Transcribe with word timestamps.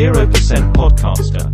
0% 0.00 0.16
Podcaster. 0.72 1.44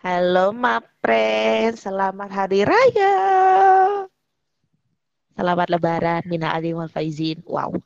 Halo 0.00 0.56
Mapren, 0.56 1.76
selamat 1.76 2.32
hari 2.32 2.64
raya. 2.64 3.12
Selamat 5.36 5.68
lebaran, 5.68 6.24
Mina 6.24 6.56
Adi 6.56 6.72
wal 6.72 6.88
Faizin. 6.88 7.44
Wow. 7.44 7.76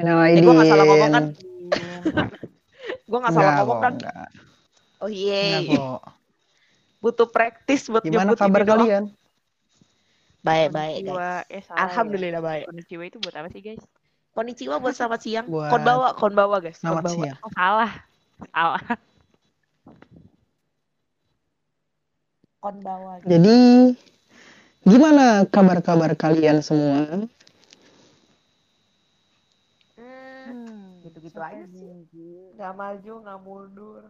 Minal 0.00 0.32
Eh, 0.32 0.40
gue 0.40 0.48
gak 0.48 0.64
salah 0.64 0.84
ngomong 0.88 1.12
kan? 1.12 1.24
Gue 3.04 3.18
gak 3.20 3.32
salah 3.36 3.52
ngomong 3.60 3.80
kan? 3.84 3.92
enggak. 4.00 4.28
Oh 5.04 5.12
iya. 5.12 5.60
Butuh 6.98 7.28
praktis 7.30 7.86
buat 7.86 8.02
Gimana 8.02 8.34
nyebut 8.34 8.38
kabar 8.38 8.62
ini 8.62 8.68
kalian? 8.68 9.04
Baik, 10.38 10.68
baik 10.70 10.94
guys. 11.04 11.46
Eh 11.50 11.62
salah 11.62 11.78
Alhamdulillah 11.86 12.40
baik. 12.40 12.62
ya. 12.64 12.68
Konnichiwa 12.70 13.02
itu 13.06 13.18
buat 13.18 13.34
apa 13.34 13.48
sih 13.50 13.60
guys? 13.60 13.82
Konnichiwa 14.32 14.78
buat 14.78 14.94
selamat 14.94 15.20
siang. 15.22 15.46
Buat- 15.50 15.70
Konbawa, 15.70 16.08
konbawa 16.14 16.56
guys. 16.58 16.78
Selamat 16.78 17.04
konbawa. 17.06 17.16
siang. 17.26 17.36
Oh 17.42 17.50
salah. 17.52 17.90
Salah. 18.50 18.82
Konbawa. 22.58 23.12
guys. 23.22 23.28
Jadi, 23.30 23.58
gimana 24.82 25.24
kabar-kabar 25.46 26.14
kalian 26.14 26.58
semua? 26.62 27.26
Hmm, 29.94 31.02
gitu-gitu 31.02 31.38
aja 31.38 31.62
sih. 31.66 31.90
Gak 32.54 32.72
maju, 32.74 33.12
gak 33.22 33.38
mundur. 33.42 34.02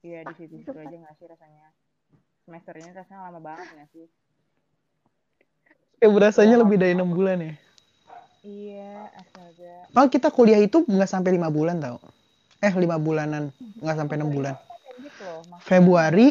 Iya 0.00 0.22
di 0.28 0.34
situ-situ 0.36 0.76
aja 0.84 0.96
nggak 0.96 1.14
sih 1.18 1.26
rasanya? 1.26 1.68
Semester 2.48 2.80
ini 2.80 2.88
rasanya 2.96 3.28
lama 3.28 3.44
banget 3.44 3.68
nggak 3.76 3.88
sih? 3.92 4.08
Eh, 6.00 6.08
berasanya 6.08 6.56
lebih 6.56 6.80
dari 6.80 6.96
enam 6.96 7.12
bulan 7.12 7.44
ya. 7.44 7.52
Iya, 8.40 9.12
astaga. 9.20 9.74
Oh, 9.92 10.08
kita 10.08 10.32
kuliah 10.32 10.56
itu 10.56 10.80
nggak 10.80 11.12
sampai 11.12 11.36
lima 11.36 11.52
bulan 11.52 11.76
tau? 11.76 12.00
Eh, 12.64 12.72
lima 12.72 12.96
bulanan, 12.96 13.52
nggak 13.84 13.96
sampai 14.00 14.16
enam 14.16 14.32
bulan. 14.32 14.56
Loh. 14.56 14.64
Maksudnya 14.96 15.60
Februari, 15.60 16.28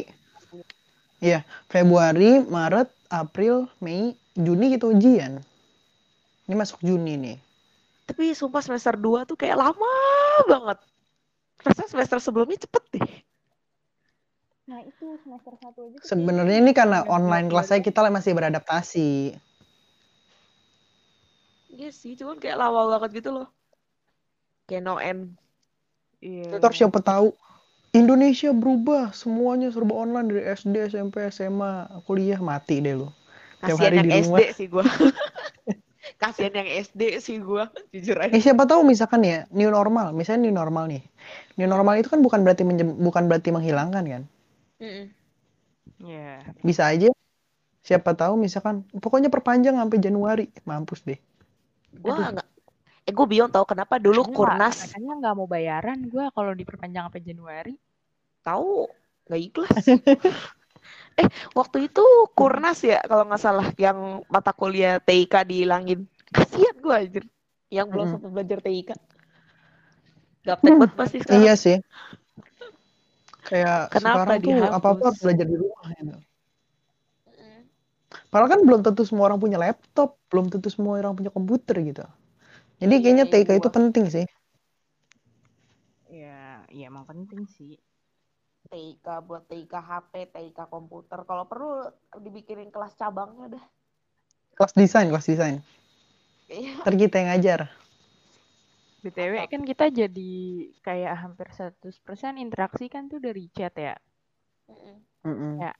iya, 1.21 1.45
Februari, 1.69 2.41
Maret, 2.41 2.89
April, 3.13 3.69
Mei, 3.77 4.17
Juni 4.33 4.73
kita 4.73 4.89
ujian. 4.89 5.37
Ini 6.49 6.55
masuk 6.57 6.81
Juni 6.81 7.13
nih. 7.13 7.37
Tapi 8.09 8.33
sumpah 8.33 8.65
semester 8.65 8.97
2 8.97 9.21
tuh 9.29 9.37
kayak 9.37 9.61
lama 9.69 9.93
banget. 10.49 10.81
Rasanya 11.61 11.89
semester 11.93 12.17
sebelumnya 12.17 12.57
cepet 12.57 12.83
deh. 12.97 13.26
Nah 14.67 14.83
itu 14.83 15.15
semester 15.23 15.55
satu 15.63 15.79
aja. 15.87 15.97
Sebenarnya 16.03 16.59
ini 16.59 16.75
karena 16.75 17.07
online 17.07 17.47
kelas 17.47 17.71
saya 17.71 17.79
kita 17.79 18.03
masih 18.11 18.35
beradaptasi. 18.35 19.39
Iya 21.71 21.89
sih, 21.95 22.19
cuman 22.19 22.35
kayak 22.35 22.59
lama 22.59 22.99
banget 22.99 23.23
gitu 23.23 23.31
loh. 23.31 23.47
Kayak 24.67 24.83
no 24.83 24.99
end. 24.99 25.39
Iya. 26.19 26.59
Ntar 26.59 26.75
siapa 26.75 26.99
tahu 26.99 27.31
Indonesia 27.95 28.51
berubah, 28.51 29.15
semuanya 29.15 29.71
serba 29.71 29.95
online 29.95 30.27
dari 30.27 30.43
SD, 30.51 30.91
SMP, 30.91 31.23
SMA, 31.31 32.03
kuliah 32.03 32.41
mati 32.43 32.83
deh 32.83 32.99
Kasian 33.63 33.79
hari 33.79 33.95
yang 34.03 34.05
di 34.05 34.11
SD 34.19 34.27
rumah. 34.27 34.39
sih 34.51 34.67
gua. 34.67 34.85
Kasian 36.21 36.53
yang 36.53 36.67
SD 36.83 37.01
sih 37.23 37.37
gua, 37.39 37.71
jujur 37.95 38.19
aja. 38.19 38.35
Eh 38.35 38.43
siapa 38.43 38.67
tahu 38.67 38.83
misalkan 38.83 39.23
ya 39.23 39.47
new 39.55 39.71
normal, 39.71 40.11
misalnya 40.11 40.49
new 40.49 40.53
normal 40.53 40.91
nih. 40.91 41.03
New 41.55 41.69
normal 41.71 42.03
itu 42.03 42.11
kan 42.11 42.19
bukan 42.19 42.43
berarti 42.43 42.67
bukan 42.99 43.23
berarti 43.31 43.49
menghilangkan 43.55 44.03
kan? 44.03 44.23
Iya. 45.99 46.43
Bisa 46.67 46.83
aja. 46.93 47.09
Siapa 47.87 48.11
tahu 48.21 48.35
misalkan 48.45 48.83
pokoknya 49.03 49.29
perpanjang 49.35 49.75
sampai 49.81 49.99
Januari, 50.05 50.45
mampus 50.69 51.01
deh. 51.09 51.19
Gua 52.03 52.15
nggak 52.33 52.47
Eh, 53.07 53.13
gue 53.17 53.27
bingung 53.31 53.51
tau 53.55 53.65
kenapa 53.71 53.95
dulu 54.05 54.21
Kurnas 54.35 54.77
Katanya 54.79 55.11
nggak 55.19 55.35
mau 55.37 55.47
bayaran 55.55 55.99
gue 56.13 56.25
kalau 56.35 56.51
diperpanjang 56.59 57.03
sampai 57.07 57.21
Januari. 57.29 57.73
tahu 58.45 58.73
nggak 59.27 59.41
ikhlas. 59.47 59.85
eh, 61.19 61.27
waktu 61.57 61.77
itu 61.89 62.01
Kurnas 62.37 62.77
ya 62.89 62.95
kalau 63.09 63.23
nggak 63.27 63.41
salah 63.45 63.67
yang 63.85 63.97
mata 64.33 64.51
kuliah 64.59 64.93
TIK 65.07 65.33
dihilangin. 65.49 65.99
Kasian 66.35 66.75
gue 66.83 66.93
anjir. 67.01 67.23
Yang 67.75 67.87
belum 67.93 68.05
Mm-mm. 68.05 68.11
sempat 68.11 68.29
belajar 68.35 68.59
TIK. 68.65 68.89
Gaptek 70.47 70.73
Hmm, 70.73 70.79
banget 70.79 70.95
pasti 70.99 71.17
sekarang. 71.25 71.51
Iya 71.51 71.53
sih. 71.63 71.75
Kayak 73.47 73.77
Kenapa 73.93 74.17
sekarang 74.27 74.37
tuh 74.43 74.51
dihapus? 74.59 74.75
apa-apa 74.77 75.03
harus 75.07 75.19
belajar 75.23 75.45
di 75.51 75.55
rumah 75.63 75.87
gitu. 75.95 76.15
Mm. 77.27 77.61
Padahal 78.31 78.49
kan 78.53 78.61
belum 78.67 78.81
tentu 78.85 79.01
semua 79.07 79.23
orang 79.31 79.39
punya 79.43 79.57
laptop, 79.63 80.09
belum 80.31 80.45
tentu 80.53 80.67
semua 80.75 80.93
orang 81.01 81.13
punya 81.17 81.31
komputer 81.31 81.75
gitu. 81.89 82.03
Jadi 82.81 82.95
Iya, 83.01 83.01
kayaknya 83.03 83.25
iya, 83.25 83.31
TK 83.31 83.49
itu 83.61 83.69
penting 83.77 84.05
sih. 84.15 84.25
Iya, 86.15 86.37
iya 86.75 86.85
emang 86.91 87.05
penting 87.11 87.41
sih. 87.55 87.73
TIK 88.71 89.07
buat 89.27 89.43
TIK 89.51 89.73
HP, 89.89 90.13
TIK 90.33 90.59
komputer. 90.73 91.19
Kalau 91.29 91.43
perlu 91.51 91.87
dibikinin 92.25 92.69
kelas 92.75 92.93
cabangnya 92.99 93.45
dah. 93.55 93.65
Kelas 94.57 94.73
desain, 94.75 95.07
kelas 95.11 95.27
desain. 95.29 95.57
Iya. 96.51 96.75
Ntar 96.83 96.93
kita 97.01 97.15
yang 97.21 97.29
ngajar. 97.31 97.59
BTW 99.03 99.33
kan 99.51 99.61
kita 99.61 99.85
jadi 99.93 100.31
kayak 100.85 101.13
hampir 101.21 101.47
100% 101.53 102.33
interaksi 102.41 102.85
kan 102.89 103.05
tuh 103.11 103.19
dari 103.21 103.47
chat 103.53 103.73
ya. 103.77 103.95
Mm-mm. 105.25 105.61
Ya. 105.63 105.71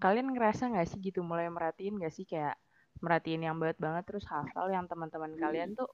Kalian 0.00 0.32
ngerasa 0.32 0.62
nggak 0.72 0.86
sih 0.88 0.98
gitu 1.06 1.20
mulai 1.20 1.46
merhatiin 1.52 1.98
nggak 1.98 2.12
sih 2.16 2.24
kayak 2.24 2.56
merhatiin 3.04 3.42
yang 3.46 3.56
banget 3.60 3.78
banget 3.84 4.04
terus 4.08 4.24
hafal 4.32 4.66
yang 4.72 4.84
teman-teman 4.90 5.32
kalian 5.42 5.70
tuh 5.78 5.88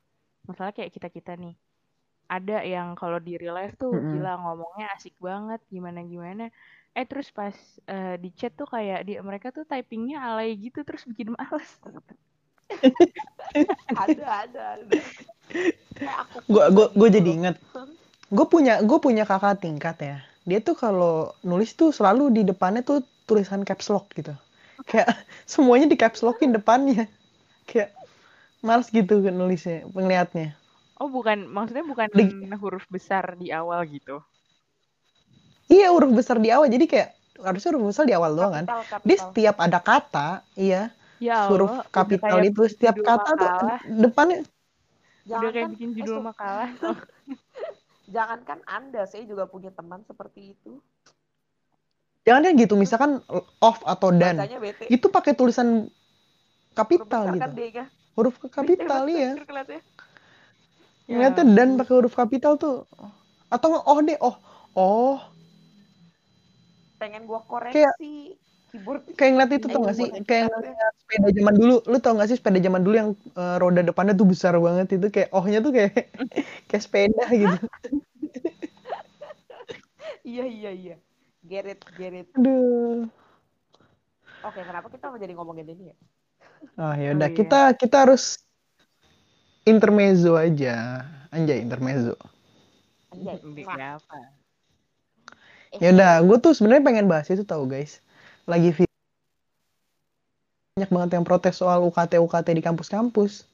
masalah 0.48 0.72
kayak 0.76 0.92
kita-kita 0.94 1.32
nih. 1.42 1.54
Ada 2.26 2.66
yang 2.66 2.88
kalau 3.00 3.18
di 3.22 3.38
real 3.38 3.54
life 3.54 3.74
tuh 3.78 3.90
Mm-mm. 3.94 4.12
gila 4.14 4.30
ngomongnya 4.42 4.86
asik 4.94 5.14
banget 5.22 5.60
gimana 5.70 6.00
gimana. 6.12 6.44
Eh 6.98 7.06
terus 7.10 7.28
pas 7.30 7.56
eh, 7.88 8.14
di 8.22 8.28
chat 8.38 8.52
tuh 8.58 8.68
kayak 8.74 9.06
di 9.06 9.12
mereka 9.28 9.48
tuh 9.56 9.64
typingnya 9.70 10.16
alay 10.28 10.54
gitu 10.58 10.78
terus 10.86 11.02
bikin 11.10 11.34
males. 11.34 11.70
Ada, 13.96 14.26
ada, 14.46 14.62
ada. 14.76 14.98
Gue 16.46 16.64
gue 16.70 16.86
gue 16.92 17.08
gitu 17.08 17.16
jadi 17.20 17.30
inget. 17.30 17.56
Gue 18.28 18.46
punya 18.46 18.82
gue 18.82 18.98
punya 19.00 19.24
kakak 19.24 19.62
tingkat 19.62 19.96
ya. 20.02 20.16
Dia 20.46 20.58
tuh 20.62 20.78
kalau 20.78 21.34
nulis 21.42 21.74
tuh 21.74 21.90
selalu 21.90 22.30
di 22.30 22.42
depannya 22.46 22.82
tuh 22.84 23.02
tulisan 23.26 23.66
caps 23.66 23.90
lock 23.90 24.12
gitu. 24.14 24.34
Kayak 24.86 25.14
semuanya 25.52 25.86
di 25.88 25.96
caps 25.98 26.22
lockin 26.22 26.52
depannya. 26.54 27.08
Kayak 27.66 27.94
males 28.62 28.90
gitu 28.90 29.22
kan 29.22 29.34
nulisnya, 29.34 29.86
penglihatnya. 29.90 30.54
Oh 30.96 31.12
bukan 31.12 31.44
maksudnya 31.50 31.84
bukan 31.84 32.08
Di- 32.14 32.48
huruf 32.56 32.88
besar 32.88 33.36
di 33.36 33.52
awal 33.52 33.84
gitu. 33.90 34.22
Iya 35.66 35.90
huruf 35.90 36.14
besar 36.14 36.38
di 36.38 36.48
awal. 36.48 36.70
Jadi 36.70 36.86
kayak 36.86 37.10
harusnya 37.42 37.68
huruf 37.74 37.84
besar 37.92 38.04
di 38.08 38.14
awal 38.16 38.32
doang 38.32 38.52
kan. 38.54 38.64
Kapital, 38.64 39.00
Dia 39.04 39.16
setiap 39.18 39.56
ada 39.60 39.78
kata, 39.82 40.28
iya 40.56 40.94
Ya 41.16 41.48
huruf 41.48 41.72
Allah, 41.72 41.80
udah 41.80 41.88
kapital 41.96 42.20
kayak 42.20 42.46
itu 42.48 42.62
setiap 42.68 42.96
kata 43.00 43.30
tuh 43.40 43.70
depannya. 43.88 44.44
Udah 45.32 45.50
kayak 45.54 45.68
Jangankan, 45.68 45.70
bikin 45.74 45.90
eh, 45.90 45.96
judul 45.98 46.16
su- 46.18 46.26
makalah. 46.28 46.68
jangankan 48.14 48.60
Anda, 48.68 49.02
saya 49.10 49.24
juga 49.26 49.44
punya 49.50 49.70
teman 49.74 50.00
seperti 50.06 50.54
itu. 50.54 50.72
jangan 52.26 52.42
kan 52.42 52.52
gitu 52.58 52.74
misalkan 52.74 53.10
off 53.62 53.78
atau 53.86 54.10
dan 54.10 54.50
itu 54.90 55.06
pakai 55.06 55.32
tulisan 55.38 55.86
Huruf 56.90 57.08
kapital 57.08 57.22
besar 57.22 57.34
gitu. 57.34 57.42
kan 57.42 57.50
dia 57.58 57.68
kan? 57.78 57.88
huruf 58.16 58.34
kapital 58.50 59.02
iya. 59.08 59.30
Ya 61.06 61.14
ngeliatnya 61.14 61.44
dan 61.54 61.68
pakai 61.78 61.94
huruf 62.02 62.14
kapital 62.18 62.52
tuh. 62.58 62.82
Atau 63.48 63.78
oh 63.78 63.98
deh 64.02 64.18
oh. 64.18 64.36
Oh. 64.76 65.16
Pengen 67.00 67.22
gua 67.30 67.40
koreksi 67.44 68.34
keyboard. 68.76 69.02
kayak 69.16 69.30
ngeliat 69.32 69.52
itu 69.56 69.66
tau 69.72 69.80
gak 69.88 69.96
sih 69.96 70.08
kayak 70.28 70.44
ngeliat 70.52 70.92
sepeda 71.00 71.28
zaman 71.32 71.54
dulu 71.56 71.74
lu 71.88 71.96
tau 72.04 72.12
gak 72.20 72.28
sih 72.30 72.36
sepeda 72.38 72.58
zaman 72.60 72.82
dulu 72.84 72.94
yang 73.00 73.10
eh, 73.40 73.56
roda 73.62 73.80
depannya 73.80 74.14
tuh 74.20 74.28
besar 74.28 74.54
banget 74.60 74.86
itu 75.00 75.06
kayak 75.08 75.28
ohnya 75.32 75.58
tuh 75.64 75.72
kayak 75.72 76.12
kayak 76.68 76.82
sepeda 76.84 77.24
gitu 77.32 77.56
Iya, 80.26 80.44
iya, 80.46 80.70
iya. 80.74 80.96
Get 81.46 81.64
it, 81.70 81.80
get 81.94 82.12
it. 82.12 82.28
aduh 82.36 83.06
Oke, 84.42 84.60
kenapa 84.62 84.86
kita 84.90 85.10
mau 85.10 85.18
jadi 85.18 85.32
ngomongin 85.34 85.66
ini 85.74 85.84
ya? 85.90 85.96
oh 86.82 86.92
ya 86.94 87.08
Oh 87.10 87.16
udah 87.16 87.30
iya. 87.30 87.36
kita 87.38 87.60
kita 87.78 87.96
harus 88.06 88.42
intermezzo 89.66 90.38
aja 90.38 91.02
anjay 91.34 91.58
intermezzo 91.62 92.14
Anjay. 93.14 93.38
Apa? 93.64 94.18
Eh, 95.72 95.78
Ya 95.82 95.88
udah, 95.92 96.12
gue 96.24 96.36
tuh 96.40 96.52
sebenarnya 96.56 96.84
pengen 96.86 97.06
bahas 97.10 97.26
itu 97.28 97.44
tahu 97.44 97.68
guys. 97.68 98.00
Lagi 98.46 98.70
banyak 100.76 100.92
banget 100.92 101.10
yang 101.16 101.24
protes 101.24 101.56
soal 101.56 101.80
UKT 101.88 102.20
UKT 102.20 102.52
di 102.52 102.62
kampus-kampus. 102.62 103.48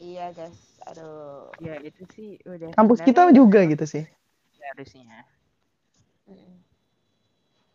Iya, 0.00 0.30
guys. 0.32 0.56
Aduh. 0.88 1.50
Ya 1.60 1.76
itu 1.84 2.06
sih 2.16 2.38
udah 2.46 2.72
Kampus 2.72 3.04
kita 3.04 3.28
juga 3.34 3.66
gitu 3.66 3.84
sih. 3.84 4.06
harusnya. 4.70 5.26
Mm-mm. 6.30 6.54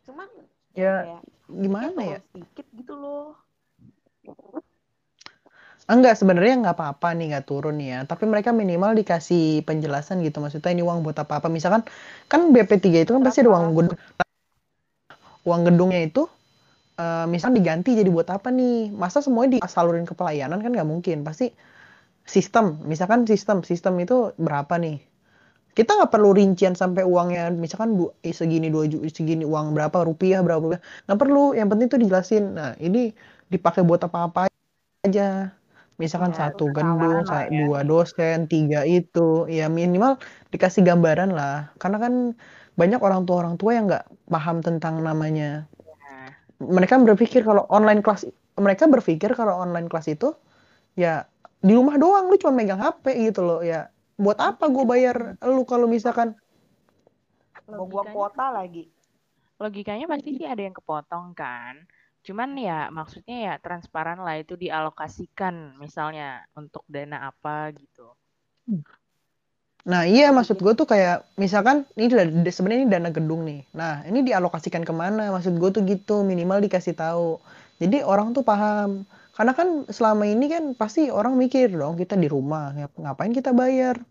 Cuman 0.08 0.28
Ya 0.72 1.04
kayak 1.04 1.22
gimana 1.52 2.00
ya? 2.00 2.18
sedikit 2.32 2.66
gitu 2.72 2.94
loh. 2.96 3.36
Enggak, 5.86 6.18
sebenarnya 6.18 6.66
nggak 6.66 6.76
apa-apa 6.80 7.14
nih 7.14 7.36
nggak 7.36 7.46
turun 7.46 7.76
ya. 7.78 8.02
Tapi 8.08 8.24
mereka 8.26 8.50
minimal 8.56 8.96
dikasih 8.96 9.62
penjelasan 9.62 10.24
gitu. 10.24 10.40
Maksudnya 10.40 10.72
ini 10.72 10.82
uang 10.82 11.04
buat 11.04 11.20
apa-apa. 11.20 11.46
Misalkan 11.52 11.84
kan 12.26 12.40
BP3 12.50 13.04
itu 13.04 13.12
kan 13.12 13.22
pasti 13.22 13.44
ada 13.44 13.52
uang. 13.54 13.92
Uang 15.46 15.62
gedungnya 15.68 16.00
itu 16.08 16.22
eh, 17.00 17.26
misalkan 17.32 17.56
diganti 17.60 17.90
jadi 18.00 18.10
buat 18.16 18.28
apa 18.36 18.48
nih? 18.52 18.90
Masa 19.02 19.18
semuanya 19.26 19.60
disalurin 19.62 20.06
ke 20.08 20.14
pelayanan 20.18 20.58
kan 20.64 20.70
nggak 20.76 20.88
mungkin. 20.92 21.18
Pasti 21.28 21.52
sistem. 22.26 22.80
Misalkan 22.90 23.24
sistem. 23.28 23.62
Sistem 23.70 23.94
itu 24.04 24.32
berapa 24.40 24.74
nih? 24.84 24.96
Kita 25.76 25.90
nggak 25.98 26.12
perlu 26.14 26.30
rincian 26.36 26.74
sampai 26.76 27.04
uangnya. 27.04 27.52
Misalkan 27.52 27.90
du- 27.98 28.14
eh, 28.24 28.34
segini 28.34 28.68
dua 28.74 28.84
ju- 28.92 29.04
segini 29.12 29.44
uang 29.44 29.76
berapa 29.76 29.98
rupiah 30.08 30.40
berapa 30.46 30.60
rupiah. 30.64 30.82
Nggak 31.08 31.18
perlu. 31.22 31.44
Yang 31.58 31.68
penting 31.72 31.86
tuh 31.92 32.00
dijelasin. 32.02 32.44
Nah 32.58 32.70
ini 32.80 33.12
dipakai 33.52 33.82
buat 33.86 34.00
apa-apa 34.08 34.50
aja 35.06 35.52
misalkan 36.02 36.32
Ya, 36.36 36.38
satu 36.52 36.64
sa- 37.30 37.48
ya. 37.48 37.50
dua 37.60 37.80
dosen, 37.90 38.38
tiga 38.52 38.80
itu, 38.84 39.48
ya 39.48 39.66
minimal 39.72 40.12
dikasih 40.52 40.82
gambaran 40.88 41.30
lah. 41.38 41.72
Karena 41.80 41.98
kan 42.04 42.14
banyak 42.80 43.00
orang 43.00 43.22
tua 43.26 43.36
orang 43.42 43.56
tua 43.60 43.70
yang 43.76 43.84
nggak 43.90 44.04
paham 44.28 44.56
tentang 44.60 45.00
namanya. 45.00 45.68
Nah, 46.00 46.30
Mereka 46.60 46.94
berpikir 47.04 47.42
kalau 47.48 47.64
online 47.68 48.00
kelas, 48.04 48.22
mereka 48.56 48.84
berpikir 48.88 49.30
kalau 49.36 49.54
online 49.64 49.88
kelas 49.92 50.08
itu 50.08 50.32
ya 50.96 51.24
di 51.60 51.72
rumah 51.76 51.96
doang, 52.00 52.28
lu 52.30 52.36
cuma 52.40 52.54
megang 52.56 52.80
HP 52.80 53.04
gitu 53.32 53.40
loh. 53.44 53.60
Ya 53.64 53.92
buat 54.16 54.38
apa 54.40 54.64
gue 54.72 54.84
bayar 54.88 55.16
lu 55.44 55.62
kalau 55.68 55.86
misalkan 55.88 56.36
Mau 57.76 57.86
logikanya 57.88 58.12
kuota 58.14 58.44
lagi. 58.56 58.84
logikanya 59.62 60.06
pasti 60.12 60.30
sih 60.38 60.46
ada 60.52 60.62
yang 60.66 60.76
kepotong 60.78 61.26
kan. 61.40 61.74
Cuman 62.26 62.50
ya 62.66 62.78
maksudnya 62.98 63.36
ya 63.46 63.54
transparan 63.64 64.18
lah 64.26 64.36
itu 64.42 64.54
dialokasikan 64.64 65.54
misalnya 65.82 66.24
untuk 66.60 66.84
dana 66.94 67.16
apa 67.30 67.54
gitu. 67.80 68.06
Nah, 69.86 70.02
iya 70.02 70.34
maksud 70.34 70.58
gue 70.58 70.74
tuh 70.74 70.82
kayak 70.82 71.22
misalkan 71.38 71.86
ini 71.94 72.10
sebenarnya 72.50 72.80
ini 72.82 72.90
dana 72.90 73.10
gedung 73.14 73.46
nih. 73.46 73.62
Nah, 73.70 74.02
ini 74.10 74.26
dialokasikan 74.26 74.82
ke 74.82 74.90
mana? 74.90 75.30
Maksud 75.30 75.54
gue 75.62 75.70
tuh 75.70 75.86
gitu, 75.86 76.26
minimal 76.26 76.58
dikasih 76.58 76.98
tahu. 76.98 77.38
Jadi 77.78 78.02
orang 78.02 78.34
tuh 78.34 78.42
paham. 78.42 79.06
Karena 79.38 79.52
kan 79.54 79.86
selama 79.86 80.26
ini 80.26 80.50
kan 80.50 80.74
pasti 80.74 81.06
orang 81.06 81.38
mikir 81.38 81.70
dong 81.70 81.94
kita 81.94 82.18
di 82.18 82.26
rumah, 82.26 82.74
ngap- 82.74 82.98
ngapain 82.98 83.30
kita 83.30 83.54
bayar? 83.54 84.02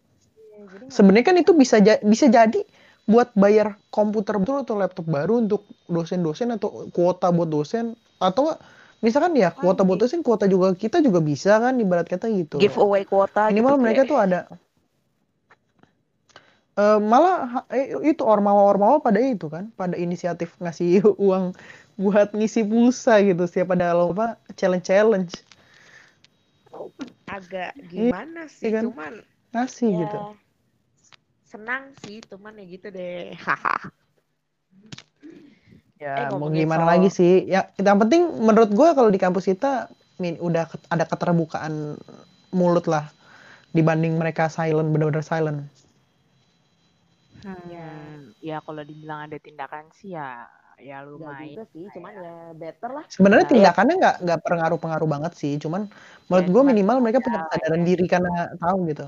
Sebenarnya 0.88 1.26
kan 1.28 1.36
itu 1.44 1.52
bisa 1.52 1.84
ja- 1.84 2.00
bisa 2.00 2.32
jadi 2.32 2.62
buat 3.06 3.36
bayar 3.36 3.76
komputer 3.92 4.40
betul 4.40 4.64
atau 4.64 4.80
laptop 4.80 5.06
baru 5.12 5.44
untuk 5.44 5.68
dosen-dosen 5.92 6.56
atau 6.56 6.88
kuota 6.90 7.30
buat 7.36 7.50
dosen 7.52 8.00
atau 8.18 8.56
misalkan 9.04 9.38
ya 9.38 9.52
kuota 9.54 9.86
buat 9.86 10.02
dosen, 10.02 10.26
kuota 10.26 10.50
juga 10.50 10.74
kita 10.74 11.04
juga 11.04 11.22
bisa 11.22 11.60
kan 11.62 11.76
ibarat 11.78 12.08
kata 12.08 12.32
gitu. 12.32 12.58
Giveaway 12.58 13.04
kuota 13.06 13.50
Minimal 13.52 13.76
gitu 13.76 13.84
mereka 13.84 14.02
kayak. 14.06 14.10
tuh 14.10 14.18
ada 14.22 14.40
Eh, 16.76 17.00
malah 17.00 17.64
eh, 17.72 17.96
itu 18.04 18.20
ormawa-ormawa 18.28 19.00
pada 19.00 19.16
itu 19.24 19.48
kan, 19.48 19.72
pada 19.80 19.96
inisiatif 19.96 20.52
ngasih 20.60 21.08
uang 21.26 21.56
buat 21.96 22.36
ngisi 22.36 22.68
pulsa 22.68 23.24
gitu, 23.24 23.48
siap 23.48 23.72
ada 23.72 23.96
lomba 23.96 24.36
challenge-challenge 24.60 25.40
agak 27.32 27.72
gimana 27.88 28.52
sih, 28.52 28.76
kan? 28.76 28.92
cuman 28.92 29.24
ngasih 29.56 29.88
ya 29.88 30.00
gitu. 30.04 30.18
senang 31.48 31.84
sih, 32.04 32.20
cuman 32.28 32.60
ya 32.60 32.66
gitu 32.68 32.88
deh. 32.92 33.32
Haha. 33.40 33.88
Ya 35.96 36.28
Eh, 36.28 36.30
mau 36.36 36.52
gimana 36.52 36.84
soal- 36.84 36.92
lagi 36.92 37.08
sih? 37.08 37.34
Ya 37.48 37.72
yang 37.80 37.98
penting 38.04 38.22
menurut 38.44 38.76
gua 38.76 38.92
kalau 38.92 39.08
di 39.08 39.16
kampus 39.16 39.48
kita 39.48 39.88
min, 40.20 40.36
udah 40.44 40.68
ada 40.92 41.08
keterbukaan 41.08 41.96
mulut 42.52 42.84
lah 42.92 43.08
dibanding 43.72 44.20
mereka 44.20 44.52
silent 44.52 44.92
bener-bener 44.92 45.24
silent. 45.24 45.64
Hmm, 47.46 48.34
ya 48.42 48.58
kalau 48.66 48.82
dibilang 48.82 49.30
ada 49.30 49.38
tindakan 49.38 49.86
sih 49.94 50.18
ya 50.18 50.50
ya 50.76 51.06
lumayan. 51.08 51.56
juga 51.56 51.64
sih, 51.72 51.86
cuman 51.94 52.12
ya 52.12 52.36
better 52.58 52.90
lah. 52.92 53.06
Sebenarnya 53.08 53.46
Ya. 53.48 53.52
tindakannya 53.54 53.96
nggak 54.02 54.16
nggak 54.28 54.40
pengaruh-pengaruh 54.44 55.08
banget 55.08 55.34
sih, 55.40 55.54
cuman 55.62 55.88
menurut 56.28 56.46
Ya, 56.46 56.52
gua 56.52 56.62
cuman 56.66 56.72
minimal 56.76 56.98
mereka 57.00 57.20
punya 57.24 57.40
ya, 57.40 57.46
kesadaran 57.48 57.82
ya. 57.82 57.88
diri 57.88 58.06
karena 58.10 58.34
tahu 58.60 58.78
gitu. 58.92 59.08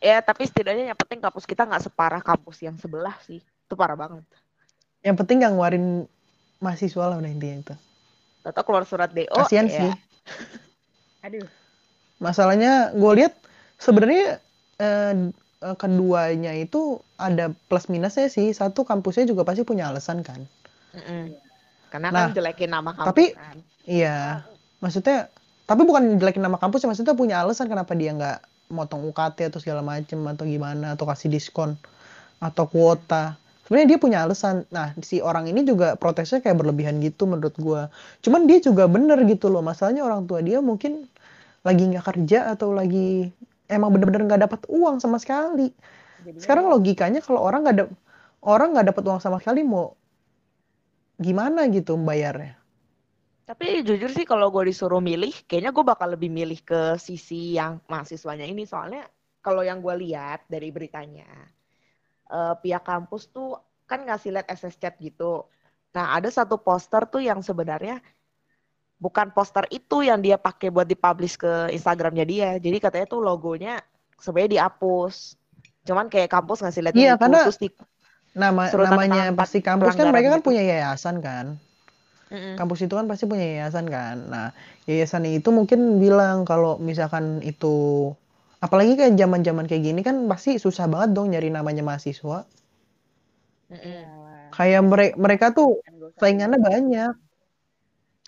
Ya, 0.00 0.16
tapi 0.24 0.48
setidaknya 0.48 0.94
yang 0.94 0.98
penting 1.00 1.20
kampus 1.20 1.44
kita 1.44 1.68
nggak 1.68 1.84
separah 1.90 2.22
kampus 2.24 2.64
yang 2.64 2.76
sebelah 2.80 3.16
sih. 3.26 3.40
Itu 3.40 3.74
parah 3.76 3.98
banget. 3.98 4.24
Yang 5.04 5.16
penting 5.24 5.36
nggak 5.44 5.52
ngeluarin 5.52 5.86
mahasiswa 6.60 7.04
lah 7.04 7.16
udah 7.20 7.28
intinya 7.28 7.56
itu. 7.60 7.74
Atau 8.46 8.62
keluar 8.64 8.84
surat 8.88 9.12
DO. 9.12 9.36
Kasihan 9.44 9.68
ya. 9.68 9.76
sih. 9.76 9.92
Aduh. 11.20 11.44
Masalahnya 12.16 12.92
gue 12.96 13.12
lihat 13.20 13.32
sebenarnya 13.76 14.40
eh, 14.80 15.14
eh, 15.60 15.76
keduanya 15.76 16.52
itu 16.52 16.98
ada 17.16 17.52
plus 17.68 17.86
minusnya 17.86 18.26
sih. 18.26 18.50
Satu 18.50 18.82
kampusnya 18.82 19.24
juga 19.24 19.44
pasti 19.44 19.62
punya 19.62 19.88
alasan 19.88 20.20
kan. 20.20 20.40
Mm-mm. 20.92 21.36
Karena 21.90 22.08
Nah, 22.10 22.30
kan 22.30 22.34
jelekin 22.34 22.70
nama 22.70 22.90
kampus 22.94 23.08
tapi- 23.08 23.32
kan. 23.34 23.56
Iya. 23.84 24.46
Maksudnya 24.78 25.28
tapi 25.64 25.82
bukan 25.84 26.18
jelekin 26.18 26.42
nama 26.42 26.58
kampus 26.58 26.82
ya, 26.82 26.88
maksudnya 26.90 27.14
punya 27.14 27.42
alasan 27.42 27.70
kenapa 27.70 27.94
dia 27.94 28.10
nggak 28.10 28.38
motong 28.70 29.06
UKT 29.06 29.50
atau 29.50 29.58
segala 29.58 29.82
macem 29.82 30.18
atau 30.24 30.42
gimana 30.42 30.94
atau 30.94 31.06
kasih 31.06 31.30
diskon 31.30 31.74
atau 32.38 32.64
kuota. 32.66 33.34
Sebenarnya 33.66 33.94
dia 33.94 33.98
punya 34.02 34.18
alasan. 34.26 34.66
Nah, 34.70 34.94
si 34.98 35.22
orang 35.22 35.46
ini 35.46 35.62
juga 35.62 35.94
protesnya 35.94 36.42
kayak 36.42 36.58
berlebihan 36.58 36.98
gitu 36.98 37.26
menurut 37.26 37.54
gua. 37.54 37.86
Cuman 38.18 38.50
dia 38.50 38.58
juga 38.58 38.90
bener 38.90 39.22
gitu 39.26 39.46
loh. 39.46 39.62
Masalahnya 39.62 40.02
orang 40.02 40.26
tua 40.26 40.42
dia 40.42 40.58
mungkin 40.58 41.06
lagi 41.62 41.86
nggak 41.86 42.02
kerja 42.02 42.50
atau 42.50 42.74
lagi 42.74 43.30
emang 43.70 43.94
bener-bener 43.94 44.26
nggak 44.26 44.42
dapat 44.50 44.60
uang 44.66 44.98
sama 44.98 45.16
sekali. 45.22 45.70
Jadinya 46.20 46.42
Sekarang 46.42 46.66
logikanya 46.68 47.20
kalau 47.22 47.40
orang 47.40 47.60
nggak 47.64 47.76
ada 47.78 47.86
orang 48.44 48.68
nggak 48.74 48.86
dapat 48.92 49.02
uang 49.06 49.20
sama 49.22 49.38
sekali 49.38 49.62
mau 49.62 49.94
gimana 51.20 51.68
gitu 51.70 51.94
bayarnya? 52.00 52.60
Tapi 53.50 53.82
jujur 53.82 54.10
sih 54.14 54.22
kalau 54.22 54.46
gue 54.54 54.70
disuruh 54.70 55.02
milih, 55.02 55.34
kayaknya 55.50 55.74
gue 55.74 55.82
bakal 55.82 56.14
lebih 56.14 56.30
milih 56.30 56.62
ke 56.62 56.94
sisi 57.02 57.58
yang 57.58 57.82
mahasiswanya 57.90 58.46
ini. 58.46 58.62
Soalnya 58.62 59.10
kalau 59.42 59.66
yang 59.66 59.82
gue 59.82 59.94
lihat 60.06 60.46
dari 60.46 60.70
beritanya, 60.70 61.26
eh, 62.30 62.54
pihak 62.62 62.84
kampus 62.86 63.22
tuh 63.34 63.58
kan 63.90 64.06
ngasih 64.06 64.30
lihat 64.38 64.46
SS 64.54 64.78
chat 64.78 64.94
gitu. 65.02 65.50
Nah 65.96 66.14
ada 66.14 66.30
satu 66.30 66.62
poster 66.62 67.02
tuh 67.10 67.22
yang 67.26 67.42
sebenarnya 67.42 67.98
bukan 69.04 69.26
poster 69.36 69.64
itu 69.72 69.96
yang 70.08 70.20
dia 70.26 70.36
pakai 70.36 70.68
buat 70.74 70.86
dipublish 70.92 71.34
ke 71.40 71.72
Instagramnya 71.76 72.24
dia. 72.32 72.48
Jadi 72.64 72.76
katanya 72.84 73.06
tuh 73.12 73.20
logonya 73.24 73.80
sebenarnya 74.20 74.52
dihapus. 74.60 75.14
Cuman 75.88 76.06
kayak 76.12 76.28
kampus 76.34 76.58
ngasih 76.62 76.82
lihat 76.84 76.96
Iya, 76.96 77.12
itu, 77.16 77.18
karena 77.20 77.38
terus 77.42 77.58
di 77.62 77.68
Nama 78.30 78.62
namanya 78.86 79.22
pasti 79.40 79.58
kampus 79.68 79.92
kan 79.98 80.06
mereka 80.14 80.28
kan 80.34 80.40
gitu. 80.40 80.48
punya 80.48 80.62
yayasan 80.70 81.16
kan. 81.26 81.46
Mm-mm. 82.30 82.56
Kampus 82.58 82.80
itu 82.84 82.94
kan 82.98 83.06
pasti 83.10 83.24
punya 83.30 83.46
yayasan 83.52 83.86
kan. 83.88 84.16
Nah, 84.32 84.46
yayasan 84.88 85.24
itu 85.26 85.48
mungkin 85.58 85.80
bilang 86.02 86.36
kalau 86.50 86.76
misalkan 86.78 87.40
itu 87.42 87.74
apalagi 88.60 88.92
kayak 88.98 89.16
zaman-zaman 89.16 89.64
kayak 89.68 89.82
gini 89.88 90.00
kan 90.08 90.16
pasti 90.30 90.50
susah 90.60 90.86
banget 90.92 91.10
dong 91.16 91.26
nyari 91.32 91.48
namanya 91.48 91.82
mahasiswa. 91.88 92.38
Mm-mm. 93.70 94.50
Kayak 94.54 94.80
mere- 94.90 95.16
mereka 95.24 95.46
tuh 95.56 95.68
saingannya 96.20 96.58
banyak. 96.68 97.12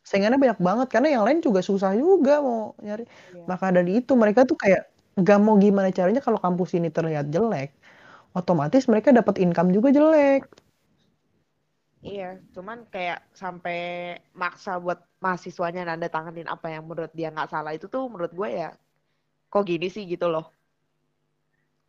Saingannya 0.03 0.39
banyak 0.39 0.59
banget 0.59 0.89
karena 0.91 1.09
yang 1.15 1.25
lain 1.27 1.39
juga 1.39 1.63
susah 1.63 1.95
juga 1.95 2.43
mau 2.43 2.75
nyari. 2.83 3.07
Iya. 3.07 3.47
Maka 3.47 3.71
dari 3.71 4.03
itu 4.03 4.13
mereka 4.19 4.43
tuh 4.43 4.59
kayak 4.59 4.91
gak 5.23 5.39
mau 5.39 5.55
gimana 5.61 5.95
caranya 5.95 6.19
kalau 6.25 6.41
kampus 6.43 6.75
ini 6.75 6.89
terlihat 6.91 7.31
jelek, 7.31 7.71
otomatis 8.35 8.89
mereka 8.91 9.15
dapat 9.15 9.39
income 9.39 9.71
juga 9.71 9.95
jelek. 9.95 10.49
Iya, 12.03 12.43
cuman 12.51 12.83
kayak 12.91 13.31
sampai 13.31 13.79
maksa 14.35 14.75
buat 14.83 15.07
mahasiswanya 15.23 15.87
nanda 15.87 16.11
tanganin 16.11 16.51
apa 16.51 16.67
yang 16.67 16.83
menurut 16.83 17.15
dia 17.15 17.31
nggak 17.31 17.47
salah 17.47 17.71
itu 17.79 17.87
tuh 17.87 18.11
menurut 18.11 18.35
gue 18.35 18.49
ya 18.51 18.75
kok 19.47 19.63
gini 19.63 19.87
sih 19.87 20.03
gitu 20.11 20.27
loh. 20.27 20.51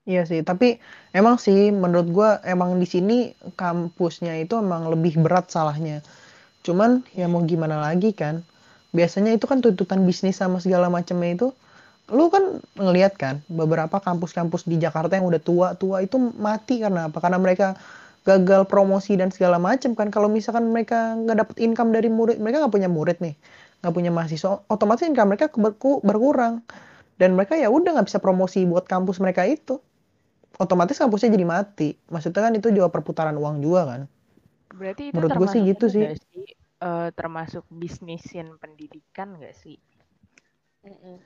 Iya 0.04 0.28
sih, 0.28 0.44
tapi 0.44 0.84
emang 1.16 1.40
sih 1.40 1.72
menurut 1.72 2.08
gua 2.12 2.30
emang 2.44 2.76
di 2.76 2.84
sini 2.84 3.32
kampusnya 3.56 4.36
itu 4.44 4.60
emang 4.60 4.92
lebih 4.92 5.16
berat 5.24 5.48
salahnya. 5.48 6.04
Cuman 6.66 7.04
ya 7.20 7.26
mau 7.32 7.42
gimana 7.44 7.78
lagi 7.86 8.12
kan? 8.16 8.42
Biasanya 8.98 9.32
itu 9.38 9.46
kan 9.52 9.60
tuntutan 9.64 10.06
bisnis 10.08 10.38
sama 10.42 10.58
segala 10.64 10.88
macamnya 10.88 11.30
itu. 11.36 11.48
Lu 12.12 12.28
kan 12.34 12.44
ngelihat 12.78 13.14
kan 13.20 13.36
beberapa 13.48 13.98
kampus-kampus 14.04 14.68
di 14.68 14.78
Jakarta 14.80 15.16
yang 15.18 15.28
udah 15.32 15.42
tua-tua 15.42 16.04
itu 16.06 16.18
mati 16.40 16.84
karena 16.84 17.10
apa? 17.10 17.18
Karena 17.24 17.40
mereka 17.42 17.68
gagal 18.28 18.68
promosi 18.72 19.16
dan 19.20 19.30
segala 19.36 19.58
macam 19.60 19.96
kan. 20.00 20.08
Kalau 20.14 20.28
misalkan 20.32 20.70
mereka 20.72 21.16
nggak 21.20 21.38
dapet 21.42 21.56
income 21.64 21.92
dari 21.96 22.10
murid, 22.12 22.38
mereka 22.44 22.64
nggak 22.64 22.74
punya 22.76 22.90
murid 22.92 23.18
nih, 23.24 23.36
nggak 23.84 23.94
punya 23.96 24.12
mahasiswa, 24.14 24.64
otomatis 24.72 25.04
income 25.08 25.30
mereka 25.36 25.48
berku- 25.56 26.02
berkurang. 26.04 26.64
Dan 27.20 27.36
mereka 27.38 27.56
ya 27.60 27.70
udah 27.72 27.90
nggak 28.00 28.08
bisa 28.12 28.20
promosi 28.24 28.66
buat 28.68 28.86
kampus 28.90 29.20
mereka 29.24 29.44
itu 29.48 29.80
otomatis 30.64 30.98
kampusnya 31.02 31.30
jadi 31.36 31.48
mati. 31.48 31.90
Maksudnya 32.14 32.42
kan 32.46 32.54
itu 32.60 32.68
juga 32.74 32.90
perputaran 32.94 33.36
uang 33.38 33.58
juga 33.66 33.82
kan. 33.90 34.02
Berarti 34.74 35.14
itu 35.14 35.16
Menurut 35.22 35.32
gue 35.38 35.48
sih 35.54 35.62
termasuk 35.62 35.70
gitu 35.70 35.86
sih. 35.94 36.04
sih 36.34 36.46
eh, 36.82 37.10
termasuk 37.14 37.64
bisnisin 37.70 38.58
pendidikan 38.58 39.38
nggak 39.38 39.54
sih? 39.54 39.78
Mm-mm. 40.84 41.22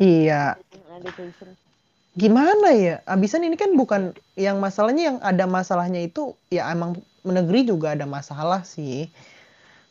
Iya, 0.00 0.56
Education. 0.98 1.52
gimana 2.16 2.72
ya? 2.72 3.04
Abisan 3.04 3.44
ini 3.44 3.54
kan 3.60 3.76
bukan 3.76 4.16
yang 4.34 4.58
masalahnya 4.58 5.14
yang 5.14 5.18
ada 5.20 5.44
masalahnya 5.44 6.00
itu 6.02 6.34
ya 6.48 6.66
emang 6.72 6.98
negeri 7.22 7.68
juga 7.68 7.92
ada 7.94 8.08
masalah 8.08 8.64
sih. 8.64 9.12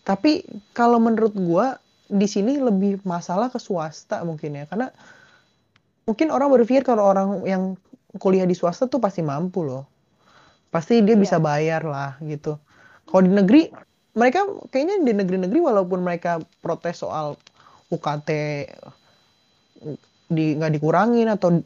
Tapi 0.02 0.44
kalau 0.74 0.98
menurut 0.98 1.32
gua 1.38 1.78
di 2.12 2.28
sini 2.28 2.58
lebih 2.60 3.00
masalah 3.08 3.48
ke 3.54 3.62
swasta 3.62 4.26
mungkin 4.26 4.58
ya, 4.58 4.66
karena 4.68 4.90
mungkin 6.04 6.34
orang 6.34 6.50
berpikir 6.52 6.84
kalau 6.84 7.08
orang 7.08 7.46
yang 7.48 7.78
kuliah 8.20 8.44
di 8.44 8.58
swasta 8.58 8.90
tuh 8.90 9.00
pasti 9.00 9.22
mampu 9.24 9.64
loh. 9.64 9.86
Pasti 10.72 11.04
dia 11.04 11.14
Iya. 11.16 11.22
bisa 11.22 11.38
bayar 11.38 11.84
lah 11.84 12.16
gitu. 12.24 12.58
Kalau 13.06 13.22
di 13.28 13.32
negeri, 13.32 13.62
mereka 14.16 14.44
kayaknya 14.72 15.04
di 15.04 15.14
negeri-negeri 15.16 15.60
walaupun 15.60 16.00
mereka 16.04 16.40
protes 16.64 17.04
soal 17.04 17.36
UKT 17.92 18.30
di 20.32 20.56
nggak 20.56 20.80
dikurangin 20.80 21.28
atau 21.28 21.60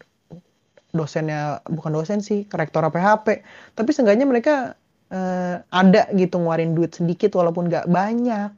dosennya 0.96 1.62
bukan 1.68 1.92
dosen 1.94 2.24
sih, 2.24 2.48
rektor 2.50 2.82
PHP, 2.88 3.44
tapi 3.76 3.90
seenggaknya 3.94 4.26
mereka 4.26 4.74
eh, 5.14 5.62
ada 5.70 6.10
gitu 6.18 6.42
ngeluarin 6.42 6.74
duit 6.74 6.96
sedikit 6.98 7.36
walaupun 7.38 7.70
nggak 7.70 7.86
banyak. 7.92 8.52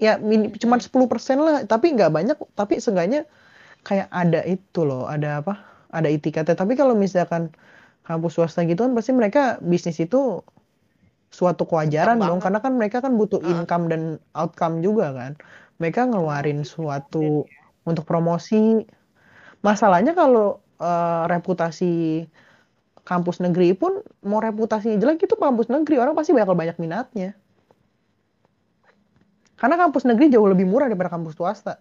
Ya 0.00 0.16
cuman 0.62 0.80
10% 0.80 1.38
lah, 1.44 1.56
tapi 1.68 1.92
nggak 1.92 2.12
banyak, 2.12 2.36
tapi 2.56 2.80
seenggaknya 2.80 3.28
kayak 3.84 4.08
ada 4.12 4.40
itu 4.48 4.80
loh, 4.84 5.04
ada 5.10 5.44
apa? 5.44 5.60
Ada 5.92 6.08
itikatnya. 6.08 6.56
Tapi 6.56 6.72
kalau 6.78 6.94
misalkan 6.96 7.52
kampus 8.10 8.34
swasta 8.34 8.66
gitu 8.66 8.82
kan 8.82 8.92
pasti 8.98 9.14
mereka 9.14 9.62
bisnis 9.62 10.02
itu 10.02 10.42
suatu 11.30 11.62
kewajaran 11.62 12.18
dong, 12.18 12.42
banget. 12.42 12.42
karena 12.42 12.58
kan 12.58 12.72
mereka 12.74 12.98
kan 12.98 13.14
butuh 13.14 13.38
Heeh. 13.38 13.62
income 13.62 13.86
dan 13.86 14.18
outcome 14.34 14.82
juga 14.82 15.14
kan. 15.14 15.38
Mereka 15.78 16.10
ngeluarin 16.10 16.66
suatu 16.66 17.46
untuk 17.86 18.02
promosi. 18.02 18.82
Masalahnya 19.62 20.18
kalau 20.18 20.58
eh, 20.82 21.24
reputasi 21.30 22.26
kampus 23.06 23.38
negeri 23.38 23.78
pun 23.78 24.02
mau 24.26 24.42
reputasinya 24.42 24.98
jelek 24.98 25.24
itu 25.24 25.34
kampus 25.38 25.70
negeri 25.70 26.02
orang 26.02 26.18
pasti 26.18 26.34
bakal 26.34 26.58
banyak 26.58 26.76
minatnya. 26.82 27.38
Karena 29.54 29.78
kampus 29.78 30.02
negeri 30.08 30.34
jauh 30.34 30.50
lebih 30.50 30.66
murah 30.66 30.90
daripada 30.90 31.14
kampus 31.14 31.38
swasta. 31.38 31.78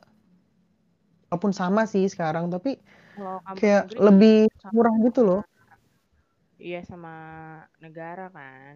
Walaupun 1.29 1.51
sama 1.57 1.89
sih 1.89 2.05
sekarang, 2.05 2.53
tapi 2.53 2.77
kayak 3.57 3.93
lebih 3.98 4.50
murah 4.74 4.93
gitu 5.05 5.21
loh. 5.25 5.41
Iya 6.67 6.79
sama 6.89 7.13
negara 7.83 8.25
kan. 8.37 8.75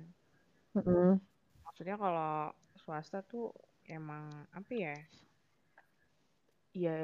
Mm-mm. 0.75 1.19
Maksudnya 1.65 1.95
kalau 2.03 2.33
swasta 2.81 3.19
tuh 3.31 3.45
emang 3.97 4.23
apa 4.57 4.71
ya? 4.85 4.95
Ya 6.73 6.95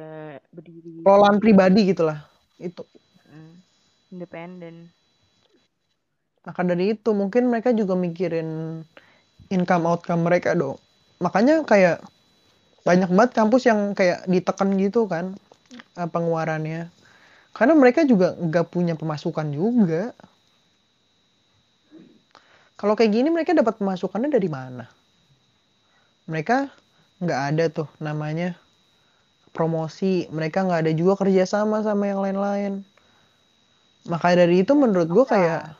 berdiri 0.50 1.06
Pengelolaan 1.06 1.38
pribadi 1.44 1.80
gitulah. 1.94 2.20
Itu. 2.60 2.84
mm, 3.30 3.54
independen. 4.12 4.76
Maka 6.48 6.62
dari 6.66 6.96
itu 6.98 7.10
mungkin 7.14 7.52
mereka 7.52 7.70
juga 7.76 7.94
mikirin 7.94 8.82
income 9.50 9.86
outcome 9.90 10.24
mereka 10.28 10.56
dong. 10.58 10.78
Makanya 11.22 11.62
kayak 11.68 12.02
banyak 12.88 13.10
banget 13.12 13.32
kampus 13.38 13.64
yang 13.70 13.94
kayak 13.98 14.26
ditekan 14.30 14.70
gitu 14.80 15.06
kan 15.10 15.36
eh, 16.00 16.10
pengeluarannya. 16.10 16.90
Karena 17.56 17.74
mereka 17.76 18.02
juga 18.08 18.36
nggak 18.40 18.66
punya 18.74 18.94
pemasukan 18.96 19.48
juga. 19.54 20.14
Kalau 22.80 22.96
kayak 22.96 23.12
gini 23.12 23.28
mereka 23.28 23.52
dapat 23.52 23.76
pemasukannya 23.76 24.32
dari 24.32 24.48
mana? 24.48 24.88
Mereka 26.32 26.72
nggak 27.20 27.42
ada 27.52 27.66
tuh 27.68 27.92
namanya 28.00 28.56
promosi. 29.52 30.32
Mereka 30.32 30.64
nggak 30.64 30.88
ada 30.88 30.92
juga 30.96 31.20
kerjasama 31.20 31.84
sama 31.84 32.08
yang 32.08 32.24
lain-lain. 32.24 32.88
Maka 34.08 34.32
dari 34.32 34.64
itu 34.64 34.72
menurut 34.80 35.12
gue 35.12 35.26
kayak 35.28 35.76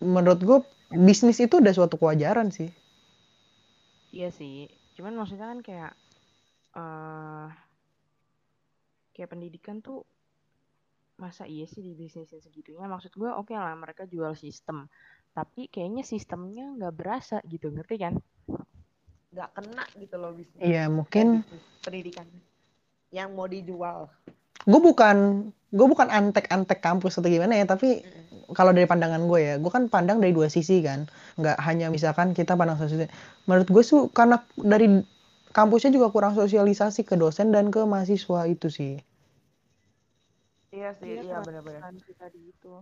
menurut 0.00 0.40
gue 0.40 0.58
bisnis 0.96 1.36
itu 1.36 1.60
udah 1.60 1.76
suatu 1.76 2.00
kewajaran 2.00 2.48
sih. 2.48 2.72
Iya 4.16 4.32
sih. 4.32 4.64
Cuman 4.96 5.12
maksudnya 5.12 5.52
kan 5.52 5.60
kayak 5.60 5.92
eh 6.72 7.48
kayak 9.12 9.28
pendidikan 9.28 9.84
tuh 9.84 10.08
masa 11.22 11.46
iya 11.46 11.70
sih 11.70 11.78
di 11.78 11.94
bisnisin 11.94 12.42
segitunya? 12.42 12.90
Maksud 12.90 13.14
gue 13.14 13.30
oke 13.30 13.54
lah 13.54 13.78
mereka 13.78 14.02
jual 14.10 14.34
sistem. 14.34 14.90
Tapi 15.30 15.70
kayaknya 15.70 16.02
sistemnya 16.02 16.66
nggak 16.74 16.94
berasa 16.98 17.38
gitu, 17.46 17.70
ngerti 17.70 17.96
kan? 18.02 18.18
Nggak 19.30 19.50
kena 19.54 19.84
gitu 19.94 20.18
loh 20.18 20.34
bisnis. 20.34 20.58
Iya 20.58 20.90
mungkin 20.90 21.46
bisnis 21.46 21.62
pendidikan 21.80 22.26
yang 23.12 23.30
mau 23.36 23.46
dijual. 23.46 24.10
gue 24.62 24.80
bukan 24.80 25.50
gue 25.74 25.86
bukan 25.90 26.06
antek-antek 26.06 26.78
kampus 26.78 27.18
atau 27.18 27.26
gimana 27.26 27.58
ya 27.58 27.66
tapi 27.66 28.06
Mm-mm. 28.06 28.54
kalau 28.54 28.70
dari 28.70 28.86
pandangan 28.86 29.26
gue 29.26 29.40
ya 29.42 29.54
gue 29.58 29.72
kan 29.72 29.90
pandang 29.90 30.22
dari 30.22 30.30
dua 30.30 30.46
sisi 30.46 30.78
kan 30.86 31.10
nggak 31.34 31.58
hanya 31.66 31.90
misalkan 31.90 32.30
kita 32.30 32.54
pandang 32.54 32.78
satu 32.78 32.94
sisi 32.94 33.10
menurut 33.50 33.66
gue 33.66 33.82
tuh 33.82 34.06
karena 34.14 34.38
dari 34.54 35.02
kampusnya 35.50 35.90
juga 35.90 36.14
kurang 36.14 36.38
sosialisasi 36.38 37.02
ke 37.02 37.18
dosen 37.18 37.50
dan 37.50 37.74
ke 37.74 37.82
mahasiswa 37.82 38.46
itu 38.46 38.70
sih 38.70 39.02
Iya 40.72 40.90
sih, 40.96 41.20
Iya, 41.20 41.22
iya 41.22 41.36
benar-benar. 41.44 41.80
Tadi 42.16 42.40
itu. 42.48 42.72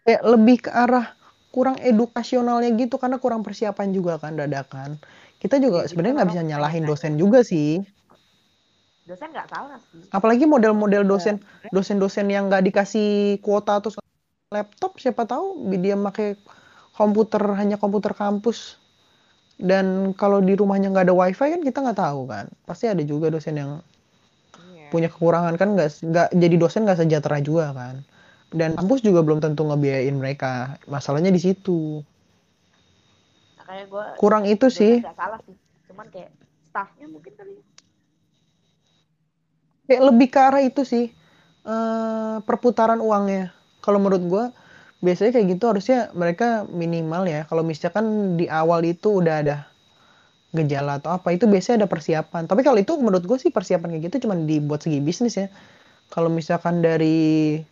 kayak 0.00 0.22
lebih 0.26 0.56
ke 0.64 0.70
arah 0.72 1.12
kurang 1.52 1.76
edukasionalnya 1.78 2.72
gitu 2.74 2.96
karena 2.96 3.20
kurang 3.20 3.44
persiapan 3.44 3.92
juga 3.92 4.16
kan 4.16 4.32
dadakan 4.34 4.96
kita 5.38 5.60
juga 5.60 5.84
Iya, 5.84 5.92
sebenarnya 5.92 6.14
nggak 6.18 6.30
bisa 6.34 6.42
nyalahin 6.42 6.84
dosen 6.88 7.14
juga 7.20 7.44
sih 7.44 7.84
Dosen 9.04 9.28
nggak 9.30 9.48
salah 9.52 9.78
sih. 9.92 10.02
apalagi 10.10 10.48
model-model 10.48 11.04
dosen 11.04 11.36
sebenarnya- 11.38 11.70
dosen-dosen 11.70 12.26
yang 12.32 12.48
nggak 12.48 12.64
dikasih 12.64 13.38
kuota 13.44 13.78
atau 13.78 13.92
laptop 14.50 14.96
siapa 14.98 15.28
tahu 15.28 15.68
dia 15.78 15.94
pakai 15.94 16.34
komputer 16.96 17.42
hanya 17.54 17.76
komputer 17.76 18.16
kampus 18.16 18.80
dan 19.60 20.16
kalau 20.16 20.40
di 20.40 20.56
rumahnya 20.56 20.90
nggak 20.90 21.06
ada 21.06 21.14
wifi 21.14 21.54
kan 21.54 21.60
kita 21.60 21.78
nggak 21.84 22.00
tahu 22.00 22.24
kan 22.24 22.48
pasti 22.64 22.88
ada 22.88 23.04
juga 23.04 23.28
dosen 23.30 23.54
yang 23.54 23.72
Iya. 23.78 23.89
Punya 24.90 25.08
kekurangan 25.08 25.54
kan 25.54 25.78
nggak 25.78 25.88
nggak 26.02 26.28
jadi 26.34 26.56
dosen 26.58 26.82
nggak 26.84 26.98
sejahtera 27.00 27.38
juga 27.40 27.72
kan 27.72 28.02
dan 28.50 28.74
kampus 28.74 29.06
juga 29.06 29.22
belum 29.22 29.38
tentu 29.38 29.62
ngebiayain 29.62 30.18
mereka 30.18 30.76
masalahnya 30.90 31.30
di 31.30 31.38
situ 31.38 32.02
Makanya 33.70 33.86
gue 33.86 34.04
kurang 34.18 34.44
itu 34.50 34.66
sih 34.66 34.98
nggak 34.98 35.14
salah 35.14 35.38
sih. 35.46 35.54
Cuman 35.86 36.10
kayak 36.10 36.34
staffnya 36.74 37.06
mungkin 37.06 37.32
kali. 37.38 37.54
ya. 37.54 37.62
kayak 39.86 40.02
lebih 40.10 40.28
ke 40.30 40.38
arah 40.42 40.62
itu 40.62 40.82
sih 40.82 41.06
eh 41.60 42.36
perputaran 42.42 42.98
uangnya 42.98 43.54
kalau 43.78 44.02
menurut 44.02 44.22
gua 44.26 44.44
biasanya 44.98 45.38
kayak 45.38 45.46
gitu 45.54 45.64
harusnya 45.70 46.10
mereka 46.18 46.66
minimal 46.66 47.30
ya 47.30 47.46
kalau 47.46 47.62
misalkan 47.62 48.34
di 48.34 48.50
awal 48.50 48.82
itu 48.82 49.22
udah 49.22 49.34
ada 49.38 49.69
gejala 50.50 50.98
atau 50.98 51.14
apa 51.14 51.30
itu 51.30 51.46
biasanya 51.46 51.86
ada 51.86 51.88
persiapan. 51.90 52.50
Tapi 52.50 52.60
kalau 52.66 52.78
itu 52.82 52.98
menurut 52.98 53.22
gue 53.22 53.38
sih 53.38 53.54
persiapan 53.54 53.96
kayak 53.96 54.02
gitu 54.10 54.26
cuma 54.26 54.34
dibuat 54.34 54.82
segi 54.82 54.98
bisnis 54.98 55.38
ya. 55.38 55.46
Kalau 56.10 56.26
misalkan 56.26 56.82
dari 56.82 57.62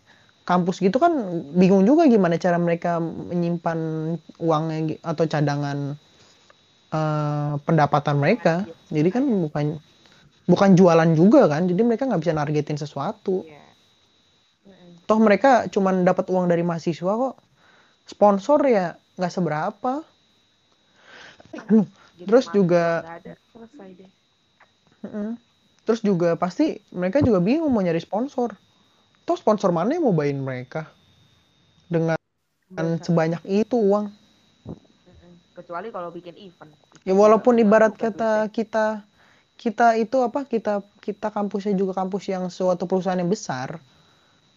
kampus 0.46 0.80
gitu 0.80 0.96
kan 0.96 1.12
bingung 1.58 1.84
juga 1.84 2.08
gimana 2.08 2.40
cara 2.40 2.56
mereka 2.56 3.02
menyimpan 3.02 3.78
uangnya 4.40 4.96
atau 5.02 5.24
cadangan 5.26 5.98
eh, 6.94 7.52
pendapatan 7.66 8.16
mereka. 8.22 8.62
Jadi 8.94 9.08
kan 9.10 9.24
bukan 9.26 9.66
bukan 10.48 10.70
jualan 10.78 11.12
juga 11.12 11.44
kan 11.50 11.68
jadi 11.68 11.82
mereka 11.84 12.08
nggak 12.08 12.22
bisa 12.22 12.32
nargetin 12.32 12.78
sesuatu. 12.78 13.44
Iya. 13.44 13.66
Toh 15.04 15.18
mereka 15.18 15.66
cuman 15.68 16.06
dapat 16.06 16.30
uang 16.30 16.46
dari 16.46 16.62
mahasiswa 16.62 17.10
kok. 17.10 17.36
Sponsor 18.08 18.60
ya 18.70 18.94
nggak 19.18 19.32
seberapa 19.34 20.06
Terus 22.26 22.46
juga- 22.50 23.04
ada 23.04 23.34
selesai 23.54 23.88
deh. 23.94 24.10
Mm-mm. 24.98 25.38
terus 25.86 26.02
juga 26.04 26.34
pasti 26.34 26.82
mereka 26.92 27.22
juga 27.22 27.38
bingung 27.40 27.70
mau 27.70 27.80
nyari 27.80 28.02
sponsor 28.02 28.52
toh 29.22 29.38
sponsor 29.38 29.70
mana 29.72 29.96
yang 29.96 30.04
mau 30.04 30.12
bayain 30.12 30.36
mereka 30.36 30.90
dengan 31.88 32.18
sebanyak 33.00 33.40
itu 33.48 33.78
uang. 33.78 34.12
Kecuali 35.56 35.88
kalau 35.90 36.12
bikin 36.12 36.36
event. 36.36 36.70
ya 37.02 37.16
walaupun 37.16 37.56
ibarat 37.58 37.96
kata 37.96 38.52
kita 38.52 39.02
kita 39.58 39.98
itu 39.98 40.16
apa 40.22 40.46
kita 40.46 40.84
kita 41.02 41.32
kampusnya 41.32 41.74
juga 41.74 41.96
kampus 41.96 42.30
yang 42.30 42.46
suatu 42.52 42.86
perusahaan 42.86 43.18
yang 43.18 43.32
besar 43.32 43.80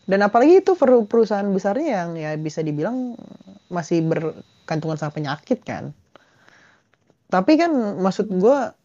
dan 0.05 0.21
apalagi 0.21 0.61
itu 0.61 0.75
peru- 0.77 1.07
perusahaan 1.09 1.47
besarnya 1.47 1.87
yang 2.05 2.09
ya 2.19 2.31
bisa 2.37 2.61
dibilang 2.61 3.15
masih 3.71 4.03
bergantungan 4.05 4.99
sama 4.99 5.15
penyakit 5.15 5.63
kan 5.63 5.95
tapi 7.31 7.55
kan 7.55 7.71
maksud 8.03 8.27
gua 8.35 8.75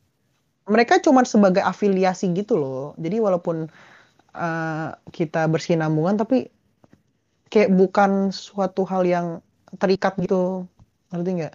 mereka 0.71 0.99
cuma 1.03 1.26
sebagai 1.26 1.62
afiliasi 1.62 2.31
gitu 2.35 2.59
loh. 2.59 2.95
Jadi 2.99 3.19
walaupun 3.19 3.67
eh, 4.35 4.88
kita 5.11 5.50
bersinambungan 5.50 6.19
tapi 6.19 6.47
kayak 7.50 7.75
bukan 7.75 8.31
suatu 8.31 8.87
hal 8.87 9.03
yang 9.07 9.26
terikat 9.79 10.15
gitu. 10.23 10.67
Ngerti 11.11 11.31
nggak? 11.43 11.55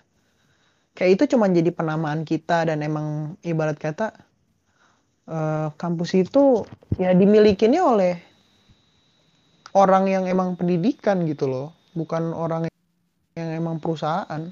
Kayak 0.95 1.12
itu 1.15 1.24
cuma 1.36 1.48
jadi 1.48 1.71
penamaan 1.71 2.27
kita 2.27 2.67
dan 2.67 2.83
emang 2.83 3.39
ibarat 3.43 3.79
kata 3.79 4.12
eh, 5.27 5.67
kampus 5.75 6.12
itu 6.15 6.67
ya 7.00 7.15
dimilikinya 7.15 7.81
oleh 7.88 8.15
orang 9.75 10.07
yang 10.07 10.24
emang 10.27 10.55
pendidikan 10.55 11.24
gitu 11.27 11.48
loh. 11.48 11.67
Bukan 11.91 12.31
orang 12.31 12.71
yang 13.36 13.50
emang 13.51 13.83
perusahaan 13.83 14.51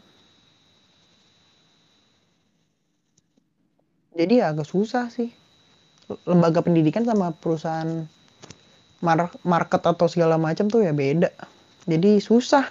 jadi 4.19 4.33
ya 4.43 4.45
agak 4.51 4.67
susah 4.67 5.07
sih 5.07 5.31
lembaga 6.27 6.59
pendidikan 6.59 7.07
sama 7.07 7.31
perusahaan 7.31 8.03
mar- 8.99 9.39
market 9.47 9.79
atau 9.79 10.11
segala 10.11 10.35
macam 10.35 10.67
tuh 10.67 10.83
ya 10.83 10.91
beda 10.91 11.31
jadi 11.88 12.19
susah 12.19 12.67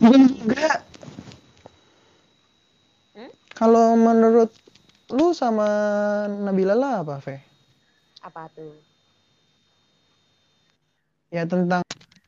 Dan 0.00 0.28
juga 0.28 0.84
Hmm? 3.16 3.32
kalau 3.56 3.96
menurut 3.96 4.52
lu 5.08 5.32
sama 5.32 5.64
Nabila 6.28 6.76
lah 6.76 7.00
apa 7.00 7.16
Fe? 7.16 7.40
Apa 8.20 8.44
tuh? 8.52 8.76
ya 11.32 11.48
tentang 11.48 11.80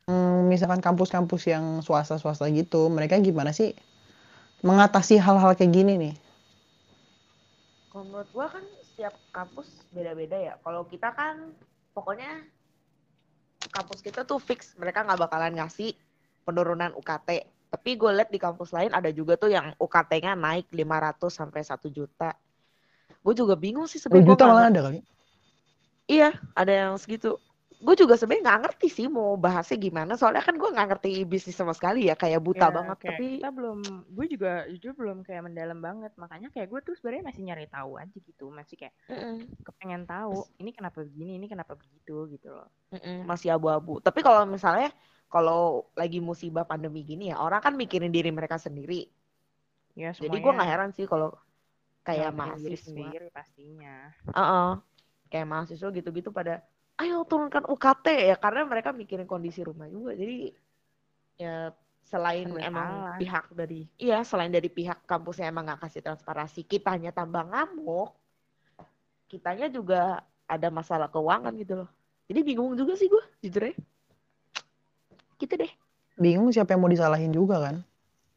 mm, 0.09 0.49
misalkan 0.49 0.81
kampus-kampus 0.81 1.45
yang 1.45 1.85
swasta-swasta 1.85 2.49
gitu 2.49 2.89
mereka 2.89 3.21
gimana 3.21 3.53
sih 3.53 3.77
mengatasi 4.65 5.21
hal-hal 5.21 5.53
kayak 5.55 5.71
gini 5.71 5.93
nih 5.95 6.13
Kalau 7.89 8.05
menurut 8.05 8.29
gua 8.31 8.47
kan 8.53 8.65
setiap 8.85 9.17
kampus 9.33 9.89
beda-beda 9.89 10.37
ya. 10.37 10.53
Kalau 10.61 10.85
kita 10.85 11.09
kan 11.13 11.53
pokoknya 11.93 12.45
kampus 13.73 13.99
kita 14.05 14.23
tuh 14.23 14.37
fix 14.37 14.77
mereka 14.77 15.01
nggak 15.03 15.19
bakalan 15.19 15.57
ngasih 15.57 15.97
penurunan 16.45 16.93
UKT. 16.97 17.49
Tapi 17.69 17.89
gue 18.01 18.09
liat 18.09 18.33
di 18.33 18.41
kampus 18.41 18.73
lain 18.73 18.89
ada 18.89 19.13
juga 19.13 19.37
tuh 19.37 19.53
yang 19.53 19.77
UKT-nya 19.77 20.33
naik 20.33 20.73
500 20.73 21.29
sampai 21.29 21.61
1 21.61 21.85
juta. 21.93 22.33
Gue 23.21 23.37
juga 23.37 23.53
bingung 23.53 23.85
sih 23.85 24.01
2 24.01 24.09
sebenarnya. 24.09 24.29
juta 24.33 24.43
gua 24.45 24.53
malah 24.57 24.69
ada 24.73 24.81
kali 24.89 24.99
Iya, 26.09 26.33
ada 26.57 26.73
yang 26.73 26.97
segitu. 26.97 27.37
Gue 27.85 27.95
juga 28.01 28.13
sebenarnya 28.19 28.43
nggak 28.47 28.61
ngerti 28.63 28.87
sih 28.97 29.07
mau 29.17 29.29
bahasnya 29.45 29.77
gimana. 29.85 30.11
Soalnya 30.19 30.43
kan 30.47 30.55
gue 30.61 30.69
nggak 30.75 30.87
ngerti 30.91 31.09
bisnis 31.31 31.55
sama 31.59 31.73
sekali 31.77 31.99
ya, 32.09 32.15
kayak 32.21 32.39
buta 32.47 32.67
Ya, 32.67 32.71
banget. 32.77 32.97
kayak 33.01 33.21
Tapi 33.21 33.27
kita 33.29 33.47
belum 33.57 33.79
gue 34.15 34.25
juga 34.33 34.49
jujur 34.73 34.91
belum 34.99 35.17
kayak 35.27 35.43
mendalam 35.47 35.79
banget 35.87 36.11
makanya 36.21 36.47
kayak 36.53 36.67
gue 36.71 36.79
tuh 36.87 36.93
sebenarnya 36.97 37.25
masih 37.29 37.41
nyari 37.45 37.65
tahu 37.75 37.91
aja 38.01 38.17
gitu 38.29 38.45
masih 38.59 38.75
kayak 38.81 38.95
Mm-mm. 39.09 39.49
kepengen 39.65 40.03
tahu 40.09 40.37
ini 40.61 40.71
kenapa 40.77 40.97
begini 41.07 41.31
ini 41.39 41.47
kenapa 41.53 41.73
begitu 41.81 42.15
gitu 42.33 42.47
loh 42.57 42.69
Mm-mm, 42.93 43.17
masih 43.29 43.49
abu-abu. 43.55 43.93
Tapi 44.05 44.19
kalau 44.25 44.41
misalnya 44.55 44.89
kalau 45.33 45.61
lagi 45.99 46.17
musibah 46.29 46.65
pandemi 46.71 46.99
gini 47.09 47.23
ya, 47.31 47.35
orang 47.45 47.61
kan 47.65 47.73
mikirin 47.81 48.09
diri 48.15 48.29
mereka 48.37 48.57
sendiri. 48.65 48.99
ya 49.95 50.09
Jadi 50.21 50.35
gue 50.43 50.51
semuanya 50.51 50.55
nggak 50.55 50.69
heran 50.71 50.91
sih 50.95 51.05
kalau 51.11 51.29
kayak 52.07 52.31
diri 52.63 52.77
mahasiswa, 52.79 52.83
sendiri 52.85 53.27
pastinya 53.31 53.95
Heeh. 54.35 54.81
kayak 55.31 55.47
mahasiswa 55.51 55.87
gitu-gitu 55.97 56.29
pada, 56.37 56.53
ayo 56.99 57.23
turunkan 57.23 57.63
UKT 57.65 58.05
ya, 58.31 58.35
karena 58.35 58.67
mereka 58.67 58.91
mikirin 58.91 59.25
kondisi 59.25 59.63
rumah 59.63 59.87
juga. 59.87 60.13
Jadi 60.15 60.51
ya 61.39 61.71
selain 62.03 62.49
Serba 62.51 62.67
emang 62.67 62.89
salah. 62.89 63.17
pihak 63.21 63.45
dari, 63.53 63.81
iya 64.01 64.17
selain 64.25 64.51
dari 64.51 64.67
pihak 64.67 65.05
kampusnya 65.07 65.47
emang 65.47 65.69
nggak 65.69 65.81
kasih 65.87 66.01
transparansi, 66.03 66.65
kitanya 66.67 67.15
tambah 67.15 67.45
ngamuk, 67.47 68.11
kitanya 69.29 69.69
juga 69.69 70.25
ada 70.49 70.67
masalah 70.73 71.07
keuangan 71.07 71.53
gitu 71.55 71.85
loh. 71.85 71.89
Jadi 72.27 72.39
bingung 72.41 72.73
juga 72.73 72.97
sih 72.97 73.07
gue, 73.07 73.23
jujur 73.45 73.73
ya. 73.73 73.75
Gitu 75.39 75.55
deh. 75.55 75.71
bingung 76.19 76.51
siapa 76.51 76.75
yang 76.75 76.83
mau 76.83 76.91
disalahin 76.91 77.31
juga 77.31 77.63
kan 77.63 77.79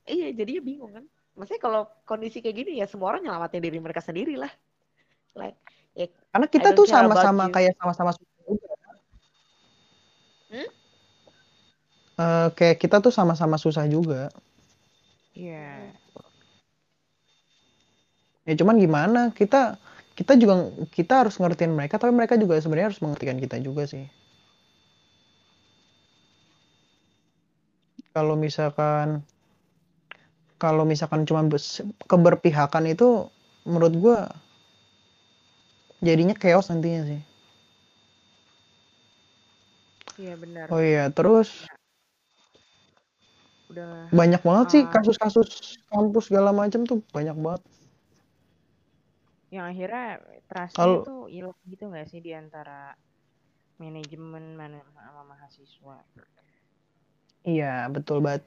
Iya, 0.06 0.34
jadinya 0.34 0.62
bingung 0.62 0.92
kan. 0.94 1.04
Maksudnya 1.38 1.62
kalau 1.62 1.82
kondisi 2.02 2.42
kayak 2.42 2.56
gini 2.58 2.82
ya 2.82 2.86
semua 2.90 3.14
orang 3.14 3.22
nyelamatin 3.22 3.62
diri 3.62 3.78
mereka 3.78 4.02
sendiri 4.02 4.34
lah. 4.34 4.50
Like, 5.38 5.56
ya, 5.94 6.10
karena 6.34 6.46
kita 6.50 6.68
tuh 6.74 6.84
sama-sama 6.90 7.48
kayak 7.54 7.78
sama-sama 7.78 8.10
Hmm? 10.52 10.68
Eh, 12.22 12.48
kayak 12.52 12.76
kita 12.82 13.00
tuh 13.00 13.12
sama-sama 13.14 13.56
susah 13.56 13.88
juga. 13.88 14.28
Iya. 15.32 15.96
Ya 18.42 18.54
cuman 18.58 18.76
gimana 18.76 19.30
kita 19.32 19.78
kita 20.18 20.36
juga 20.36 20.68
kita 20.92 21.24
harus 21.24 21.38
ngertiin 21.40 21.72
mereka 21.72 21.96
tapi 21.96 22.12
mereka 22.12 22.34
juga 22.36 22.58
sebenarnya 22.60 22.92
harus 22.92 23.00
mengertikan 23.00 23.38
kita 23.40 23.56
juga 23.62 23.88
sih. 23.88 24.04
Kalau 28.12 28.36
misalkan 28.36 29.24
kalau 30.60 30.84
misalkan 30.84 31.24
cuma 31.24 31.42
keberpihakan 32.06 32.92
itu 32.92 33.32
menurut 33.64 33.94
gua 33.96 34.18
jadinya 36.04 36.34
chaos 36.36 36.68
nantinya 36.68 37.08
sih 37.08 37.31
iya 40.20 40.34
benar 40.36 40.66
oh 40.68 40.82
iya 40.82 41.08
terus 41.08 41.64
udah 43.72 44.12
banyak 44.12 44.42
banget 44.44 44.66
sih 44.68 44.82
Ah. 44.84 44.90
kasus-kasus 44.92 45.48
kampus 45.88 46.28
segala 46.28 46.52
macam 46.52 46.84
tuh 46.84 47.00
banyak 47.12 47.36
banget 47.36 47.62
yang 49.52 49.68
akhirnya 49.68 50.20
Kalau- 50.72 51.04
tuh 51.04 51.28
hilang 51.28 51.56
gitu 51.68 51.88
nggak 51.88 52.08
sih 52.08 52.20
di 52.20 52.32
antara 52.32 52.96
manajemen 53.76 54.56
mana 54.56 54.80
sama 54.96 55.22
mahasiswa 55.32 55.98
Iya, 57.42 57.90
betul 57.90 58.22
banget. 58.22 58.46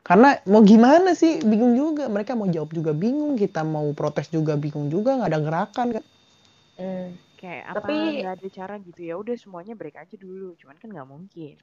Karena 0.00 0.40
mau 0.48 0.64
gimana 0.64 1.12
sih, 1.12 1.44
bingung 1.44 1.76
juga. 1.76 2.08
Mereka 2.08 2.32
mau 2.32 2.48
jawab 2.48 2.72
juga 2.72 2.96
bingung, 2.96 3.36
kita 3.36 3.60
mau 3.60 3.92
protes 3.92 4.32
juga 4.32 4.56
bingung 4.56 4.88
juga, 4.88 5.20
nggak 5.20 5.28
ada 5.28 5.40
gerakan 5.44 5.86
kan. 6.00 6.04
Kayak 7.40 7.64
apa 7.66 7.76
Tapi- 7.80 8.20
nggak 8.20 8.34
ada 8.36 8.48
cara 8.50 8.74
gitu 8.78 9.00
ya 9.00 9.14
udah 9.16 9.34
semuanya 9.34 9.72
break 9.72 9.96
aja 9.96 10.14
dulu 10.14 10.52
cuman 10.54 10.76
kan 10.76 10.88
nggak 10.88 11.08
mungkin 11.08 11.56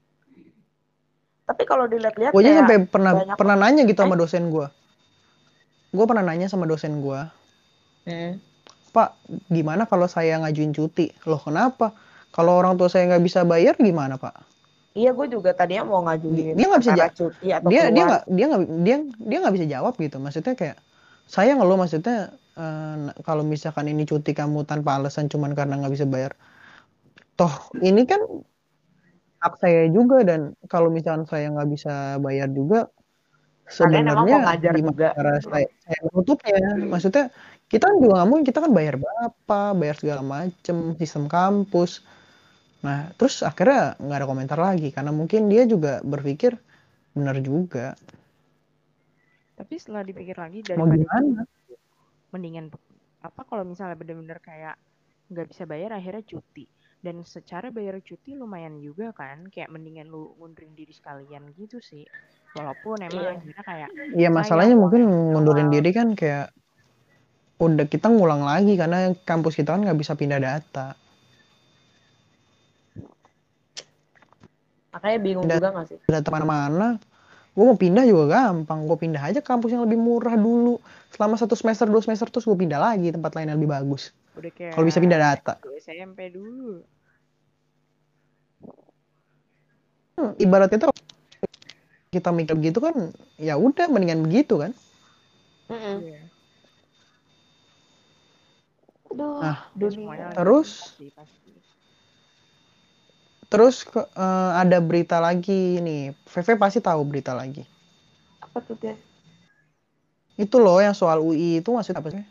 Tapi 1.46 1.64
kalau 1.64 1.88
dilihat-lihat 1.88 2.32
Gue 2.32 2.44
aja 2.44 2.60
sampai 2.60 2.78
pernah 2.84 3.14
banyak- 3.16 3.38
pernah 3.38 3.56
nanya 3.56 3.82
gitu 3.82 3.96
sama 3.98 4.14
Eh? 4.14 4.20
dosen 4.20 4.52
gue. 4.52 4.68
Gue 5.90 6.04
pernah 6.04 6.24
nanya 6.26 6.48
sama 6.48 6.68
dosen 6.68 7.00
gue, 7.00 7.20
Hmm. 8.04 8.36
Pak, 8.90 9.16
gimana 9.48 9.84
kalau 9.84 10.08
saya 10.08 10.36
ngajuin 10.38 10.72
cuti? 10.72 11.08
Loh 11.24 11.40
kenapa? 11.40 11.96
Kalau 12.30 12.52
orang 12.54 12.76
tua 12.76 12.88
saya 12.88 13.08
nggak 13.08 13.24
bisa 13.24 13.44
bayar 13.44 13.76
gimana 13.78 14.16
Pak? 14.18 14.36
Iya, 14.92 15.14
gue 15.14 15.28
juga 15.30 15.54
tadinya 15.54 15.86
mau 15.86 16.04
ngajuin 16.04 16.52
Dia 16.52 16.66
nggak 16.68 16.82
bisa 16.82 16.92
perkara 16.92 17.06
ja- 17.06 17.16
cuti 17.16 17.48
atau 17.50 17.70
dia 17.70 17.80
dia 17.80 17.86
keluar. 17.88 18.04
nggak 18.04 18.24
dia 18.28 18.46
nggak 18.46 18.62
dia 18.78 18.98
dia 19.22 19.38
nggak 19.40 19.56
bisa 19.56 19.66
jawab 19.70 19.94
gitu 19.96 20.18
maksudnya 20.18 20.54
kayak 20.54 20.78
saya 21.26 21.52
ngeluh 21.54 21.78
maksudnya 21.78 22.18
eh, 22.58 22.98
kalau 23.22 23.46
misalkan 23.46 23.88
ini 23.88 24.04
cuti 24.04 24.34
kamu 24.34 24.66
tanpa 24.66 24.98
alasan 24.98 25.30
cuman 25.30 25.54
karena 25.54 25.78
nggak 25.80 25.94
bisa 25.94 26.06
bayar 26.10 26.34
toh 27.38 27.54
ini 27.86 28.04
kan 28.10 28.22
hak 29.38 29.54
saya 29.62 29.86
juga 29.94 30.26
dan 30.26 30.58
kalau 30.66 30.90
misalkan 30.90 31.30
saya 31.30 31.54
nggak 31.54 31.70
bisa 31.70 32.18
bayar 32.18 32.50
juga 32.50 32.90
sebenarnya 33.68 34.14
mau 34.16 34.26
gimana 34.26 34.58
juga. 34.80 35.08
saya, 35.44 35.68
saya 35.84 36.00
menutupnya 36.10 36.58
maksudnya 36.88 37.26
kita 37.68 37.84
kan 37.92 37.96
juga 38.00 38.14
nggak 38.18 38.28
mungkin 38.32 38.46
kita 38.48 38.60
kan 38.64 38.72
bayar 38.72 38.96
berapa 38.96 39.62
bayar 39.76 39.96
segala 40.00 40.22
macem 40.24 40.96
sistem 40.96 41.28
kampus. 41.28 42.02
Nah 42.82 43.12
terus 43.20 43.44
akhirnya 43.44 44.00
nggak 44.00 44.18
ada 44.24 44.28
komentar 44.28 44.60
lagi 44.60 44.90
karena 44.96 45.12
mungkin 45.12 45.52
dia 45.52 45.68
juga 45.68 46.00
berpikir 46.02 46.56
benar 47.12 47.38
juga. 47.44 47.94
Tapi 49.60 49.74
setelah 49.76 50.06
dipikir 50.08 50.38
lagi 50.40 50.64
mau 50.80 50.88
daripada 50.88 50.96
gimana 50.96 51.44
mendingan 52.30 52.72
apa 53.20 53.42
kalau 53.44 53.64
misalnya 53.64 53.96
bener-bener 53.96 54.40
kayak 54.40 54.76
nggak 55.28 55.48
bisa 55.52 55.64
bayar 55.64 55.92
akhirnya 55.92 56.24
cuti 56.24 56.68
dan 56.98 57.22
secara 57.22 57.70
bayar 57.70 58.00
cuti 58.00 58.34
lumayan 58.34 58.80
juga 58.80 59.12
kan 59.12 59.48
kayak 59.48 59.70
mendingan 59.70 60.08
lu 60.08 60.34
ngundurin 60.40 60.74
diri 60.74 60.92
sekalian 60.92 61.52
gitu 61.54 61.78
sih 61.78 62.08
walaupun 62.56 63.04
emang 63.04 63.22
Iya. 63.22 63.32
akhirnya 63.38 63.64
kayak 63.64 63.90
Iya 64.16 64.30
masalahnya 64.32 64.76
mungkin 64.76 65.02
ngundurin 65.06 65.70
diri 65.70 65.92
kan 65.92 66.16
kayak 66.16 66.52
udah 67.58 67.86
kita 67.86 68.08
ngulang 68.08 68.46
lagi 68.46 68.78
karena 68.78 69.12
kampus 69.26 69.58
kita 69.58 69.74
kan 69.74 69.82
nggak 69.82 69.98
bisa 69.98 70.14
pindah 70.14 70.38
data. 70.38 70.94
Makanya 74.94 75.18
bingung 75.22 75.46
Dan- 75.46 75.58
juga 75.62 75.70
gak 75.74 75.86
sih? 75.90 75.98
Data 76.06 76.30
mana-mana. 76.30 76.98
Gue 77.58 77.66
mau 77.66 77.74
pindah 77.74 78.06
juga 78.06 78.38
gampang. 78.38 78.86
Gue 78.86 78.98
pindah 79.02 79.34
aja 79.34 79.42
kampus 79.42 79.74
yang 79.74 79.82
lebih 79.82 79.98
murah 79.98 80.38
dulu. 80.38 80.78
Selama 81.10 81.42
satu 81.42 81.58
semester, 81.58 81.90
dua 81.90 82.06
semester 82.06 82.30
terus 82.30 82.46
gue 82.46 82.54
pindah 82.54 82.78
lagi 82.78 83.10
tempat 83.10 83.34
lain 83.34 83.50
yang 83.50 83.58
lebih 83.58 83.74
bagus. 83.74 84.14
Kalau 84.38 84.86
bisa 84.86 85.02
pindah 85.02 85.18
data. 85.18 85.58
SMP 85.82 86.30
dulu 86.30 86.86
Hmm, 90.18 90.34
ibaratnya 90.42 90.90
tuh 90.90 90.90
kita 92.10 92.34
mikir 92.34 92.58
begitu 92.58 92.82
kan, 92.82 93.14
ya 93.38 93.54
udah 93.54 93.86
mendingan 93.86 94.26
begitu 94.26 94.58
kan. 94.58 94.74
Mm-mm. 95.70 95.98
Iya. 96.02 96.22
Aduh, 99.14 99.38
Nah, 99.38 99.58
dunia. 99.78 100.34
Terus? 100.34 100.98
pasti 100.98 101.14
pasti 101.14 101.52
Terus 103.48 103.88
eh, 103.96 104.52
ada 104.60 104.78
berita 104.84 105.24
lagi 105.24 105.80
nih. 105.80 106.12
VV 106.28 106.48
pasti 106.60 106.80
tahu 106.84 107.02
berita 107.08 107.32
lagi. 107.32 107.64
Apa 108.44 108.60
tuh 108.60 108.76
dia? 108.80 108.96
Itu 110.38 110.60
loh 110.62 110.78
yang 110.84 110.94
soal 110.94 111.24
UI 111.24 111.64
itu 111.64 111.70
maksudnya 111.72 112.04
apa 112.04 112.10
sih? 112.14 112.24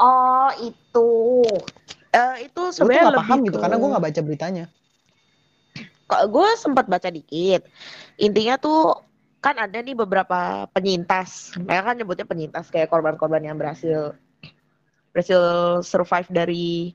Oh, 0.00 0.50
itu. 0.62 1.10
Eh, 2.10 2.48
itu 2.48 2.62
sebenarnya 2.74 3.02
nggak 3.06 3.14
lebih 3.14 3.28
paham 3.28 3.40
gitu 3.46 3.58
karena 3.60 3.76
gue 3.76 3.88
nggak 3.92 4.04
baca 4.08 4.20
beritanya. 4.24 4.64
Kok 6.10 6.24
gue 6.26 6.48
sempat 6.58 6.86
baca 6.90 7.08
dikit. 7.10 7.62
Intinya 8.18 8.58
tuh 8.58 8.98
kan 9.38 9.56
ada 9.60 9.78
nih 9.78 9.94
beberapa 9.94 10.66
penyintas. 10.72 11.54
Mereka 11.60 11.82
kan 11.82 11.94
nyebutnya 12.00 12.26
penyintas 12.26 12.66
kayak 12.72 12.90
korban-korban 12.90 13.44
yang 13.44 13.56
berhasil 13.60 14.16
berhasil 15.10 15.42
survive 15.82 16.28
dari 16.30 16.94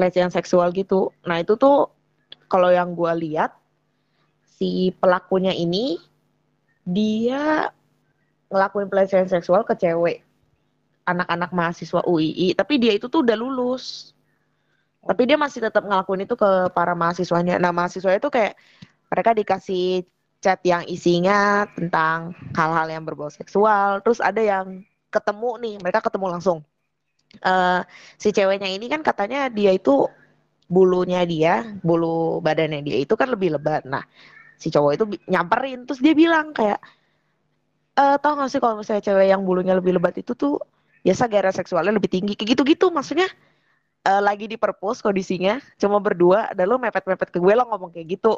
pelecehan 0.00 0.32
seksual 0.32 0.72
gitu. 0.72 1.12
Nah 1.28 1.44
itu 1.44 1.60
tuh 1.60 1.92
kalau 2.48 2.72
yang 2.72 2.96
gue 2.96 3.12
lihat 3.28 3.52
si 4.40 4.96
pelakunya 4.96 5.52
ini 5.52 6.00
dia 6.88 7.68
ngelakuin 8.48 8.88
pelecehan 8.88 9.28
seksual 9.28 9.68
ke 9.68 9.76
cewek. 9.76 10.24
Anak-anak 11.04 11.52
mahasiswa 11.52 12.00
UII 12.08 12.56
tapi 12.56 12.80
dia 12.80 12.96
itu 12.96 13.12
tuh 13.12 13.20
udah 13.20 13.36
lulus. 13.36 14.16
Tapi 15.04 15.28
dia 15.28 15.36
masih 15.36 15.60
tetap 15.60 15.84
ngelakuin 15.84 16.24
itu 16.24 16.32
ke 16.32 16.72
para 16.72 16.96
mahasiswanya. 16.96 17.60
Nah 17.60 17.76
mahasiswa 17.76 18.16
itu 18.16 18.32
kayak 18.32 18.56
mereka 19.12 19.36
dikasih 19.36 20.08
chat 20.40 20.64
yang 20.64 20.88
isinya 20.88 21.68
tentang 21.76 22.32
hal-hal 22.56 22.88
yang 22.88 23.04
berbau 23.04 23.28
seksual. 23.28 24.00
Terus 24.00 24.24
ada 24.24 24.40
yang 24.40 24.80
ketemu 25.12 25.50
nih 25.60 25.74
mereka 25.84 26.00
ketemu 26.00 26.40
langsung 26.40 26.64
Eh, 27.30 27.80
si 28.18 28.34
ceweknya 28.34 28.66
ini 28.66 28.90
kan 28.90 29.06
katanya 29.06 29.46
dia 29.46 29.70
itu 29.70 30.10
bulunya 30.70 31.22
dia 31.26 31.66
bulu 31.82 32.38
badannya 32.42 32.82
dia 32.82 32.96
itu 33.02 33.14
kan 33.14 33.30
lebih 33.30 33.54
lebat. 33.54 33.86
Nah 33.86 34.02
si 34.58 34.68
cowok 34.68 34.92
itu 34.98 35.04
nyamperin. 35.30 35.86
Terus 35.86 36.02
dia 36.02 36.14
bilang 36.14 36.50
kayak 36.50 36.82
eh 38.00 38.16
tau 38.22 38.32
gak 38.38 38.50
sih 38.50 38.60
kalau 38.62 38.82
misalnya 38.82 39.02
cewek 39.06 39.26
yang 39.30 39.42
bulunya 39.46 39.74
lebih 39.78 39.98
lebat 39.98 40.14
itu 40.18 40.32
tuh 40.34 40.58
biasa 41.06 41.30
gairah 41.30 41.54
seksualnya 41.54 41.94
lebih 41.96 42.10
tinggi. 42.10 42.34
Kayak 42.34 42.58
gitu-gitu. 42.58 42.90
Maksudnya 42.90 43.28
eh, 44.04 44.22
lagi 44.22 44.50
di 44.50 44.56
perpus 44.58 45.00
kondisinya 45.00 45.62
cuma 45.80 46.02
berdua 46.02 46.50
dan 46.52 46.66
lo 46.66 46.76
mepet-mepet 46.82 47.30
ke 47.30 47.38
gue 47.38 47.54
lo 47.54 47.64
ngomong 47.70 47.90
kayak 47.94 48.20
gitu. 48.20 48.36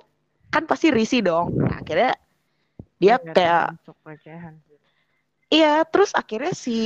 Kan 0.52 0.68
pasti 0.68 0.92
risih 0.92 1.24
dong. 1.24 1.56
Nah, 1.56 1.80
akhirnya 1.80 2.12
dia 3.02 3.18
Iya, 3.18 3.32
kayak 3.34 3.64
iya 5.50 5.82
terus 5.82 6.14
akhirnya 6.14 6.54
si 6.54 6.76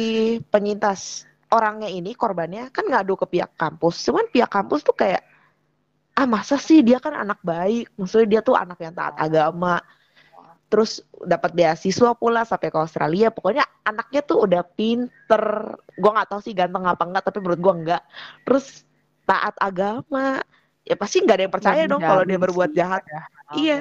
penyintas 0.48 1.28
orangnya 1.50 1.90
ini 1.90 2.12
korbannya 2.12 2.70
kan 2.74 2.86
ngadu 2.86 3.14
ke 3.14 3.26
pihak 3.38 3.54
kampus. 3.54 4.02
Cuman 4.06 4.26
pihak 4.30 4.50
kampus 4.50 4.82
tuh 4.82 4.96
kayak 4.96 5.22
ah 6.16 6.24
masa 6.24 6.56
sih 6.56 6.80
dia 6.80 6.98
kan 6.98 7.14
anak 7.14 7.38
baik? 7.44 7.92
Maksudnya 7.94 8.38
dia 8.38 8.40
tuh 8.42 8.56
anak 8.58 8.78
yang 8.82 8.94
taat 8.96 9.14
agama. 9.20 9.78
Terus 10.66 10.98
dapat 11.22 11.54
beasiswa 11.54 12.10
pula 12.18 12.42
sampai 12.42 12.68
ke 12.74 12.78
Australia. 12.78 13.30
Pokoknya 13.30 13.62
anaknya 13.86 14.20
tuh 14.26 14.48
udah 14.50 14.62
pinter. 14.66 15.42
Gua 15.98 16.10
nggak 16.18 16.28
tahu 16.34 16.40
sih 16.42 16.54
ganteng 16.56 16.82
apa 16.88 17.02
enggak 17.06 17.22
tapi 17.30 17.38
menurut 17.38 17.60
gua 17.62 17.74
enggak 17.74 18.02
terus 18.42 18.82
taat 19.22 19.54
agama. 19.62 20.42
Ya 20.86 20.94
pasti 20.94 21.22
nggak 21.22 21.36
ada 21.38 21.44
yang 21.46 21.54
percaya 21.54 21.82
dong 21.86 22.02
kalau 22.02 22.22
dia 22.26 22.38
berbuat 22.38 22.70
jahat. 22.74 23.02
padahal 23.06 23.58
Iya. 23.58 23.78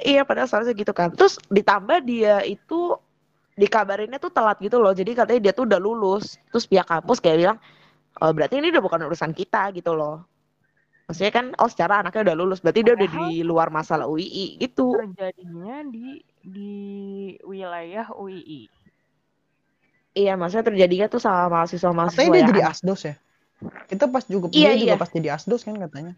Iya, 0.00 0.24
padahal 0.24 0.48
seharusnya 0.48 0.72
gitu 0.72 0.96
kan. 0.96 1.12
Terus 1.12 1.36
ditambah 1.52 2.08
dia 2.08 2.40
itu 2.48 2.96
dikabarinnya 3.60 4.16
tuh 4.16 4.32
telat 4.32 4.56
gitu 4.58 4.80
loh. 4.80 4.96
Jadi 4.96 5.12
katanya 5.12 5.40
dia 5.44 5.52
tuh 5.52 5.68
udah 5.68 5.76
lulus. 5.76 6.40
Terus 6.48 6.64
pihak 6.64 6.88
kampus 6.88 7.20
kayak 7.20 7.36
bilang, 7.36 7.58
oh, 8.18 8.32
berarti 8.32 8.56
ini 8.56 8.72
udah 8.72 8.80
bukan 8.80 9.00
urusan 9.04 9.36
kita 9.36 9.68
gitu 9.76 9.92
loh. 9.92 10.24
Maksudnya 11.04 11.32
kan, 11.34 11.46
oh 11.58 11.66
secara 11.66 12.00
anaknya 12.00 12.30
udah 12.30 12.36
lulus, 12.38 12.62
berarti 12.62 12.80
dia 12.80 12.94
udah 12.94 13.04
Padahal- 13.04 13.28
di 13.28 13.42
luar 13.42 13.68
masalah 13.68 14.06
UII 14.06 14.56
gitu. 14.56 14.94
terjadinya 14.96 15.82
di 15.84 16.22
di 16.40 16.72
wilayah 17.42 18.08
UII. 18.14 18.70
Iya, 20.10 20.34
maksudnya 20.34 20.66
terjadinya 20.66 21.06
tuh 21.06 21.18
sama 21.18 21.46
mahasiswa-mahasiswa 21.50 22.16
Katanya 22.18 22.30
dia 22.30 22.40
yang 22.42 22.50
jadi 22.50 22.62
anak- 22.66 22.74
asdos 22.74 23.00
ya. 23.04 23.14
Kita 23.86 24.04
pas 24.08 24.24
juga 24.24 24.46
Iya, 24.50 24.72
dia 24.72 24.80
juga 24.80 24.94
iya. 24.96 25.02
pas 25.02 25.10
jadi 25.10 25.28
asdos 25.36 25.62
kan 25.62 25.76
katanya. 25.76 26.14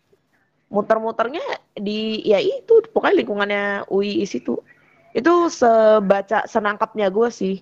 muter-muternya 0.73 1.45
di 1.77 2.25
ya 2.25 2.41
itu 2.41 2.81
pokoknya 2.97 3.21
lingkungannya 3.21 3.63
UII 3.93 4.25
situ. 4.25 4.57
Itu 5.13 5.53
sebaca 5.53 6.49
senangkapnya 6.49 7.13
gue 7.13 7.29
sih 7.29 7.57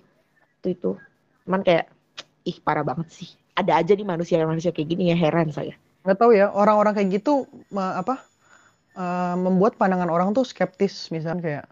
itu 0.61 0.67
itu. 0.71 0.91
Cuman 1.47 1.61
kayak 1.65 1.91
ih 2.47 2.57
parah 2.63 2.85
banget 2.85 3.11
sih. 3.11 3.29
Ada 3.57 3.83
aja 3.83 3.91
nih 3.93 4.07
manusia-manusia 4.07 4.71
kayak 4.71 4.89
gini 4.95 5.11
ya 5.11 5.17
heran 5.19 5.51
saya. 5.51 5.75
Nggak 6.07 6.17
tahu 6.17 6.31
ya 6.33 6.49
orang-orang 6.49 6.97
kayak 6.97 7.21
gitu 7.21 7.45
apa 7.75 8.23
eh, 8.95 9.35
membuat 9.37 9.75
pandangan 9.75 10.09
orang 10.09 10.31
tuh 10.31 10.47
skeptis 10.47 11.11
misalnya 11.13 11.41
kayak 11.43 11.65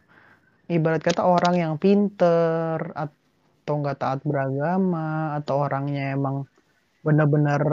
ibarat 0.69 1.01
kata 1.01 1.25
orang 1.25 1.55
yang 1.57 1.73
pinter 1.81 2.77
atau 2.93 3.73
nggak 3.73 3.97
taat 3.97 4.19
beragama 4.21 5.33
atau 5.41 5.65
orangnya 5.65 6.13
emang 6.13 6.45
benar-benar 6.99 7.63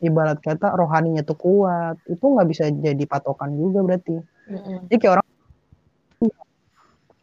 ibarat 0.00 0.40
kata 0.40 0.72
rohaninya 0.74 1.22
tuh 1.22 1.36
kuat 1.36 2.00
itu 2.08 2.24
nggak 2.24 2.48
bisa 2.48 2.72
jadi 2.72 3.04
patokan 3.04 3.52
juga 3.52 3.84
berarti 3.84 4.16
jadi 4.88 4.96
kayak 4.96 5.12
orang 5.20 5.31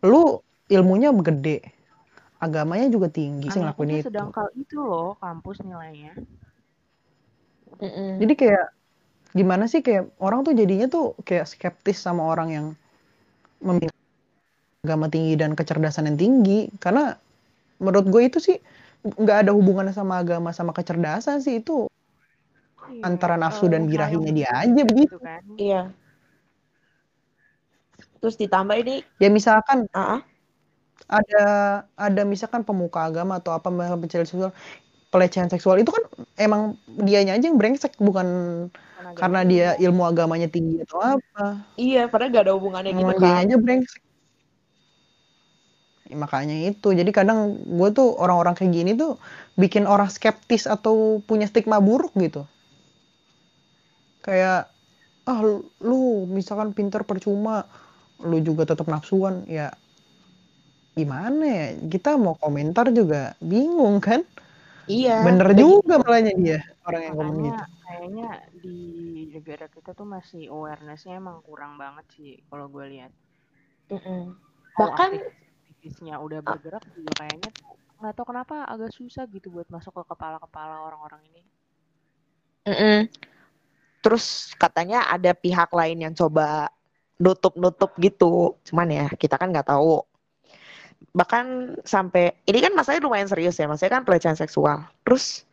lu 0.03 0.39
ilmunya 0.69 1.11
gede 1.11 1.59
agamanya 2.39 2.87
juga 2.87 3.11
tinggi 3.11 3.51
sih 3.51 3.59
ngelakuin 3.59 3.99
itu 3.99 4.07
sedangkal 4.07 4.47
itu 4.55 4.79
loh 4.79 5.19
kampus 5.19 5.59
nilainya. 5.59 6.15
Jadi 8.19 8.33
kayak 8.35 8.65
gimana 9.35 9.67
sih 9.67 9.83
kayak 9.83 10.09
orang 10.23 10.47
tuh 10.47 10.55
jadinya 10.55 10.87
tuh 10.87 11.15
kayak 11.27 11.47
skeptis 11.47 11.99
sama 11.99 12.23
orang 12.25 12.49
yang 12.49 12.67
memiliki 13.59 13.99
agama 14.87 15.11
tinggi 15.11 15.35
dan 15.35 15.51
kecerdasan 15.53 16.07
yang 16.07 16.17
tinggi 16.19 16.71
karena 16.79 17.19
menurut 17.83 18.07
gue 18.07 18.21
itu 18.31 18.39
sih 18.39 18.57
nggak 19.03 19.47
ada 19.47 19.51
hubungannya 19.51 19.91
sama 19.95 20.23
agama 20.23 20.55
sama 20.55 20.71
kecerdasan 20.71 21.43
sih 21.43 21.59
itu 21.59 21.87
Iya, 22.89 23.05
Antara 23.05 23.37
nafsu 23.37 23.69
dan 23.69 23.85
birahinya 23.85 24.33
dia 24.33 24.49
aja 24.49 24.81
begitu. 24.81 25.21
kan. 25.21 25.45
Iya. 25.55 25.93
Terus 28.19 28.35
ditambah 28.35 28.75
ini 28.83 28.95
ya 29.23 29.29
misalkan 29.31 29.87
ah, 29.95 30.19
ah, 30.19 30.21
ada 31.09 31.43
ada 31.95 32.21
misalkan 32.27 32.61
pemuka 32.67 33.07
agama 33.07 33.39
atau 33.39 33.51
apa 33.55 33.67
pelecehan 33.71 34.27
seksual 34.27 34.51
pelecehan 35.09 35.49
seksual 35.49 35.81
itu 35.81 35.89
kan 35.89 36.03
emang 36.37 36.61
dianya 36.85 37.33
aja 37.33 37.49
yang 37.49 37.57
brengsek 37.57 37.97
bukan 37.97 38.27
karena 39.17 39.41
media. 39.41 39.73
dia 39.75 39.89
ilmu 39.89 40.05
agamanya 40.05 40.47
tinggi 40.51 40.85
atau 40.85 41.01
apa. 41.01 41.65
Iya 41.79 42.05
padahal 42.11 42.29
gak 42.35 42.43
ada 42.45 42.53
hubungannya 42.53 42.91
gitu 42.93 43.01
emang 43.01 43.17
kan. 43.17 43.23
dianya 43.25 43.41
aja 43.49 43.57
brengsek. 43.57 44.01
Ya, 46.09 46.17
makanya 46.17 46.55
itu. 46.73 46.89
Jadi 46.93 47.11
kadang 47.13 47.39
gue 47.65 47.89
tuh 47.93 48.17
orang-orang 48.17 48.53
kayak 48.57 48.71
gini 48.73 48.91
tuh 48.97 49.17
bikin 49.61 49.85
orang 49.85 50.09
skeptis 50.09 50.65
atau 50.65 51.21
punya 51.25 51.45
stigma 51.49 51.77
buruk 51.81 52.13
gitu. 52.17 52.45
Kayak 54.25 54.69
ah 55.29 55.39
lu- 55.45 55.69
lu 55.81 56.25
misalkan 56.29 56.73
pinter 56.73 57.01
percuma 57.05 57.65
lu 58.23 58.37
juga 58.43 58.67
tetap 58.67 58.87
nafsuan 58.91 59.47
ya 59.47 59.71
gimana 60.97 61.43
ya 61.47 61.67
kita 61.87 62.19
mau 62.19 62.35
komentar 62.35 62.91
juga 62.91 63.37
bingung 63.39 64.03
kan 64.03 64.23
Iya. 64.89 65.21
bener 65.21 65.53
juga 65.53 66.01
malahnya 66.01 66.33
dia 66.33 66.59
orang 66.81 67.01
yang 67.05 67.15
ngomong 67.21 67.39
gitu 67.45 67.63
kayaknya 67.85 68.29
di 68.57 68.79
negara 69.33 69.65
kita 69.69 69.93
tuh 69.93 70.05
masih 70.09 70.49
awarenessnya 70.49 71.21
emang 71.21 71.45
kurang 71.45 71.77
banget 71.77 72.05
sih 72.13 72.37
kalau 72.49 72.65
gue 72.69 72.85
lihat. 72.89 73.13
Mm-mm. 73.93 74.33
Mau 74.33 74.77
Bahkan 74.77 75.09
aktivisnya 75.69 76.17
udah 76.21 76.41
bergerak 76.41 76.85
juga 76.93 77.25
kayaknya 77.25 77.49
tuh 77.53 77.77
nggak 77.99 78.13
tahu 78.15 78.25
kenapa 78.31 78.55
agak 78.65 78.93
susah 78.93 79.25
gitu 79.29 79.53
buat 79.53 79.69
masuk 79.69 79.93
ke 79.93 80.03
kepala-kepala 80.09 80.85
orang-orang 80.89 81.21
ini. 81.33 81.41
Mm-mm. 82.69 82.99
Terus 83.99 84.53
katanya 84.55 85.05
ada 85.09 85.33
pihak 85.33 85.69
lain 85.69 86.01
yang 86.05 86.13
coba 86.17 86.73
nutup-nutup 87.19 87.93
gitu. 87.99 88.55
Cuman 88.65 88.87
ya 88.89 89.07
kita 89.13 89.35
kan 89.35 89.51
nggak 89.51 89.67
tahu. 89.69 90.01
Bahkan 91.11 91.79
sampai 91.83 92.39
ini 92.47 92.59
kan 92.63 92.71
masalahnya 92.75 93.05
lumayan 93.05 93.29
serius 93.29 93.59
ya, 93.59 93.67
maksudnya 93.67 93.99
kan 93.99 94.03
pelecehan 94.07 94.39
seksual. 94.39 94.87
Terus 95.03 95.43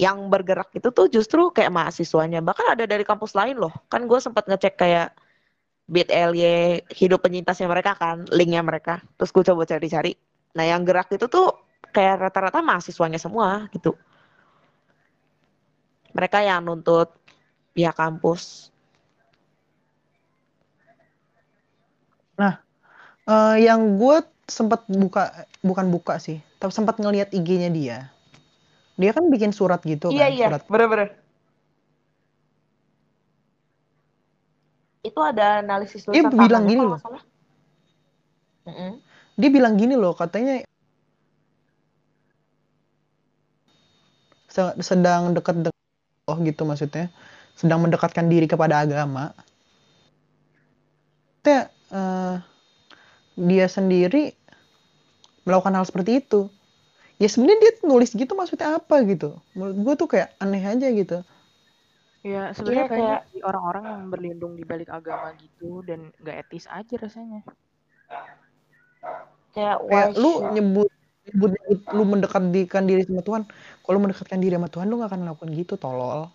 yang 0.00 0.32
bergerak 0.32 0.72
itu 0.72 0.88
tuh 0.94 1.12
justru 1.12 1.52
kayak 1.52 1.74
mahasiswanya. 1.74 2.40
Bahkan 2.40 2.78
ada 2.78 2.84
dari 2.88 3.04
kampus 3.04 3.36
lain 3.36 3.60
loh. 3.60 3.74
Kan 3.92 4.08
gue 4.08 4.16
sempat 4.16 4.48
ngecek 4.48 4.80
kayak 4.80 5.12
bit.ly 5.90 6.86
hidup 6.94 7.20
penyintasnya 7.26 7.66
mereka 7.66 7.98
kan, 7.98 8.24
linknya 8.30 8.62
mereka. 8.62 9.02
Terus 9.18 9.30
gue 9.34 9.44
coba 9.50 9.66
cari-cari. 9.66 10.14
Nah 10.54 10.64
yang 10.64 10.86
gerak 10.86 11.10
itu 11.10 11.26
tuh 11.26 11.52
kayak 11.90 12.30
rata-rata 12.30 12.62
mahasiswanya 12.62 13.18
semua 13.18 13.66
gitu. 13.74 13.98
Mereka 16.14 16.42
yang 16.42 16.66
nuntut 16.66 17.10
pihak 17.74 17.94
kampus. 17.94 18.69
Eh, 23.30 23.56
yang 23.62 24.00
gue 24.00 24.24
sempat 24.50 24.82
buka 24.90 25.46
bukan 25.62 25.86
buka 25.94 26.18
sih 26.18 26.42
tapi 26.58 26.74
sempat 26.74 26.98
ngelihat 26.98 27.30
IG-nya 27.30 27.70
dia. 27.70 27.98
Dia 28.98 29.14
kan 29.16 29.24
bikin 29.30 29.54
surat 29.54 29.80
gitu 29.86 30.10
Iya 30.12 30.26
kan 30.28 30.34
iya, 30.34 30.46
surat. 30.50 30.62
Bener-bener. 30.68 31.08
Itu 35.00 35.20
ada 35.24 35.64
analisis 35.64 36.04
Dia 36.10 36.26
bilang 36.28 36.66
gini 36.68 36.82
loh. 36.84 37.00
dia 39.40 39.48
bilang 39.48 39.72
gini 39.80 39.96
loh 39.96 40.12
katanya 40.12 40.60
se- 44.52 44.76
sedang 44.84 45.32
dekat 45.32 45.72
oh 46.28 46.36
gitu 46.44 46.68
maksudnya 46.68 47.08
sedang 47.56 47.80
mendekatkan 47.80 48.28
diri 48.28 48.44
kepada 48.44 48.84
agama. 48.84 49.32
Maksudnya, 51.40 51.72
eh, 51.90 52.36
dia 53.36 53.66
sendiri 53.66 54.34
melakukan 55.42 55.74
hal 55.74 55.86
seperti 55.86 56.20
itu. 56.20 56.46
Ya 57.20 57.28
sebenarnya 57.28 57.60
dia 57.60 57.72
nulis 57.84 58.10
gitu 58.12 58.32
maksudnya 58.32 58.80
apa 58.80 59.04
gitu. 59.04 59.36
Menurut 59.52 59.76
gue 59.76 59.94
tuh 60.00 60.08
kayak 60.08 60.28
aneh 60.40 60.64
aja 60.64 60.88
gitu. 60.88 61.20
Ya 62.20 62.52
sebenarnya 62.52 62.84
Iya, 62.84 62.92
banyak 62.92 63.20
kayak- 63.32 63.44
orang-orang 63.44 63.84
yang 63.84 64.02
berlindung 64.08 64.52
di 64.56 64.64
balik 64.64 64.88
agama 64.92 65.32
gitu 65.36 65.80
dan 65.84 66.12
gak 66.20 66.48
etis 66.48 66.68
aja 66.68 66.94
rasanya. 67.00 67.40
Kayak 69.50 69.76
kayak 69.88 70.08
lu 70.16 70.30
should- 70.38 70.52
nyebut 70.54 70.88
nyebut, 71.26 71.50
nyebut 71.52 71.80
lu 71.96 72.02
mendekatkan 72.08 72.84
diri 72.88 73.02
sama 73.04 73.22
Tuhan. 73.24 73.42
Kalau 73.84 73.98
mendekatkan 74.00 74.38
diri 74.40 74.54
sama 74.56 74.68
Tuhan 74.68 74.86
lu 74.88 75.00
gak 75.00 75.10
akan 75.12 75.20
melakukan 75.24 75.50
gitu 75.56 75.74
tolol. 75.76 76.28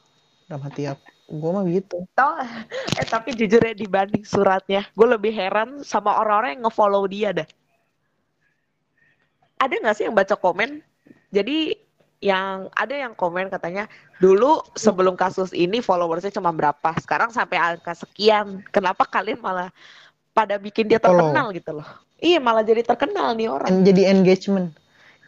Dalam 0.45 0.61
hati 0.61 0.85
aku 0.85 1.05
gue 1.25 1.49
mah 1.49 1.65
gitu 1.65 2.05
Tau 2.13 2.37
eh 2.41 3.07
tapi 3.09 3.33
jujur 3.33 3.61
ya 3.61 3.73
dibanding 3.73 4.21
suratnya, 4.21 4.85
gue 4.93 5.07
lebih 5.09 5.33
heran 5.33 5.81
sama 5.81 6.13
orang-orang 6.21 6.57
yang 6.59 6.63
ngefollow 6.69 7.03
dia 7.09 7.29
dah. 7.33 7.47
Ada 9.57 9.73
nggak 9.81 9.95
sih 9.97 10.03
yang 10.05 10.15
baca 10.15 10.35
komen? 10.37 10.85
Jadi 11.33 11.73
yang 12.23 12.71
ada 12.73 12.95
yang 12.95 13.13
komen 13.13 13.51
katanya 13.51 13.85
dulu 14.23 14.63
sebelum 14.77 15.17
kasus 15.19 15.51
ini 15.51 15.83
followersnya 15.83 16.33
cuma 16.33 16.53
berapa, 16.53 16.95
sekarang 17.01 17.33
sampai 17.33 17.57
angka 17.57 17.97
sekian. 17.97 18.61
Kenapa 18.69 19.03
kalian 19.09 19.41
malah 19.41 19.69
pada 20.31 20.61
bikin 20.61 20.87
dia 20.87 21.01
Follow. 21.01 21.33
terkenal 21.33 21.49
gitu 21.51 21.71
loh? 21.81 21.87
Iya 22.21 22.39
malah 22.39 22.63
jadi 22.63 22.85
terkenal 22.85 23.35
nih 23.35 23.49
orang. 23.51 23.83
Jadi 23.83 24.07
engagement 24.07 24.71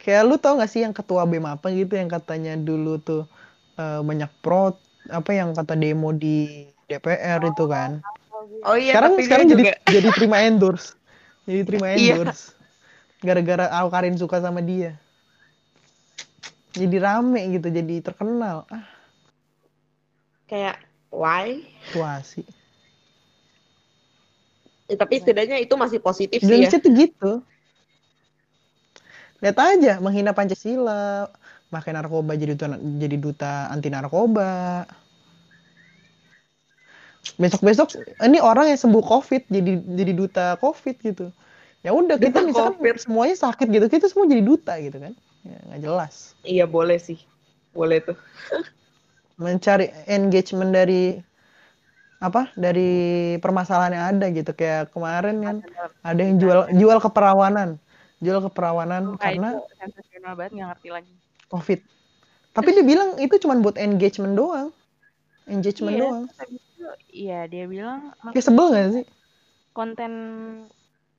kayak 0.08 0.24
lu 0.24 0.40
tau 0.40 0.56
gak 0.56 0.72
sih 0.72 0.88
yang 0.88 0.96
ketua 0.96 1.28
BEM 1.28 1.44
apa 1.44 1.68
gitu 1.76 2.00
yang 2.00 2.08
katanya 2.08 2.56
dulu 2.56 2.96
tuh 2.96 3.28
eh, 3.76 4.00
banyak 4.00 4.32
pro 4.40 4.72
apa 5.10 5.32
yang 5.34 5.56
kata 5.56 5.74
demo 5.76 6.12
di 6.16 6.68
DPR 6.88 7.42
itu 7.44 7.66
kan. 7.68 8.00
Oh 8.64 8.76
iya, 8.78 8.96
sekarang 8.96 9.14
sekarang 9.20 9.46
jadi 9.50 9.64
juga 9.64 9.74
jadi 9.96 10.10
terima 10.16 10.38
endorse. 10.44 10.96
Jadi 11.48 11.62
terima 11.64 11.86
Iya. 11.94 12.16
endorse. 12.16 12.56
Gara-gara 13.24 13.66
Awkarin 13.82 14.16
suka 14.20 14.40
sama 14.40 14.62
dia. 14.62 14.96
Jadi 16.78 16.96
rame 17.02 17.42
gitu 17.58 17.68
jadi 17.74 17.96
terkenal. 18.06 18.70
Ah. 18.70 18.86
Kayak 20.48 20.80
why? 21.10 21.66
situasi 21.90 22.46
Ya, 24.88 24.96
tapi 24.96 25.20
setidaknya 25.20 25.60
itu 25.60 25.76
masih 25.76 26.00
positif 26.00 26.40
sih 26.40 26.48
ya. 26.48 26.72
Indonesia 26.72 26.80
tuh 26.80 26.92
gitu. 26.96 27.32
Lihat 29.44 29.58
aja 29.60 29.94
menghina 30.00 30.32
Pancasila 30.32 31.28
pakai 31.68 31.92
narkoba 31.92 32.40
jadi 32.40 32.56
duta 32.56 32.68
jadi 32.80 33.18
duta 33.20 33.54
anti 33.72 33.90
narkoba. 33.92 34.88
Besok 37.36 37.62
besok 37.66 37.88
ini 38.24 38.40
orang 38.40 38.72
yang 38.72 38.80
sembuh 38.80 39.04
covid 39.04 39.52
jadi 39.52 39.84
jadi 39.84 40.14
duta 40.16 40.46
covid 40.64 40.96
gitu. 41.04 41.28
Ya 41.86 41.92
udah 41.94 42.18
kita 42.18 42.42
misalkan 42.44 42.80
COVID. 42.82 43.04
semuanya 43.04 43.36
sakit 43.38 43.68
gitu 43.70 43.86
kita 43.88 44.10
semua 44.10 44.26
jadi 44.28 44.44
duta 44.44 44.80
gitu 44.80 44.98
kan. 44.98 45.14
Ya 45.46 45.60
nggak 45.72 45.82
jelas. 45.84 46.36
Iya 46.44 46.66
boleh 46.66 46.98
sih, 46.98 47.20
boleh 47.76 48.04
tuh. 48.04 48.18
mencari 49.38 49.94
engagement 50.10 50.74
dari 50.74 51.22
apa 52.18 52.50
dari 52.58 53.36
permasalahan 53.38 53.94
yang 53.94 54.06
ada 54.18 54.26
gitu. 54.34 54.52
Kayak 54.56 54.90
kemarin 54.90 55.38
kan 55.44 55.58
ada. 56.02 56.22
yang 56.24 56.42
jual 56.42 56.60
jual 56.74 56.98
keperawanan. 56.98 57.78
Jual 58.18 58.42
keperawanan 58.50 59.14
Nah, 59.14 59.22
karena 59.22 59.50
itu 59.54 59.78
sensasional 59.78 60.34
banget 60.34 60.52
nggak 60.58 60.70
ngerti 60.74 60.90
lagi. 60.90 61.14
Covid 61.52 61.80
tapi 62.56 62.70
dia 62.76 62.86
bilang 62.86 63.16
itu 63.22 63.36
cuma 63.44 63.56
buat 63.62 63.78
engagement 63.78 64.36
doang 64.36 64.70
engagement 65.48 65.96
Iya, 65.96 66.02
doang 66.02 66.24
Iya 67.12 67.40
dia 67.52 67.66
bilang 67.74 68.00
kayak 68.32 68.46
sebel 68.46 68.66
gak 68.74 68.90
sih 68.96 69.06
konten 69.78 70.12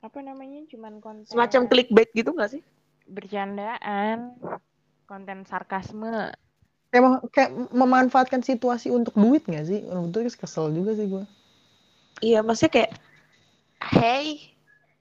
apa 0.06 0.18
namanya 0.22 0.60
cuman 0.72 0.94
konten 1.04 1.28
Semacam 1.30 1.62
clickbait 1.70 2.08
gitu 2.16 2.30
nggak 2.32 2.50
sih? 2.56 2.62
bercandaan, 3.16 4.18
konten 5.10 5.38
sarkasme. 5.50 6.12
kayak, 6.92 7.02
mem- 7.04 7.24
kayak 7.34 7.50
memanfaatkan 7.72 8.40
situasi 8.44 8.88
untuk 8.92 9.14
duit 9.16 9.42
gak 9.48 9.64
sih 9.68 9.80
untuk 9.88 10.24
itu 10.24 10.36
kesel 10.40 10.66
juga 10.72 10.92
sih 10.98 11.06
gue 11.12 11.24
Iya, 12.18 12.42
maksudnya 12.42 12.72
kayak, 12.74 12.90
hey, 13.82 14.26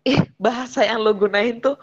ih, 0.06 0.20
bahasa 0.46 0.86
yang 0.86 1.00
lo 1.06 1.12
gunain 1.13 1.58
tuh 1.62 1.76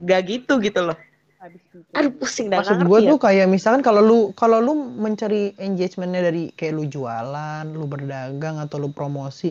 gak 0.00 0.20
gitu 0.30 0.52
gitu 0.64 0.80
loh. 0.88 0.96
Aduh 1.40 2.12
pusing 2.20 2.52
dah 2.52 2.60
maksud 2.60 2.84
gue 2.84 2.98
ya. 3.00 3.08
tuh 3.16 3.18
kayak 3.18 3.46
misalkan 3.48 3.80
kalau 3.80 4.04
lu 4.04 4.18
kalau 4.36 4.60
lu 4.60 4.76
mencari 4.76 5.56
engagementnya 5.56 6.28
dari 6.28 6.52
kayak 6.52 6.76
lu 6.76 6.84
jualan 6.84 7.64
lu 7.64 7.88
berdagang 7.88 8.60
atau 8.60 8.76
lu 8.76 8.92
promosi 8.92 9.48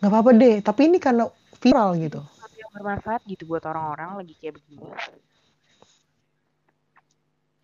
nggak 0.00 0.10
apa-apa 0.12 0.30
deh 0.36 0.56
tapi 0.60 0.92
ini 0.92 1.00
karena 1.00 1.24
viral 1.56 1.96
gitu 1.96 2.20
yang 2.60 2.70
bermanfaat 2.76 3.20
gitu 3.26 3.42
buat 3.50 3.66
orang-orang 3.66 4.22
lagi 4.22 4.34
kayak 4.38 4.54
begini. 4.62 4.86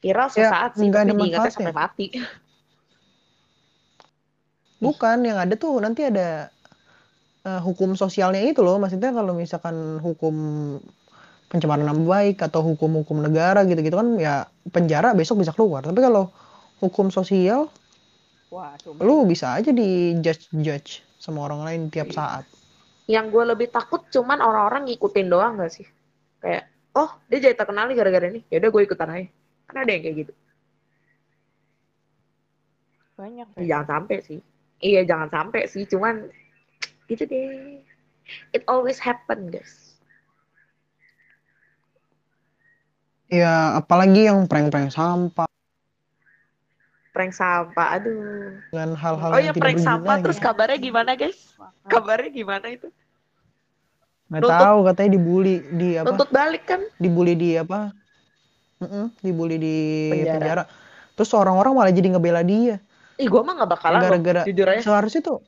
Viral 0.02 0.28
Ya, 0.34 0.50
sesaat 0.50 0.70
sih, 0.74 0.86
nggak 0.90 1.02
tapi 1.02 1.06
ada 1.06 1.14
diingatnya 1.14 1.38
manfaatnya. 1.38 1.54
sampai 1.54 1.74
mati. 1.76 2.06
bukan 4.84 5.18
yang 5.24 5.38
ada 5.40 5.54
tuh 5.56 5.80
nanti 5.80 6.04
ada 6.04 6.52
eh, 7.46 7.60
hukum 7.64 7.96
sosialnya 7.96 8.44
itu 8.44 8.60
loh 8.60 8.76
maksudnya 8.76 9.08
kalau 9.14 9.32
misalkan 9.32 9.96
hukum 10.04 10.34
pencemaran 11.46 11.86
nama 11.86 12.02
baik 12.02 12.42
atau 12.42 12.62
hukum-hukum 12.74 13.22
negara 13.22 13.62
gitu-gitu 13.64 13.94
kan 13.94 14.18
ya 14.18 14.50
penjara 14.70 15.14
besok 15.14 15.42
bisa 15.42 15.54
keluar 15.54 15.86
tapi 15.86 16.02
kalau 16.02 16.30
hukum 16.82 17.08
sosial 17.08 17.70
Wah, 18.50 18.74
coba. 18.78 19.02
lu 19.02 19.26
bisa 19.26 19.54
aja 19.58 19.70
di 19.70 20.18
judge 20.22 20.50
judge 20.54 21.02
sama 21.18 21.46
orang 21.46 21.66
lain 21.66 21.80
tiap 21.90 22.10
saat 22.14 22.46
Yang 23.06 23.26
gue 23.38 23.44
lebih 23.54 23.68
takut 23.70 24.02
cuman 24.10 24.42
orang-orang 24.42 24.90
ngikutin 24.90 25.30
doang 25.30 25.62
gak 25.62 25.70
sih? 25.78 25.86
Kayak, 26.42 26.66
oh 26.98 27.14
dia 27.30 27.38
jadi 27.38 27.54
terkenal 27.54 27.86
nih 27.86 27.94
gara-gara 28.02 28.26
ini. 28.26 28.42
Yaudah 28.50 28.66
gue 28.66 28.82
ikutan 28.82 29.14
aja. 29.14 29.30
Kan 29.70 29.76
ada 29.86 29.90
yang 29.94 30.02
kayak 30.02 30.16
gitu. 30.26 30.32
Banyak. 33.14 33.46
Ya, 33.62 33.78
jangan 33.78 33.86
sampai 33.86 34.16
sih. 34.26 34.40
Iya 34.82 35.00
jangan 35.06 35.28
sampai 35.30 35.62
sih, 35.70 35.86
cuman 35.86 36.28
gitu 37.06 37.24
deh. 37.30 37.78
It 38.50 38.66
always 38.66 38.98
happen 38.98 39.54
guys. 39.54 39.85
Ya 43.30 43.78
apalagi 43.80 44.30
yang 44.30 44.46
prank-prank 44.46 44.90
sampah 44.94 45.48
Prank 47.16 47.32
sampah, 47.32 47.96
aduh. 47.96 48.60
dengan 48.68 48.92
hal-hal 48.92 49.30
Oh 49.32 49.40
yang 49.40 49.48
ya 49.48 49.52
tidak 49.56 49.62
prank 49.72 49.78
sampah, 49.80 50.16
terus 50.20 50.36
gitu. 50.36 50.44
kabarnya 50.44 50.76
gimana 50.76 51.10
guys? 51.16 51.38
Kabarnya 51.88 52.28
gimana 52.28 52.66
itu? 52.68 52.88
nggak 54.26 54.42
nuntut- 54.42 54.58
tahu 54.58 54.78
katanya 54.90 55.10
dibully 55.16 55.54
di 55.70 55.88
apa 55.96 56.06
Tuntut 56.10 56.30
balik 56.34 56.62
kan? 56.66 56.80
dibully 56.98 57.32
di 57.38 57.50
apa 57.54 57.94
Mm-mm, 58.82 59.06
dibully 59.24 59.56
di 59.56 59.76
Penjara. 60.12 60.34
penjara. 60.36 60.62
terus 61.16 61.30
orang-orang 61.32 61.72
malah 61.72 61.92
jadi 61.94 62.08
ngebela 62.12 62.42
dia 62.44 62.76
Ih 63.16 63.30
gue 63.32 63.40
mah 63.40 63.54
gak 63.64 63.70
bakalan 63.72 64.00
gara-gara 64.02 64.42
jujur 64.44 64.66
aja. 64.68 64.82
seharusnya 64.84 65.22
tuh 65.24 65.38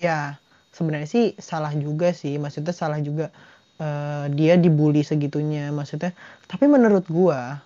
ya 0.00 0.40
sebenarnya 0.72 1.04
sih 1.10 1.36
salah 1.36 1.74
juga 1.76 2.16
sih 2.16 2.40
maksudnya 2.40 2.72
salah 2.72 2.96
juga 3.04 3.28
eh, 3.80 4.26
dia 4.34 4.54
dibully 4.60 5.00
segitunya 5.06 5.70
maksudnya. 5.72 6.12
Tapi 6.50 6.64
menurut 6.68 7.06
gua 7.08 7.62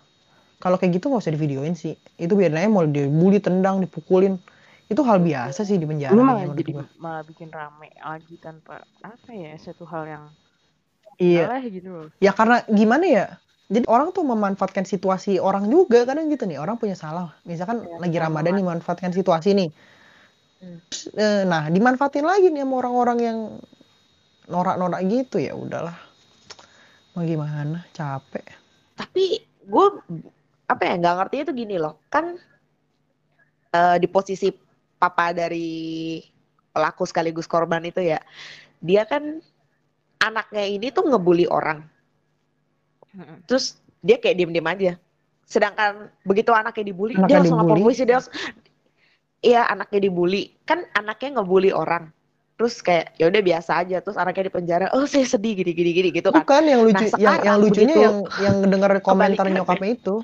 kalau 0.63 0.77
kayak 0.81 0.99
gitu 0.99 1.11
nggak 1.11 1.23
usah 1.25 1.35
divideoin 1.35 1.75
sih. 1.75 1.95
Itu 2.19 2.35
biar 2.39 2.55
aja 2.55 2.69
mau 2.71 2.87
dibully 2.87 3.39
tendang 3.43 3.83
dipukulin. 3.83 4.39
Itu 4.87 5.03
hal 5.03 5.19
biasa 5.19 5.67
sih 5.67 5.83
di 5.83 5.87
penjara 5.87 6.15
lu 6.15 6.23
malah 6.23 6.47
menurut 6.47 6.63
jadi 6.63 6.73
gua. 6.73 6.85
malah 7.03 7.23
bikin 7.27 7.51
rame 7.51 7.91
lagi 7.99 8.39
tanpa 8.39 8.87
apa 9.03 9.31
ya 9.35 9.59
satu 9.59 9.83
hal 9.83 10.07
yang 10.07 10.25
iya. 11.19 11.51
salah 11.51 11.63
gitu 11.67 11.89
loh. 11.91 12.07
ya 12.23 12.31
karena 12.31 12.63
gimana 12.71 13.05
ya? 13.07 13.27
Jadi 13.67 13.83
orang 13.91 14.15
tuh 14.15 14.23
memanfaatkan 14.23 14.87
situasi 14.87 15.43
orang 15.43 15.67
juga 15.67 16.07
kadang 16.07 16.31
gitu 16.31 16.47
nih. 16.47 16.63
Orang 16.63 16.79
punya 16.79 16.95
salah. 16.95 17.35
Misalkan 17.43 17.83
Ya, 17.83 17.99
lagi 17.99 18.17
ramadan 18.23 18.55
nih 18.55 18.63
memanfaatkan 18.63 19.11
situasi 19.11 19.59
nih. 19.59 19.69
Hmm. 20.63 20.79
Eh, 21.19 21.43
nah 21.51 21.67
dimanfaatin 21.67 22.23
lagi 22.23 22.49
nih 22.55 22.63
sama 22.63 22.75
orang-orang 22.81 23.19
yang 23.21 23.39
norak-norak 24.47 25.03
gitu 25.11 25.43
ya 25.43 25.55
udahlah. 25.55 25.97
Mau 27.15 27.25
gimana? 27.25 27.83
Capek. 27.97 28.45
Tapi 28.97 29.41
gue 29.67 29.87
apa 30.67 30.83
ya 30.83 30.95
nggak 30.99 31.17
ngerti 31.23 31.37
itu 31.47 31.53
gini 31.55 31.77
loh, 31.79 32.01
kan 32.11 32.35
eh, 33.71 33.97
di 34.03 34.09
posisi 34.11 34.51
papa 34.97 35.31
dari 35.31 36.19
pelaku 36.73 37.05
sekaligus 37.07 37.47
korban 37.47 37.85
itu 37.87 38.03
ya, 38.03 38.19
dia 38.83 39.07
kan 39.07 39.39
anaknya 40.25 40.65
ini 40.67 40.89
tuh 40.91 41.07
ngebully 41.07 41.47
orang, 41.47 41.85
terus 43.47 43.79
dia 44.01 44.17
kayak 44.19 44.41
diem-diem 44.41 44.67
aja. 44.67 44.93
Sedangkan 45.47 46.11
begitu 46.27 46.51
anaknya 46.51 46.91
dibully, 46.91 47.15
Anaknya 47.15 47.29
dia 47.29 47.37
langsung 47.45 47.61
lapor 47.63 47.79
polisi, 47.79 48.03
dia 48.03 48.17
langsung, 48.19 48.35
iya 49.45 49.63
anaknya 49.71 50.01
dibully, 50.09 50.57
kan 50.67 50.83
anaknya 50.97 51.39
ngebully 51.39 51.71
orang. 51.71 52.11
Terus 52.57 52.75
kayak 52.81 53.13
ya 53.21 53.25
udah 53.29 53.43
biasa 53.45 53.71
aja. 53.85 53.97
Terus 54.01 54.17
anaknya 54.17 54.45
di 54.49 54.55
penjara 54.57 54.87
oh 54.97 55.05
saya 55.05 55.27
sedih 55.29 55.53
gini 55.61 55.73
gini 55.77 55.91
gini 55.93 56.09
gitu 56.13 56.29
kan. 56.33 56.41
Bukan 56.43 56.63
yang 56.65 56.81
lucu, 56.85 57.05
Nah, 57.05 57.21
yang 57.21 57.37
yang 57.45 57.57
lucunya 57.61 57.95
begitu 57.95 58.01
yang 58.05 58.17
yang 58.37 58.57
denger 58.73 58.93
komentar 59.07 59.47
nyokapnya 59.53 59.91
itu. 59.97 60.15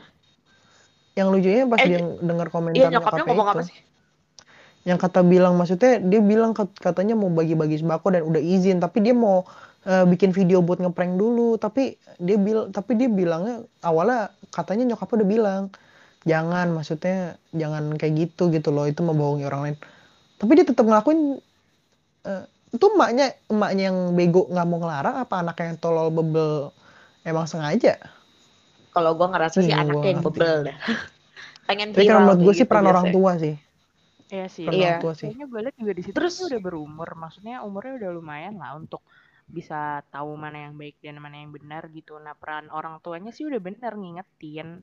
Yang 1.12 1.29
lucunya 1.29 1.62
pas 1.68 1.81
Eh, 1.81 1.87
dia 1.88 1.99
denger 2.01 2.49
komentar 2.49 2.79
iya 2.79 2.87
nyokapnya 2.88 3.23
nyokapnya 3.23 3.23
ngomong 3.29 3.49
itu. 3.49 3.53
apa 3.53 3.62
sih? 3.68 3.79
Yang 4.83 4.99
kata 4.99 5.21
bilang 5.23 5.55
maksudnya 5.55 6.03
dia 6.03 6.18
bilang 6.18 6.51
kat- 6.59 6.75
katanya 6.83 7.14
mau 7.14 7.31
bagi-bagi 7.31 7.79
sembako 7.79 8.07
dan 8.11 8.23
udah 8.27 8.42
izin, 8.42 8.83
tapi 8.83 8.99
dia 9.05 9.14
mau 9.14 9.47
eh, 9.87 10.05
bikin 10.07 10.31
video 10.35 10.59
buat 10.62 10.79
ngeprank 10.83 11.14
dulu, 11.14 11.55
tapi 11.59 11.95
dia 12.18 12.37
bil 12.38 12.71
tapi 12.75 12.99
dia 12.99 13.07
bilangnya 13.07 13.62
awalnya 13.83 14.31
katanya 14.51 14.95
nyokapnya 14.95 15.16
udah 15.23 15.31
bilang 15.31 15.62
jangan 16.27 16.66
maksudnya 16.75 17.37
jangan 17.55 17.95
kayak 18.01 18.14
gitu 18.31 18.51
gitu 18.51 18.71
loh. 18.75 18.87
Itu 18.90 19.03
membohongi 19.07 19.45
orang 19.47 19.62
lain. 19.71 19.77
Tapi 20.40 20.53
dia 20.59 20.66
tetap 20.66 20.87
ngelakuin 20.87 21.38
eh, 22.23 22.45
itu 22.73 22.85
emaknya 22.89 23.37
emaknya 23.47 23.93
yang 23.93 23.99
bego 24.13 24.49
nggak 24.49 24.65
mau 24.65 24.79
ngelarang 24.81 25.17
apa 25.21 25.35
anaknya 25.45 25.67
yang 25.75 25.79
tolol 25.79 26.09
bebel? 26.09 26.73
Emang 27.23 27.47
sengaja? 27.47 28.01
Kalau 28.93 29.15
gue 29.15 29.25
ngerasa 29.25 29.57
sih 29.61 29.73
Iya, 29.73 29.85
anaknya 29.85 30.09
yang 30.11 30.23
bebel 30.23 30.55
dah 30.69 30.77
pengen 31.69 31.95
tapi 31.95 32.05
kalau 32.05 32.11
viral 32.11 32.23
menurut 32.27 32.41
gue 32.43 32.53
sih 32.53 32.65
gitu 32.65 32.71
peran 32.71 32.87
orang 32.91 33.07
tua 33.15 33.33
sih. 33.39 33.55
Iya 34.33 34.47
sih. 34.49 34.65
peran 34.67 34.81
Iya. 34.81 34.89
orang 34.91 35.03
tua 35.05 35.13
sih. 35.15 35.27
Kayaknya 35.31 35.47
gue 35.47 35.61
liat 35.63 35.77
juga 35.79 35.93
di 35.93 36.03
situ 36.03 36.15
Terus- 36.17 36.43
udah 36.43 36.61
berumur, 36.61 37.09
maksudnya 37.15 37.57
umurnya 37.63 37.93
udah 38.03 38.11
lumayan 38.13 38.55
lah 38.59 38.73
untuk 38.75 39.05
bisa 39.47 40.01
tahu 40.09 40.33
mana 40.35 40.67
yang 40.69 40.75
baik 40.81 40.97
dan 41.05 41.21
mana 41.21 41.45
yang 41.45 41.53
benar 41.53 41.87
gitu. 41.93 42.17
Nah 42.19 42.35
peran 42.35 42.73
orang 42.73 42.99
tuanya 43.05 43.31
sih 43.31 43.45
udah 43.45 43.61
benar 43.61 43.93
ngingetin. 43.95 44.81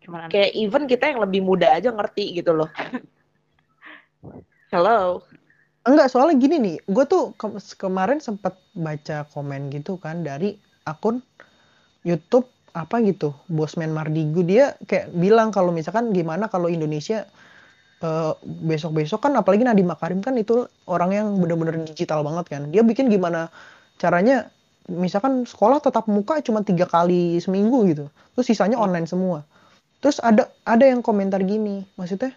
Cuman 0.00 0.28
anak 0.28 0.32
kayak 0.36 0.52
even 0.54 0.84
kita 0.86 1.10
yang 1.10 1.20
lebih 1.24 1.40
muda 1.42 1.74
aja 1.74 1.90
ngerti 1.90 2.38
gitu 2.38 2.54
loh. 2.54 2.70
Hello 4.72 5.24
enggak 5.88 6.08
soalnya 6.12 6.36
gini 6.36 6.56
nih 6.60 6.76
gue 6.84 7.04
tuh 7.08 7.32
ke- 7.40 7.76
kemarin 7.80 8.18
sempat 8.20 8.54
baca 8.76 9.24
komen 9.32 9.72
gitu 9.72 9.96
kan 9.96 10.20
dari 10.20 10.56
akun 10.84 11.24
YouTube 12.04 12.48
apa 12.72 13.02
gitu 13.02 13.34
Bosman 13.50 13.90
Mardigu. 13.92 14.40
Dia 14.46 14.78
kayak 14.86 15.10
bilang 15.12 15.50
kalau 15.50 15.74
misalkan 15.74 16.14
gimana 16.14 16.46
kalau 16.48 16.70
Indonesia 16.70 17.26
eh, 18.02 18.32
besok-besok 18.44 19.20
kan 19.28 19.32
apalagi 19.36 19.64
Nadiem 19.66 19.88
Makarim 19.88 20.20
kan 20.24 20.34
itu 20.38 20.66
orang 20.88 21.10
yang 21.12 21.26
bener-bener 21.40 21.82
digital 21.84 22.24
banget 22.24 22.46
kan. 22.52 22.62
Dia 22.72 22.82
bikin 22.86 23.08
gimana 23.12 23.50
caranya 24.00 24.48
misalkan 24.90 25.44
sekolah 25.46 25.78
tetap 25.84 26.08
muka 26.10 26.40
cuma 26.42 26.64
tiga 26.66 26.88
kali 26.88 27.38
seminggu 27.38 27.86
gitu 27.90 28.04
terus 28.36 28.46
sisanya 28.48 28.78
online 28.80 29.06
semua. 29.08 29.44
Terus 30.00 30.18
ada 30.24 30.48
ada 30.64 30.84
yang 30.88 31.04
komentar 31.04 31.40
gini 31.44 31.84
maksudnya 32.00 32.32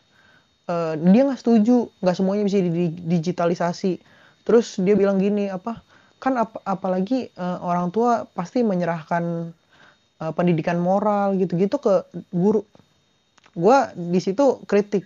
eh, 0.68 0.94
dia 1.00 1.22
nggak 1.28 1.40
setuju 1.40 1.92
nggak 2.00 2.16
semuanya 2.16 2.44
bisa 2.48 2.58
di- 2.60 2.94
digitalisasi. 2.94 4.00
Terus 4.44 4.76
dia 4.80 4.96
bilang 4.96 5.20
gini 5.20 5.48
apa 5.48 5.80
kan 6.20 6.40
ap- 6.40 6.64
apalagi 6.64 7.28
eh, 7.30 7.58
orang 7.60 7.92
tua 7.92 8.24
pasti 8.32 8.64
menyerahkan 8.64 9.52
eh, 10.24 10.34
pendidikan 10.34 10.80
moral 10.80 11.36
gitu-gitu 11.36 11.80
ke 11.80 12.04
guru. 12.32 12.64
Gua 13.54 13.92
di 13.94 14.18
situ 14.18 14.64
kritik. 14.66 15.06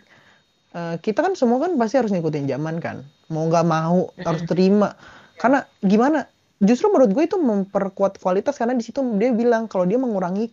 Eh, 0.75 0.95
kita 1.01 1.25
kan 1.25 1.33
semua 1.33 1.63
kan 1.63 1.73
pasti 1.75 1.97
harus 1.99 2.13
ngikutin 2.13 2.47
zaman 2.47 2.77
kan. 2.79 3.03
Mau 3.33 3.47
nggak 3.49 3.65
mau 3.67 4.13
harus 4.23 4.43
terima. 4.45 4.95
Karena 5.35 5.65
gimana 5.81 6.25
justru 6.57 6.89
menurut 6.89 7.13
gue 7.13 7.23
itu 7.23 7.37
memperkuat 7.37 8.17
kualitas 8.17 8.57
karena 8.57 8.73
di 8.73 8.81
situ 8.81 8.99
dia 9.15 9.29
bilang 9.29 9.69
kalau 9.69 9.85
dia 9.85 9.95
mengurangi 9.95 10.49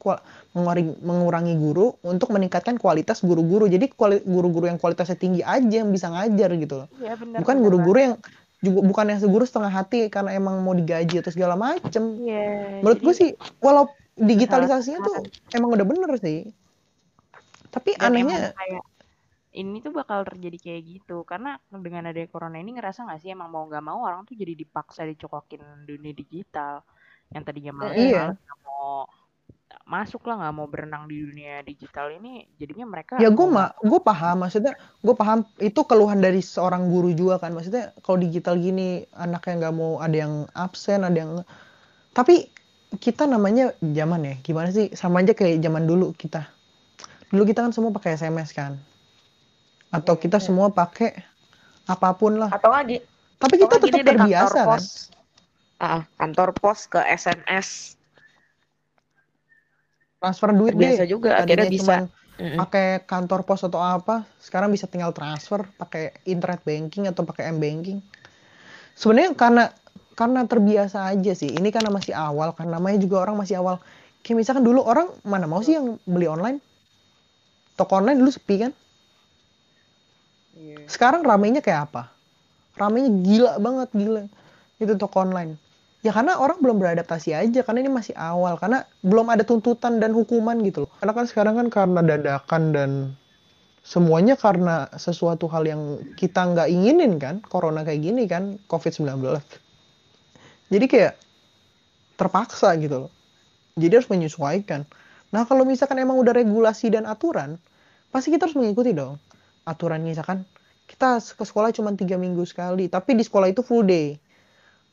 mengurangi 0.52 1.00
mengurangi 1.00 1.54
guru 1.56 1.96
untuk 2.04 2.28
meningkatkan 2.28 2.76
kualitas 2.76 3.24
guru-guru 3.24 3.64
jadi 3.64 3.88
guru-guru 4.20 4.68
yang 4.68 4.76
kualitasnya 4.76 5.16
tinggi 5.16 5.40
aja 5.40 5.80
yang 5.80 5.88
bisa 5.88 6.12
ngajar 6.12 6.52
gitu 6.54 6.84
loh 6.84 6.88
Iya 7.00 7.16
benar. 7.16 7.40
bukan 7.40 7.56
guru-guru 7.58 7.98
yang 7.98 8.14
juga 8.60 8.80
bukan 8.80 9.04
yang 9.08 9.20
seguru 9.20 9.44
setengah 9.44 9.72
hati 9.72 10.08
karena 10.08 10.32
emang 10.32 10.60
mau 10.60 10.72
digaji 10.72 11.20
atau 11.20 11.28
segala 11.28 11.52
macem. 11.52 12.20
Iya. 12.20 12.80
menurut 12.80 12.96
jadi- 12.96 13.04
gue 13.04 13.14
sih 13.16 13.30
walau 13.60 13.88
digitalisasinya 14.14 15.00
tuh 15.00 15.14
emang 15.50 15.72
udah 15.72 15.84
bener 15.84 16.10
sih 16.18 16.52
tapi 17.68 17.96
dan 17.96 18.12
anehnya 18.12 18.52
kayak 18.52 18.82
ini 19.54 19.78
tuh 19.78 19.94
bakal 19.94 20.26
terjadi 20.26 20.58
kayak 20.58 20.82
gitu. 20.82 21.22
Karena 21.22 21.56
dengan 21.70 22.10
adanya 22.10 22.26
corona 22.26 22.58
ini 22.58 22.74
ngerasa 22.74 23.06
nggak 23.06 23.20
sih 23.22 23.30
emang 23.30 23.48
mau 23.54 23.64
nggak 23.70 23.84
mau 23.86 24.02
orang 24.02 24.26
tuh 24.26 24.34
jadi 24.34 24.58
dipaksa 24.58 25.06
dicokokin 25.06 25.86
dunia 25.86 26.10
digital. 26.10 26.82
Yang 27.30 27.42
tadinya 27.46 27.72
malas 27.72 27.94
Iya. 27.94 28.24
nggak 28.34 28.58
mau 28.66 29.06
masuk 29.84 30.22
lah 30.30 30.38
nggak 30.40 30.54
mau 30.54 30.66
berenang 30.70 31.10
di 31.10 31.18
dunia 31.18 31.60
digital 31.66 32.08
ini 32.08 32.46
jadinya 32.56 32.86
mereka 32.88 33.18
ya 33.18 33.28
gue 33.28 33.44
mah 33.44 33.74
gue 33.82 34.00
paham 34.00 34.46
maksudnya 34.46 34.72
gue 35.02 35.12
paham 35.12 35.44
itu 35.60 35.76
keluhan 35.84 36.22
dari 36.22 36.40
seorang 36.40 36.90
guru 36.90 37.14
juga 37.14 37.38
kan. 37.38 37.54
Maksudnya 37.54 37.94
kalau 38.02 38.18
digital 38.18 38.58
gini 38.58 39.06
anaknya 39.14 39.66
nggak 39.66 39.74
mau 39.74 40.02
ada 40.02 40.16
yang 40.16 40.34
absen 40.52 41.06
ada 41.06 41.14
yang 41.14 41.32
tapi 42.14 42.50
kita 43.02 43.26
namanya 43.26 43.74
zaman 43.82 44.22
ya 44.22 44.34
gimana 44.42 44.70
sih? 44.70 44.90
Sama 44.94 45.22
aja 45.22 45.34
kayak 45.34 45.62
zaman 45.62 45.86
dulu 45.86 46.14
kita. 46.14 46.46
Dulu 47.34 47.42
kita 47.42 47.66
kan 47.66 47.74
semua 47.74 47.90
pakai 47.90 48.14
sms 48.14 48.50
kan 48.54 48.78
atau 49.94 50.14
kita 50.18 50.42
semua 50.42 50.68
pakai 50.74 51.14
apa 51.86 52.08
pun 52.18 52.40
lah. 52.42 52.50
Atau 52.50 52.68
nggak 52.72 52.84
gi- 52.90 53.04
tapi 53.38 53.54
kita 53.60 53.76
tetap 53.78 54.00
deh, 54.02 54.02
kantor 54.02 54.18
terbiasa 54.18 54.58
kan? 54.58 54.66
pos. 54.66 54.84
Ah, 55.78 56.02
kantor 56.16 56.48
pos 56.56 56.78
ke 56.88 57.00
SMS 57.02 57.68
transfer 60.18 60.50
duit 60.56 60.72
biasa 60.74 61.04
juga 61.04 61.36
akhirnya 61.38 61.68
bisa. 61.68 62.08
Mm-mm. 62.34 62.58
pakai 62.66 62.98
kantor 63.06 63.46
pos 63.46 63.62
atau 63.62 63.78
apa 63.78 64.26
sekarang 64.42 64.74
bisa 64.74 64.90
tinggal 64.90 65.14
transfer 65.14 65.62
pakai 65.78 66.18
internet 66.26 66.66
banking 66.66 67.06
atau 67.06 67.22
pakai 67.22 67.54
m 67.54 67.62
banking. 67.62 68.02
Sebenarnya 68.98 69.30
karena 69.38 69.64
karena 70.18 70.42
terbiasa 70.42 71.14
aja 71.14 71.32
sih. 71.34 71.50
Ini 71.54 71.70
karena 71.70 71.94
masih 71.94 72.10
awal 72.10 72.50
kan? 72.58 72.66
Namanya 72.66 72.98
juga 72.98 73.22
orang 73.22 73.38
masih 73.38 73.62
awal. 73.62 73.78
Kayak 74.26 74.42
misalkan 74.42 74.64
dulu 74.66 74.82
orang 74.82 75.14
mana 75.22 75.46
mau 75.46 75.62
sih 75.62 75.78
yang 75.78 75.94
beli 76.10 76.26
online? 76.26 76.58
Toko 77.78 78.02
online 78.02 78.18
dulu 78.18 78.30
sepi 78.34 78.66
kan 78.66 78.72
Iya. 80.54 80.86
sekarang 80.86 81.26
ramainya 81.26 81.60
kayak 81.60 81.90
apa? 81.90 82.14
Ramainya 82.78 83.10
gila 83.22 83.52
banget 83.58 83.88
gila. 83.94 84.22
Itu 84.78 84.94
toko 84.98 85.22
online. 85.22 85.58
Ya 86.04 86.12
karena 86.12 86.36
orang 86.36 86.60
belum 86.60 86.78
beradaptasi 86.78 87.32
aja 87.32 87.64
karena 87.64 87.80
ini 87.80 87.90
masih 87.90 88.12
awal 88.14 88.60
karena 88.60 88.84
belum 89.00 89.32
ada 89.32 89.42
tuntutan 89.42 89.98
dan 89.98 90.12
hukuman 90.12 90.60
gitu 90.62 90.84
loh. 90.84 90.92
Karena 91.00 91.12
kan 91.16 91.24
sekarang 91.26 91.54
kan 91.58 91.68
karena 91.72 92.00
dadakan 92.04 92.62
dan 92.76 92.90
semuanya 93.84 94.36
karena 94.36 94.88
sesuatu 94.96 95.44
hal 95.48 95.64
yang 95.68 96.00
kita 96.16 96.40
nggak 96.40 96.68
inginin 96.72 97.20
kan 97.20 97.44
corona 97.44 97.84
kayak 97.84 98.00
gini 98.00 98.24
kan 98.24 98.56
covid-19 98.64 99.20
jadi 100.72 100.86
kayak 100.88 101.14
terpaksa 102.16 102.72
gitu 102.80 103.06
loh. 103.06 103.12
Jadi 103.76 103.92
harus 104.00 104.10
menyesuaikan. 104.10 104.86
Nah 105.34 105.44
kalau 105.44 105.66
misalkan 105.66 105.98
emang 106.00 106.16
udah 106.16 106.32
regulasi 106.32 106.94
dan 106.94 107.04
aturan 107.04 107.58
pasti 108.14 108.30
kita 108.30 108.46
harus 108.46 108.54
mengikuti 108.54 108.94
dong 108.94 109.18
aturan 109.64 110.04
misalkan 110.04 110.44
kita 110.84 111.16
ke 111.20 111.44
sekolah 111.44 111.72
cuma 111.72 111.92
tiga 111.96 112.20
minggu 112.20 112.44
sekali 112.44 112.88
tapi 112.92 113.16
di 113.16 113.24
sekolah 113.24 113.48
itu 113.50 113.64
full 113.64 113.84
day. 113.84 114.20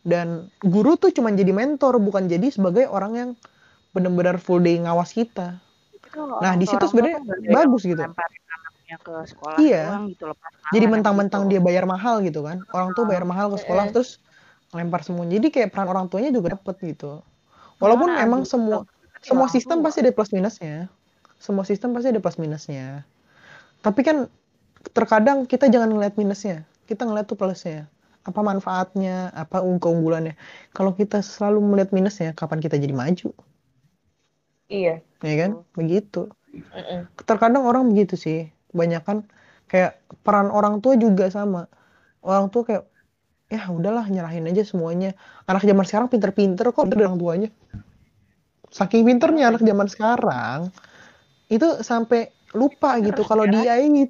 Dan 0.01 0.49
guru 0.65 0.97
tuh 0.97 1.13
cuma 1.13 1.29
jadi 1.29 1.53
mentor 1.53 2.01
bukan 2.01 2.25
jadi 2.25 2.49
sebagai 2.49 2.89
orang 2.89 3.13
yang 3.13 3.29
benar-benar 3.93 4.41
full 4.41 4.57
day 4.63 4.81
ngawas 4.81 5.13
kita. 5.13 5.61
Kalau 6.09 6.41
Nah, 6.41 6.57
di 6.57 6.65
situ 6.65 6.83
sebenarnya 6.89 7.21
kan 7.21 7.23
bagus 7.53 7.83
gitu. 7.85 8.03
ke 8.91 9.13
sekolah 9.23 9.55
Iya. 9.55 9.83
doang 9.87 10.05
gitu 10.11 10.25
lepas 10.27 10.51
jadi 10.75 10.85
mentang-mentang 10.87 11.47
gitu. 11.47 11.51
dia 11.55 11.61
bayar 11.63 11.87
mahal 11.87 12.19
gitu 12.27 12.43
kan. 12.43 12.59
Orang 12.75 12.91
tuh 12.91 13.07
bayar 13.07 13.23
mahal 13.23 13.47
ke 13.51 13.63
sekolah 13.63 13.87
Mm-mm. 13.87 13.95
terus 13.95 14.19
lempar 14.75 15.03
semua. 15.03 15.23
Jadi 15.27 15.47
kayak 15.47 15.71
peran 15.71 15.87
orang 15.87 16.05
tuanya 16.11 16.31
juga 16.31 16.55
dapet 16.59 16.75
gitu. 16.95 17.23
Walaupun 17.79 18.11
Mana 18.11 18.23
emang 18.23 18.41
ada 18.43 18.51
semua 18.51 18.77
semua 19.21 19.47
sistem 19.47 19.79
pasti 19.79 20.03
ada 20.03 20.11
plus 20.11 20.31
minusnya. 20.35 20.91
Semua 21.39 21.63
sistem 21.63 21.95
pasti 21.95 22.07
ada 22.11 22.19
plus 22.19 22.35
minusnya. 22.35 23.03
Tapi 23.79 24.01
kan 24.03 24.27
terkadang 24.89 25.45
kita 25.45 25.69
jangan 25.69 25.93
ngeliat 25.93 26.17
minusnya. 26.17 26.65
Kita 26.89 27.05
ngeliat 27.05 27.29
tuh 27.29 27.37
plusnya. 27.37 27.85
Apa 28.25 28.41
manfaatnya? 28.41 29.29
Apa 29.33 29.61
keunggulannya? 29.61 30.33
Kalau 30.73 30.97
kita 30.97 31.21
selalu 31.21 31.61
melihat 31.61 31.89
minusnya 31.93 32.33
kapan 32.33 32.59
kita 32.61 32.81
jadi 32.81 32.93
maju? 32.93 33.29
Iya. 34.71 35.05
Ya 35.21 35.35
kan? 35.37 35.51
Begitu. 35.77 36.31
Mm-mm. 36.51 37.07
terkadang 37.23 37.63
orang 37.63 37.87
begitu 37.87 38.19
sih. 38.19 38.51
Banyak 38.75 39.07
kan 39.07 39.23
kayak 39.71 40.03
peran 40.25 40.51
orang 40.51 40.83
tua 40.83 40.99
juga 40.99 41.31
sama. 41.31 41.71
Orang 42.19 42.51
tua 42.51 42.67
kayak 42.67 42.83
ya 43.47 43.67
udahlah 43.71 44.07
nyerahin 44.11 44.47
aja 44.51 44.67
semuanya. 44.67 45.15
Anak 45.47 45.63
zaman 45.63 45.85
sekarang 45.87 46.07
pinter-pinter 46.11 46.71
kok 46.75 46.87
dari 46.91 47.07
orang 47.07 47.19
tuanya. 47.19 47.49
Saking 48.71 49.03
pinternya 49.03 49.51
anak 49.51 49.63
zaman 49.63 49.87
sekarang 49.87 50.71
itu 51.51 51.67
sampai 51.83 52.31
lupa 52.55 52.95
gitu 53.03 53.27
kalau 53.27 53.43
dia 53.43 53.75
ini 53.83 54.07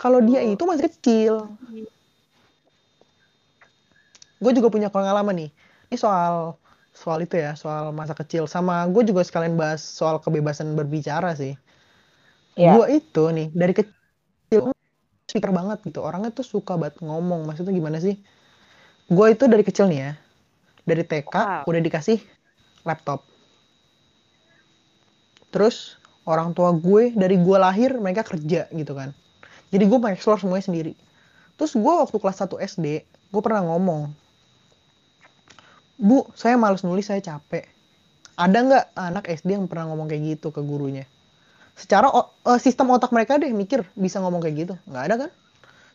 kalau 0.00 0.24
dia 0.24 0.40
itu 0.40 0.64
masih 0.64 0.88
kecil. 0.88 1.44
Gue 4.40 4.52
juga 4.56 4.72
punya 4.72 4.88
pengalaman 4.88 5.36
nih. 5.36 5.50
Ini 5.92 5.96
soal 6.00 6.56
soal 6.96 7.20
itu 7.28 7.36
ya 7.36 7.52
soal 7.52 7.92
masa 7.92 8.16
kecil. 8.16 8.48
Sama 8.48 8.88
gue 8.88 9.04
juga 9.04 9.20
sekalian 9.20 9.60
bahas 9.60 9.84
soal 9.84 10.16
kebebasan 10.24 10.72
berbicara 10.72 11.36
sih. 11.36 11.52
Iya. 12.58 12.76
gue 12.76 12.86
itu 12.98 13.24
nih 13.30 13.48
dari 13.54 13.72
kecil 13.76 14.72
speaker 15.28 15.52
banget 15.52 15.84
gitu. 15.84 16.00
Orangnya 16.00 16.32
tuh 16.32 16.48
suka 16.48 16.80
banget 16.80 17.04
ngomong. 17.04 17.44
Maksudnya 17.44 17.76
gimana 17.76 18.00
sih? 18.00 18.16
Gue 19.12 19.36
itu 19.36 19.44
dari 19.44 19.60
kecil 19.60 19.84
nih 19.92 20.00
ya 20.00 20.12
dari 20.88 21.04
TK 21.04 21.34
Wow. 21.36 21.68
udah 21.68 21.80
dikasih 21.84 22.18
laptop. 22.88 23.28
Terus 25.52 26.00
orang 26.24 26.56
tua 26.56 26.72
gue 26.72 27.12
dari 27.12 27.36
gue 27.36 27.56
lahir 27.60 28.00
mereka 28.00 28.24
kerja 28.24 28.64
gitu 28.72 28.96
kan 28.96 29.12
jadi 29.70 29.84
gue 29.86 29.98
mengeksplor 29.98 30.38
semuanya 30.42 30.66
sendiri. 30.66 30.92
Terus 31.58 31.72
gue 31.76 31.94
waktu 32.02 32.16
kelas 32.18 32.38
1 32.42 32.56
SD 32.58 33.06
gue 33.30 33.42
pernah 33.42 33.62
ngomong 33.62 34.10
bu 36.00 36.24
saya 36.32 36.56
males 36.56 36.82
nulis 36.82 37.06
saya 37.06 37.20
capek. 37.20 37.68
Ada 38.40 38.58
nggak 38.66 38.84
anak 38.96 39.24
SD 39.28 39.52
yang 39.56 39.68
pernah 39.68 39.92
ngomong 39.92 40.08
kayak 40.08 40.22
gitu 40.38 40.48
ke 40.50 40.60
gurunya? 40.64 41.04
Secara 41.76 42.08
o- 42.10 42.30
eh, 42.50 42.60
sistem 42.60 42.92
otak 42.92 43.12
mereka 43.14 43.36
deh 43.40 43.52
mikir 43.52 43.84
bisa 43.96 44.20
ngomong 44.20 44.40
kayak 44.44 44.56
gitu. 44.66 44.74
Nggak 44.88 45.04
ada 45.08 45.14
kan? 45.26 45.30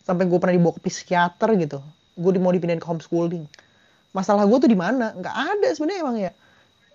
Sampai 0.06 0.26
gue 0.30 0.40
pernah 0.42 0.56
dibawa 0.58 0.74
ke 0.78 0.82
psikiater 0.88 1.50
gitu. 1.60 1.80
Gue 2.18 2.32
mau 2.42 2.54
dipindahin 2.54 2.82
ke 2.82 2.88
homeschooling. 2.88 3.46
Masalah 4.16 4.46
gue 4.50 4.58
tuh 4.62 4.72
di 4.72 4.78
mana? 4.78 5.14
Nggak 5.18 5.36
ada 5.36 5.68
sebenarnya 5.76 6.00
emang 6.06 6.18
ya. 6.22 6.32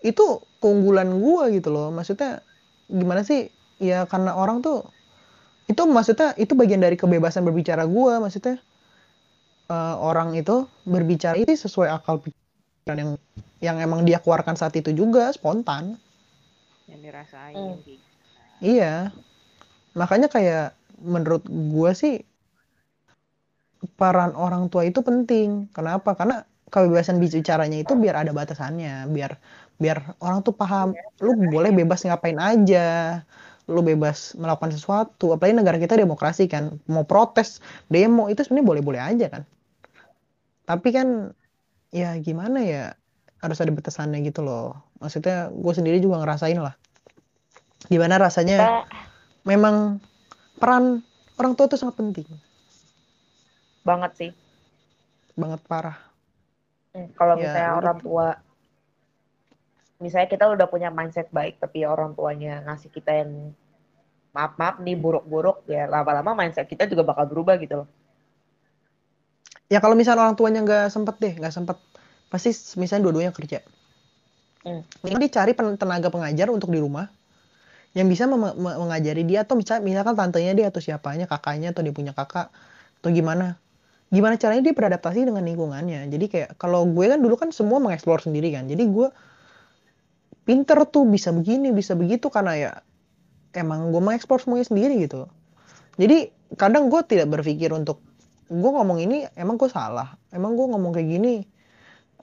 Itu 0.05 0.45
keunggulan 0.63 1.11
gue 1.19 1.45
gitu 1.61 1.69
loh. 1.73 1.89
Maksudnya 1.95 2.43
gimana 2.91 3.23
sih? 3.27 3.51
Ya 3.81 4.05
karena 4.09 4.37
orang 4.37 4.61
tuh 4.65 4.87
itu 5.71 5.83
maksudnya 5.97 6.29
itu 6.43 6.53
bagian 6.61 6.83
dari 6.85 6.97
kebebasan 7.01 7.43
berbicara 7.47 7.85
gue 7.87 8.15
maksudnya 8.25 8.57
eh, 9.71 9.95
orang 10.11 10.29
itu 10.41 10.67
berbicara 10.85 11.37
itu 11.41 11.53
sesuai 11.57 11.89
akal 11.97 12.17
pikiran 12.25 12.99
yang 13.03 13.11
yang 13.61 13.77
emang 13.87 14.01
dia 14.09 14.19
keluarkan 14.25 14.57
saat 14.57 14.75
itu 14.81 14.91
juga 14.93 15.31
spontan 15.37 15.85
yang 16.91 17.01
dirasain 17.05 17.55
Hmm. 17.55 17.77
gitu. 17.87 18.03
Iya. 18.61 19.15
Makanya 19.99 20.29
kayak 20.35 20.77
menurut 21.01 21.43
gue 21.49 21.91
sih 21.97 22.15
peran 23.99 24.33
orang 24.37 24.69
tua 24.73 24.83
itu 24.89 25.01
penting. 25.09 25.49
Kenapa? 25.77 26.11
Karena 26.19 26.45
kebebasan 26.73 27.17
bicaranya 27.23 27.79
itu 27.83 27.93
biar 28.03 28.17
ada 28.23 28.33
batasannya, 28.37 29.09
biar 29.15 29.33
biar 29.81 29.99
orang 30.21 30.39
tuh 30.47 30.53
paham 30.61 30.89
lu 31.25 31.31
boleh 31.55 31.71
bebas 31.73 32.05
ngapain 32.05 32.37
aja. 32.37 32.81
Lu 33.71 33.81
bebas 33.87 34.35
melakukan 34.35 34.75
sesuatu. 34.75 35.31
Apalagi 35.31 35.55
negara 35.55 35.79
kita 35.79 35.95
demokrasi 35.95 36.51
kan. 36.51 36.83
Mau 36.91 37.07
protes, 37.07 37.63
demo 37.87 38.27
itu 38.27 38.43
sebenarnya 38.43 38.67
boleh-boleh 38.67 39.01
aja 39.01 39.27
kan. 39.31 39.43
Tapi 40.67 40.89
kan 40.91 41.31
ya 41.95 42.19
gimana 42.19 42.67
ya? 42.67 42.85
Harus 43.41 43.63
ada 43.63 43.71
batasannya 43.71 44.21
gitu 44.27 44.43
loh. 44.43 44.75
Maksudnya 44.99 45.49
gue 45.49 45.73
sendiri 45.73 46.03
juga 46.03 46.21
ngerasain 46.21 46.59
lah. 46.59 46.75
Gimana 47.89 48.21
rasanya 48.21 48.59
Kita 48.61 48.79
memang 49.49 50.03
peran 50.61 51.01
orang 51.41 51.57
tua 51.57 51.65
itu 51.73 51.81
sangat 51.81 51.97
penting 51.97 52.29
banget 53.81 54.13
sih. 54.17 54.31
banget 55.41 55.61
parah 55.65 55.97
Hmm, 56.91 57.07
Kalau 57.15 57.39
Ya, 57.39 57.47
misalnya 57.47 57.73
orang 57.79 57.99
tua, 58.03 58.27
misalnya 60.03 60.27
kita 60.27 60.51
udah 60.51 60.67
punya 60.67 60.91
mindset 60.91 61.31
baik, 61.31 61.63
tapi 61.63 61.87
orang 61.87 62.19
tuanya 62.19 62.67
ngasih 62.67 62.91
kita 62.91 63.15
yang 63.15 63.55
maaf-maaf 64.37 64.77
nih 64.85 64.97
buruk-buruk, 65.05 65.57
ya 65.75 65.83
lama-lama 65.95 66.31
mindset 66.39 66.67
kita 66.73 66.85
juga 66.91 67.03
bakal 67.11 67.25
berubah 67.31 67.55
gitu 67.63 67.75
loh. 67.85 67.89
ya 69.73 69.79
kalau 69.83 69.95
misalnya 70.01 70.23
orang 70.25 70.37
tuanya 70.39 70.61
nggak 70.67 70.85
sempet 70.95 71.15
deh 71.23 71.33
nggak 71.41 71.55
sempet 71.57 71.77
pasti 72.33 72.51
misalnya 72.81 73.03
dua-duanya 73.09 73.33
kerja 73.39 73.59
Hmm. 74.65 74.85
ini 75.09 75.17
dicari 75.25 75.53
tenaga 75.57 76.09
pengajar 76.13 76.53
untuk 76.53 76.69
di 76.69 76.81
rumah 76.85 77.09
yang 77.99 78.07
bisa 78.13 78.25
mengajari 78.31 79.23
dia 79.27 79.43
atau 79.43 79.59
misal 79.59 79.83
misalkan 79.83 80.15
tantenya 80.15 80.53
dia 80.55 80.67
atau 80.71 80.79
siapanya 80.79 81.27
kakaknya 81.27 81.75
atau 81.75 81.83
dia 81.83 81.95
punya 81.97 82.13
kakak 82.15 82.53
atau 83.03 83.11
gimana 83.11 83.59
gimana 84.15 84.35
caranya 84.43 84.63
dia 84.71 84.75
beradaptasi 84.77 85.27
dengan 85.29 85.43
lingkungannya 85.47 86.07
jadi 86.13 86.27
kayak 86.33 86.51
kalau 86.63 86.87
gue 86.87 87.07
kan 87.11 87.19
dulu 87.25 87.35
kan 87.41 87.51
semua 87.55 87.79
mengeksplor 87.83 88.21
sendiri 88.23 88.55
kan 88.55 88.69
jadi 88.71 88.85
gue 88.87 89.09
pinter 90.47 90.79
tuh 90.89 91.05
bisa 91.07 91.31
begini 91.31 91.71
bisa 91.71 91.93
begitu 91.95 92.27
karena 92.33 92.53
ya 92.57 92.71
emang 93.55 93.91
gue 93.91 94.03
mengeksplor 94.03 94.43
semuanya 94.43 94.67
sendiri 94.67 95.07
gitu. 95.07 95.27
Jadi 95.99 96.31
kadang 96.59 96.91
gue 96.91 97.01
tidak 97.07 97.31
berpikir 97.31 97.71
untuk 97.75 98.03
gue 98.51 98.71
ngomong 98.71 98.99
ini 98.99 99.31
emang 99.39 99.55
gue 99.55 99.71
salah 99.71 100.19
emang 100.35 100.59
gue 100.59 100.67
ngomong 100.67 100.91
kayak 100.91 101.09
gini 101.09 101.35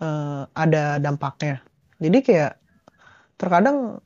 eh, 0.04 0.42
ada 0.52 1.00
dampaknya. 1.00 1.64
Jadi 1.98 2.20
kayak 2.24 2.54
terkadang 3.40 4.02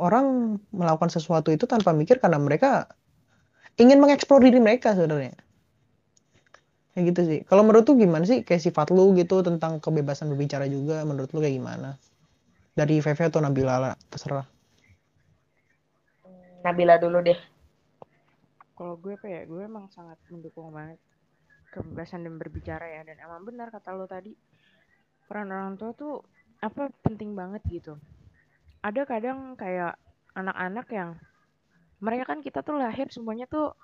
orang 0.00 0.56
melakukan 0.72 1.12
sesuatu 1.12 1.52
itu 1.52 1.68
tanpa 1.68 1.92
mikir 1.92 2.18
karena 2.18 2.40
mereka 2.40 2.88
ingin 3.76 4.00
mengeksplor 4.00 4.40
diri 4.40 4.58
mereka 4.58 4.96
sebenarnya. 4.96 5.36
Kayak 6.96 7.04
gitu 7.14 7.20
sih. 7.24 7.40
Kalau 7.46 7.62
menurut 7.62 7.86
tuh 7.86 7.94
gimana 7.94 8.26
sih? 8.26 8.42
Kayak 8.42 8.66
sifat 8.66 8.90
lu 8.90 9.14
gitu 9.14 9.46
tentang 9.46 9.78
kebebasan 9.78 10.26
berbicara 10.32 10.66
juga 10.66 11.06
menurut 11.06 11.30
lu 11.30 11.38
kayak 11.38 11.54
gimana? 11.54 11.90
Dari 12.74 12.98
Veve 12.98 13.22
atau 13.30 13.40
Nabila 13.44 13.76
lah 13.78 13.94
terserah 14.10 14.59
Nabila 16.60 17.00
dulu 17.00 17.24
deh. 17.24 17.38
Kalau 18.76 18.96
gue 18.96 19.16
apa 19.16 19.28
ya, 19.28 19.44
gue 19.44 19.60
emang 19.64 19.88
sangat 19.92 20.16
mendukung 20.32 20.72
banget 20.72 21.00
kebebasan 21.72 22.24
dan 22.24 22.40
berbicara 22.40 22.84
ya. 22.88 23.00
Dan 23.04 23.20
emang 23.20 23.44
benar 23.44 23.68
kata 23.68 23.92
lo 23.92 24.08
tadi, 24.08 24.32
peran 25.28 25.52
orang 25.52 25.76
tua 25.76 25.92
tuh 25.92 26.20
apa 26.60 26.88
penting 27.04 27.32
banget 27.36 27.60
gitu. 27.68 27.96
Ada 28.80 29.04
kadang 29.04 29.56
kayak 29.56 29.96
anak-anak 30.36 30.86
yang 30.92 31.10
mereka 32.00 32.32
kan 32.32 32.40
kita 32.40 32.64
tuh 32.64 32.80
lahir 32.80 33.12
semuanya 33.12 33.44
tuh 33.44 33.76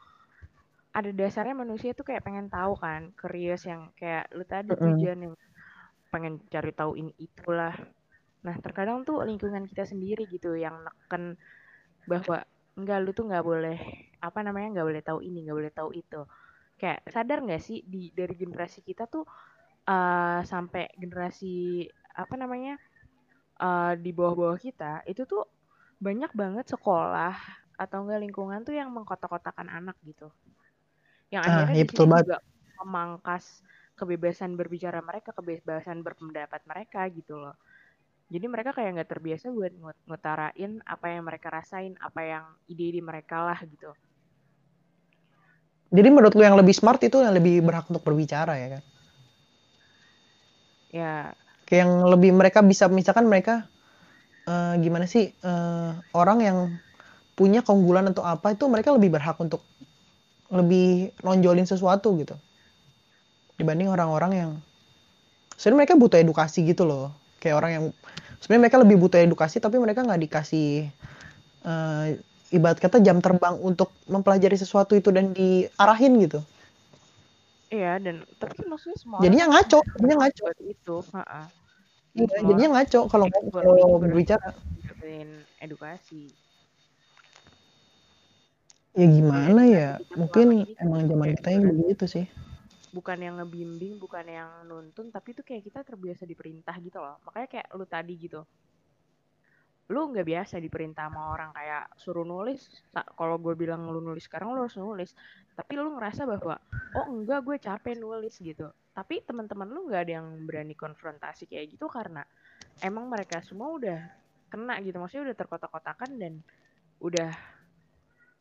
ada 0.96 1.12
dasarnya 1.12 1.52
manusia 1.52 1.92
tuh 1.92 2.08
kayak 2.08 2.24
pengen 2.24 2.48
tahu 2.48 2.72
kan, 2.80 3.12
curious 3.20 3.68
yang 3.68 3.92
kayak 4.00 4.32
lu 4.32 4.48
tadi. 4.48 4.72
Jan, 4.72 5.28
yang 5.28 5.34
pengen 6.08 6.40
cari 6.48 6.72
tahu 6.72 6.96
ini 6.96 7.12
itulah. 7.20 7.76
Nah, 8.40 8.56
terkadang 8.64 9.04
tuh 9.04 9.20
lingkungan 9.20 9.68
kita 9.68 9.84
sendiri 9.84 10.24
gitu 10.24 10.56
yang 10.56 10.80
neken 10.80 11.36
bahwa 12.08 12.40
enggak 12.78 12.98
lu 13.04 13.10
tuh 13.18 13.24
nggak 13.28 13.44
boleh 13.50 13.76
apa 14.26 14.38
namanya 14.46 14.66
nggak 14.74 14.86
boleh 14.90 15.02
tahu 15.08 15.20
ini 15.28 15.38
nggak 15.44 15.58
boleh 15.60 15.72
tahu 15.78 15.90
itu. 16.02 16.20
Kayak 16.80 16.98
sadar 17.14 17.38
nggak 17.46 17.62
sih 17.66 17.78
di 17.92 17.98
dari 18.18 18.34
generasi 18.42 18.80
kita 18.88 19.04
tuh 19.14 19.24
eh, 19.90 20.40
sampai 20.52 20.84
generasi 21.02 21.46
apa 22.22 22.34
namanya 22.42 22.72
eh, 23.64 23.92
di 24.04 24.10
bawah-bawah 24.18 24.58
kita 24.66 24.92
itu 25.10 25.22
tuh 25.32 25.42
banyak 26.06 26.30
banget 26.40 26.66
sekolah 26.74 27.34
atau 27.82 27.98
enggak 28.04 28.20
lingkungan 28.24 28.60
tuh 28.68 28.74
yang 28.80 28.90
mengkotak-kotakan 28.96 29.68
anak 29.78 29.96
gitu. 30.08 30.28
Yang 31.32 31.42
Ah, 31.46 31.54
akhirnya 31.54 31.74
iya 31.74 31.84
betul 31.88 32.06
situ 32.06 32.10
banget. 32.12 32.26
juga 32.26 32.36
memangkas 32.78 33.44
kebebasan 33.98 34.54
berbicara 34.60 35.00
mereka 35.00 35.32
kebebasan 35.32 36.04
berpendapat 36.06 36.62
mereka 36.68 37.00
gitu 37.10 37.40
loh 37.40 37.56
jadi 38.34 38.46
mereka 38.50 38.70
kayak 38.76 38.90
nggak 38.98 39.10
terbiasa 39.12 39.46
buat 39.54 39.72
ngut- 39.80 40.02
ngutarain 40.08 40.72
apa 40.94 41.06
yang 41.14 41.22
mereka 41.28 41.48
rasain, 41.58 41.92
apa 42.02 42.20
yang 42.32 42.44
ide-ide 42.72 43.00
mereka 43.10 43.36
lah 43.46 43.58
gitu. 43.72 43.90
jadi 45.96 46.08
menurut 46.10 46.34
lu 46.34 46.42
yang 46.42 46.58
lebih 46.58 46.74
smart 46.74 46.98
itu 47.02 47.22
yang 47.22 47.34
lebih 47.34 47.62
berhak 47.62 47.86
untuk 47.86 48.02
berbicara 48.02 48.58
ya 48.58 48.68
kan? 48.78 48.82
Ya, 50.90 51.34
kayak 51.66 51.80
yang 51.86 51.92
lebih 52.06 52.30
mereka 52.34 52.62
bisa 52.62 52.86
misalkan 52.90 53.26
mereka 53.26 53.66
eh, 54.48 54.74
gimana 54.82 55.06
sih 55.06 55.30
eh, 55.30 55.90
orang 56.14 56.38
yang 56.42 56.58
punya 57.36 57.60
keunggulan 57.60 58.10
atau 58.10 58.24
apa 58.24 58.56
itu 58.56 58.64
mereka 58.66 58.94
lebih 58.96 59.12
berhak 59.12 59.36
untuk 59.38 59.60
lebih 60.50 61.12
nonjolin 61.26 61.66
sesuatu 61.66 62.14
gitu. 62.18 62.34
Dibanding 63.56 63.88
orang-orang 63.88 64.32
yang 64.36 64.50
sebenarnya 65.56 65.78
mereka 65.84 65.94
butuh 65.96 66.18
edukasi 66.20 66.60
gitu 66.64 66.84
loh 66.84 67.25
kayak 67.46 67.56
orang 67.62 67.72
yang 67.78 67.84
sebenarnya 68.42 68.62
mereka 68.66 68.82
lebih 68.82 68.96
butuh 68.98 69.18
edukasi 69.22 69.62
tapi 69.62 69.78
mereka 69.78 70.02
nggak 70.02 70.18
dikasih 70.26 70.90
eh, 71.62 72.06
ibarat 72.50 72.82
kata 72.82 72.98
jam 72.98 73.22
terbang 73.22 73.54
untuk 73.62 73.94
mempelajari 74.10 74.58
sesuatu 74.58 74.98
itu 74.98 75.14
dan 75.14 75.30
diarahin 75.30 76.18
gitu 76.26 76.42
iya 77.70 78.02
dan 78.02 78.26
tapi 78.42 78.58
kan 78.58 78.66
maksudnya 78.66 78.98
semua 78.98 79.22
jadinya 79.22 79.46
orang 79.46 79.62
ngaco 79.62 79.78
jadinya 79.94 80.16
ngaco 80.26 80.44
itu, 80.66 80.96
heeh. 81.14 81.46
Iya, 82.16 82.24
Gitu 82.24 82.32
loh. 82.32 82.46
jadinya 82.50 82.68
ngaco 82.80 83.00
kalau 83.12 83.26
kalau 83.52 83.96
berbicara 84.02 84.46
edukasi. 85.62 86.32
ya 88.96 89.06
gimana 89.12 89.60
edukasi 89.60 89.76
ya 89.76 89.88
kita 90.00 90.14
mungkin 90.16 90.46
kan 90.64 90.82
emang 90.88 91.02
zaman 91.12 91.28
kita 91.36 91.48
yang 91.52 91.62
ibarat- 91.68 91.78
begitu 91.84 92.04
sih 92.08 92.24
Bukan 92.96 93.20
yang 93.20 93.36
ngebimbing, 93.36 94.00
bukan 94.00 94.24
yang 94.24 94.64
nuntun, 94.64 95.12
tapi 95.12 95.36
itu 95.36 95.44
kayak 95.44 95.68
kita 95.68 95.84
terbiasa 95.84 96.24
diperintah 96.24 96.72
gitu 96.80 96.96
loh. 96.96 97.20
Makanya 97.28 97.48
kayak 97.52 97.68
lu 97.76 97.84
tadi 97.84 98.16
gitu. 98.16 98.40
Lu 99.92 100.08
nggak 100.10 100.24
biasa 100.24 100.56
diperintah 100.58 101.12
sama 101.12 101.28
orang 101.28 101.52
kayak 101.52 101.92
suruh 102.00 102.24
nulis. 102.24 102.64
Kalau 102.90 103.36
gue 103.36 103.52
bilang 103.52 103.84
lu 103.92 104.00
nulis 104.00 104.24
sekarang 104.24 104.56
lu 104.56 104.64
harus 104.64 104.80
nulis. 104.80 105.12
Tapi 105.52 105.76
lu 105.76 105.92
ngerasa 105.92 106.24
bahwa 106.24 106.56
oh 106.96 107.06
enggak 107.12 107.44
gue 107.44 107.56
capek 107.60 108.00
nulis 108.00 108.34
gitu. 108.40 108.72
Tapi 108.96 109.20
teman-teman 109.28 109.68
lu 109.68 109.92
nggak 109.92 110.02
ada 110.08 110.12
yang 110.24 110.48
berani 110.48 110.72
konfrontasi 110.72 111.52
kayak 111.52 111.76
gitu 111.76 111.92
karena 111.92 112.24
emang 112.80 113.12
mereka 113.12 113.44
semua 113.44 113.76
udah 113.76 114.00
kena 114.48 114.80
gitu. 114.80 114.96
Maksudnya 114.96 115.30
udah 115.30 115.36
terkotak-kotakan 115.36 116.10
dan 116.16 116.40
udah 116.98 117.30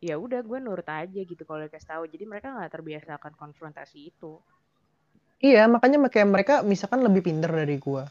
ya 0.04 0.16
udah 0.20 0.44
gue 0.44 0.60
nurut 0.62 0.88
aja 0.88 1.22
gitu 1.24 1.44
kalau 1.48 1.66
dikasih 1.66 1.90
tahu. 1.90 2.04
Jadi 2.12 2.24
mereka 2.28 2.54
nggak 2.56 2.72
terbiasa 2.72 3.18
akan 3.20 3.34
konfrontasi 3.36 4.12
itu. 4.12 4.40
Iya, 5.44 5.68
makanya 5.68 6.00
kayak 6.08 6.30
mereka 6.32 6.54
misalkan 6.64 7.04
lebih 7.04 7.22
pinter 7.28 7.52
dari 7.52 7.76
gua. 7.78 8.08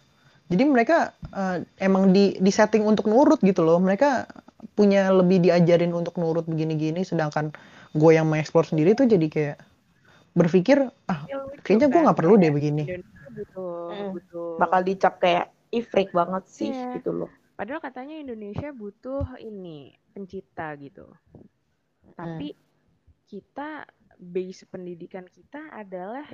Jadi 0.52 0.62
mereka 0.68 1.16
eh, 1.32 1.64
emang 1.80 2.12
di 2.12 2.36
di 2.36 2.50
setting 2.52 2.84
untuk 2.84 3.08
nurut 3.08 3.40
gitu 3.40 3.64
loh. 3.64 3.80
Mereka 3.80 4.28
punya 4.76 5.08
lebih 5.12 5.40
diajarin 5.40 5.92
untuk 5.96 6.20
nurut 6.20 6.44
begini-gini, 6.44 7.04
sedangkan 7.04 7.52
gue 7.94 8.10
yang 8.12 8.26
mengeksplor 8.26 8.66
sendiri 8.66 8.92
tuh 8.98 9.06
jadi 9.06 9.26
kayak 9.30 9.56
berpikir 10.34 10.82
ah 11.06 11.24
Ya, 11.30 11.38
kayaknya 11.62 11.88
gue 11.88 11.94
kan, 11.94 12.04
nggak 12.10 12.18
perlu 12.18 12.34
deh 12.36 12.50
begini. 12.50 12.84
Mm. 12.84 14.18
butuh 14.18 14.58
Bakal 14.58 14.80
dicap 14.82 15.14
kayak 15.22 15.46
ifrik 15.70 16.10
banget 16.10 16.42
sih 16.50 16.70
Iya. 16.70 16.98
gitu 16.98 17.10
loh. 17.14 17.30
Padahal 17.54 17.78
katanya 17.78 18.18
Indonesia 18.18 18.74
butuh 18.74 19.38
ini 19.38 19.94
pencipta 20.10 20.74
gitu. 20.78 21.06
Tapi 22.12 22.52
kita 23.24 23.88
base 24.14 24.62
pendidikan 24.68 25.24
kita 25.24 25.72
adalah 25.72 26.28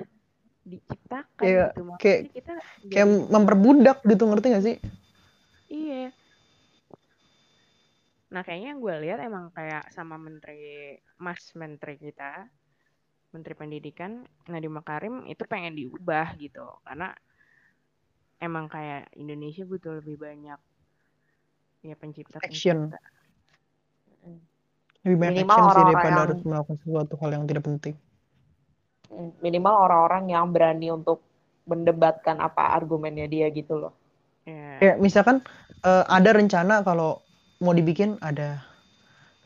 diciptakan 0.60 1.40
Kayak- 1.40 1.72
gitu. 1.72 1.82
Maksudnya 1.86 2.02
kayak- 2.02 2.24
kita 2.34 2.52
Kayak 2.90 3.06
jadi- 3.08 3.28
memperbudak 3.30 3.98
gitu 4.04 4.22
ngerti 4.26 4.46
gak 4.50 4.64
sih? 4.66 4.76
Iya. 5.70 6.10
Nah, 8.30 8.42
kayaknya 8.46 8.68
yang 8.74 8.80
gue 8.82 8.94
lihat 9.06 9.18
emang 9.22 9.50
kayak 9.50 9.90
sama 9.90 10.14
menteri, 10.14 10.94
mas 11.18 11.42
menteri 11.58 11.98
kita, 11.98 12.46
menteri 13.34 13.54
pendidikan, 13.58 14.22
Nadiem 14.46 14.70
Makarim 14.70 15.26
itu 15.26 15.42
pengen 15.46 15.74
diubah 15.74 16.38
gitu. 16.38 16.62
Karena 16.86 17.10
emang 18.38 18.70
kayak 18.70 19.10
Indonesia 19.18 19.66
butuh 19.66 19.98
lebih 19.98 20.18
banyak 20.18 20.60
ya 21.80 21.94
pencipta 21.96 22.38
Action. 22.38 22.92
pencipta. 22.92 23.00
Lebih 25.00 25.16
banyak 25.16 25.32
Minimal 25.32 25.48
action 25.48 25.56
sih 25.56 25.70
orang-orang 25.70 25.88
daripada 25.88 26.08
yang- 26.10 26.22
harus 26.24 26.40
melakukan 26.44 26.76
sesuatu 26.84 27.14
hal 27.20 27.30
yang 27.32 27.44
tidak 27.48 27.64
penting. 27.64 27.94
Minimal 29.40 29.74
orang-orang 29.74 30.24
yang 30.30 30.44
berani 30.54 30.88
untuk 30.92 31.18
mendebatkan 31.66 32.38
apa 32.38 32.74
argumennya 32.76 33.26
dia 33.26 33.46
gitu 33.50 33.78
loh. 33.78 33.92
Ya. 34.44 34.78
Kayak 34.80 34.96
misalkan 35.00 35.36
eh, 35.80 36.04
ada 36.08 36.30
rencana 36.36 36.84
kalau 36.84 37.20
mau 37.60 37.72
dibikin 37.72 38.16
ada 38.20 38.60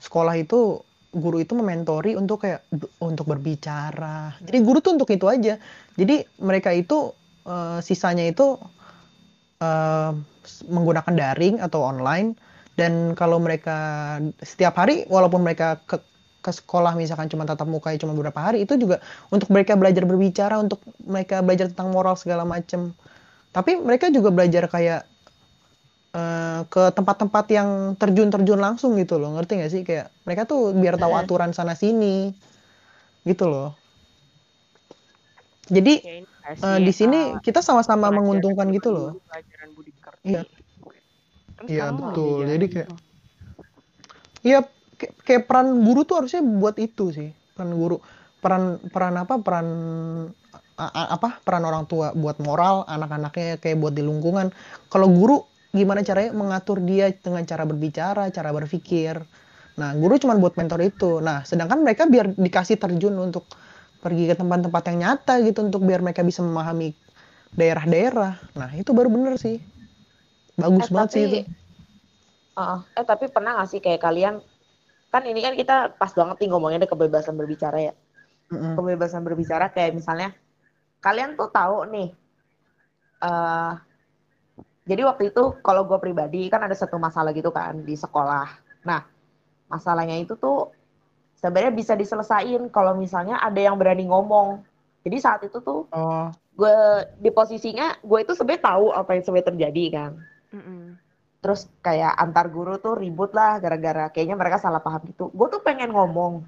sekolah 0.03 0.35
itu 0.39 0.83
guru 1.15 1.39
itu 1.39 1.55
mementori 1.55 2.19
untuk 2.19 2.43
kayak 2.43 2.67
untuk 2.99 3.27
berbicara. 3.31 4.35
Jadi 4.43 4.59
guru 4.63 4.83
tuh 4.83 4.99
untuk 4.99 5.11
itu 5.15 5.27
aja. 5.31 5.59
Jadi 5.95 6.27
mereka 6.43 6.75
itu 6.75 7.15
eh, 7.47 7.79
sisanya 7.81 8.27
itu 8.27 8.59
s- 10.45 10.61
menggunakan 10.69 11.15
daring 11.15 11.57
atau 11.63 11.81
online 11.81 12.37
dan 12.75 13.15
kalau 13.15 13.39
mereka 13.39 13.77
setiap 14.43 14.75
hari 14.79 15.07
walaupun 15.07 15.43
mereka 15.47 15.79
ke 15.87 16.03
ke 16.45 16.51
sekolah 16.53 16.93
misalkan 16.93 17.33
cuma 17.33 17.49
tatap 17.49 17.65
muka 17.65 17.97
cuma 17.97 18.13
beberapa 18.13 18.37
hari 18.37 18.69
itu 18.69 18.77
juga 18.77 19.01
untuk 19.33 19.49
mereka 19.49 19.79
belajar 19.81 20.05
berbicara 20.05 20.61
untuk 20.61 20.83
mereka 21.01 21.41
belajar 21.41 21.73
tentang 21.73 21.89
moral 21.95 22.19
segala 22.21 22.45
macam 22.45 22.93
tapi 23.55 23.79
mereka 23.81 24.13
juga 24.13 24.29
belajar 24.35 24.69
kayak 24.69 25.09
eh, 26.15 26.61
ke 26.69 26.83
tempat-tempat 26.95 27.45
yang 27.51 27.69
terjun-terjun 28.01 28.61
langsung 28.61 28.95
gitu 29.01 29.17
loh 29.19 29.35
ngerti 29.39 29.53
gak 29.63 29.73
sih 29.73 29.83
kayak 29.89 30.07
mereka 30.27 30.43
tuh 30.47 30.75
biar 30.77 30.95
tahu 31.01 31.13
Mm-mm. 31.15 31.23
aturan 31.25 31.51
sana 31.57 31.75
sini 31.75 32.35
gitu 33.25 33.49
loh 33.49 33.73
jadi 35.65 35.95
sih, 36.61 36.81
di 36.85 36.93
sini 36.93 37.41
kita 37.41 37.65
sama-sama 37.65 38.13
menguntungkan 38.13 38.69
gitu 38.69 38.93
loh. 38.93 39.11
Iya. 40.25 40.45
Kan 41.65 41.73
Iya, 41.73 41.87
betul. 41.97 42.39
Jadi 42.45 42.67
kayak-. 42.69 42.91
Iya, 44.45 44.59
kayak, 45.01 45.15
kayak 45.25 45.43
peran 45.49 45.69
guru 45.81 46.05
tuh 46.05 46.17
harusnya 46.21 46.43
buat 46.45 46.77
itu 46.77 47.11
sih. 47.17 47.31
Peran 47.57 47.73
guru, 47.73 47.97
peran 48.45 48.77
peran 48.93 49.15
apa? 49.17 49.41
Peran 49.41 49.67
a- 50.79 50.93
a- 50.95 51.11
apa? 51.17 51.41
Peran 51.43 51.65
orang 51.65 51.85
tua 51.89 52.13
buat 52.13 52.37
moral 52.43 52.85
anak-anaknya 52.87 53.59
kayak 53.63 53.77
buat 53.81 53.95
di 53.97 54.03
lingkungan. 54.05 54.51
Kalau 54.93 55.09
guru 55.11 55.41
gimana 55.75 56.05
caranya 56.07 56.31
mengatur 56.37 56.79
dia 56.85 57.11
dengan 57.11 57.43
cara 57.47 57.65
berbicara, 57.67 58.31
cara 58.31 58.51
berpikir. 58.55 59.19
Nah, 59.75 59.91
guru 59.99 60.15
cuma 60.23 60.39
buat 60.39 60.55
mentor 60.55 60.81
itu. 60.87 61.19
Nah, 61.19 61.43
sedangkan 61.43 61.83
mereka 61.83 62.07
biar 62.07 62.31
dikasih 62.39 62.79
terjun 62.79 63.15
untuk 63.19 63.51
pergi 63.99 64.31
ke 64.31 64.35
tempat-tempat 64.39 64.83
yang 64.93 64.99
nyata 65.03 65.41
gitu 65.43 65.65
untuk 65.67 65.83
biar 65.83 66.05
mereka 66.05 66.23
bisa 66.23 66.45
memahami 66.45 66.95
daerah-daerah. 67.59 68.39
Nah, 68.55 68.71
itu 68.79 68.91
baru 68.95 69.11
bener 69.11 69.35
sih. 69.41 69.59
Bagus 70.55 70.87
Eh, 70.87 70.93
banget 70.93 71.11
sih 71.11 71.23
tapi- 71.23 71.33
itu. 71.33 71.41
Heeh. 72.55 72.79
eh 72.95 73.05
tapi 73.05 73.25
pernah 73.27 73.59
gak 73.59 73.69
sih 73.69 73.83
kayak 73.83 73.99
kalian 73.99 74.39
kan 75.11 75.23
ini 75.27 75.43
kan 75.43 75.55
kita 75.55 75.95
pas 75.95 76.11
banget 76.11 76.39
nih 76.39 76.49
ngomongnya 76.51 76.87
kebebasan 76.87 77.35
berbicara 77.35 77.79
ya. 77.83 77.95
Mm-mm. 78.49 78.79
Kebebasan 78.79 79.23
berbicara 79.23 79.67
kayak 79.69 79.95
misalnya 79.95 80.31
kalian 81.01 81.35
tuh 81.35 81.51
tahu 81.51 81.87
nih 81.91 82.09
eh 83.21 83.73
jadi 84.85 85.03
waktu 85.03 85.33
itu 85.33 85.43
kalau 85.65 85.89
gue 85.89 85.97
pribadi 85.97 86.47
kan 86.47 86.61
ada 86.61 86.77
satu 86.77 87.01
masalah 87.01 87.33
gitu 87.33 87.49
kan 87.49 87.83
di 87.83 87.97
sekolah. 87.97 88.47
Nah 88.85 89.03
masalahnya 89.67 90.15
itu 90.15 90.37
tuh 90.37 90.71
sebenarnya 91.35 91.73
bisa 91.73 91.97
diselesain 91.97 92.69
kalau 92.69 92.95
misalnya 92.95 93.41
ada 93.41 93.59
yang 93.59 93.75
berani 93.75 94.07
ngomong. 94.07 94.63
Jadi 95.03 95.17
saat 95.19 95.41
itu 95.43 95.59
tuh 95.59 95.89
Oh, 95.91 96.29
gue 96.55 96.75
di 97.19 97.29
posisinya 97.29 97.99
gue 97.99 98.19
itu 98.23 98.33
sebenarnya 98.33 98.63
tahu 98.63 98.85
apa 98.93 99.11
yang 99.17 99.25
sebenarnya 99.25 99.51
terjadi 99.51 99.85
kan. 99.91 100.13
Mm-mm. 100.55 100.95
terus 101.43 101.69
kayak 101.85 102.15
antar 102.17 102.49
guru 102.49 102.81
tuh 102.81 102.97
ribut 102.97 103.35
lah 103.37 103.61
gara-gara 103.61 104.09
kayaknya 104.09 104.33
mereka 104.33 104.57
salah 104.57 104.81
paham 104.81 105.05
gitu. 105.13 105.29
Gue 105.35 105.53
tuh 105.53 105.61
pengen 105.61 105.93
ngomong, 105.93 106.41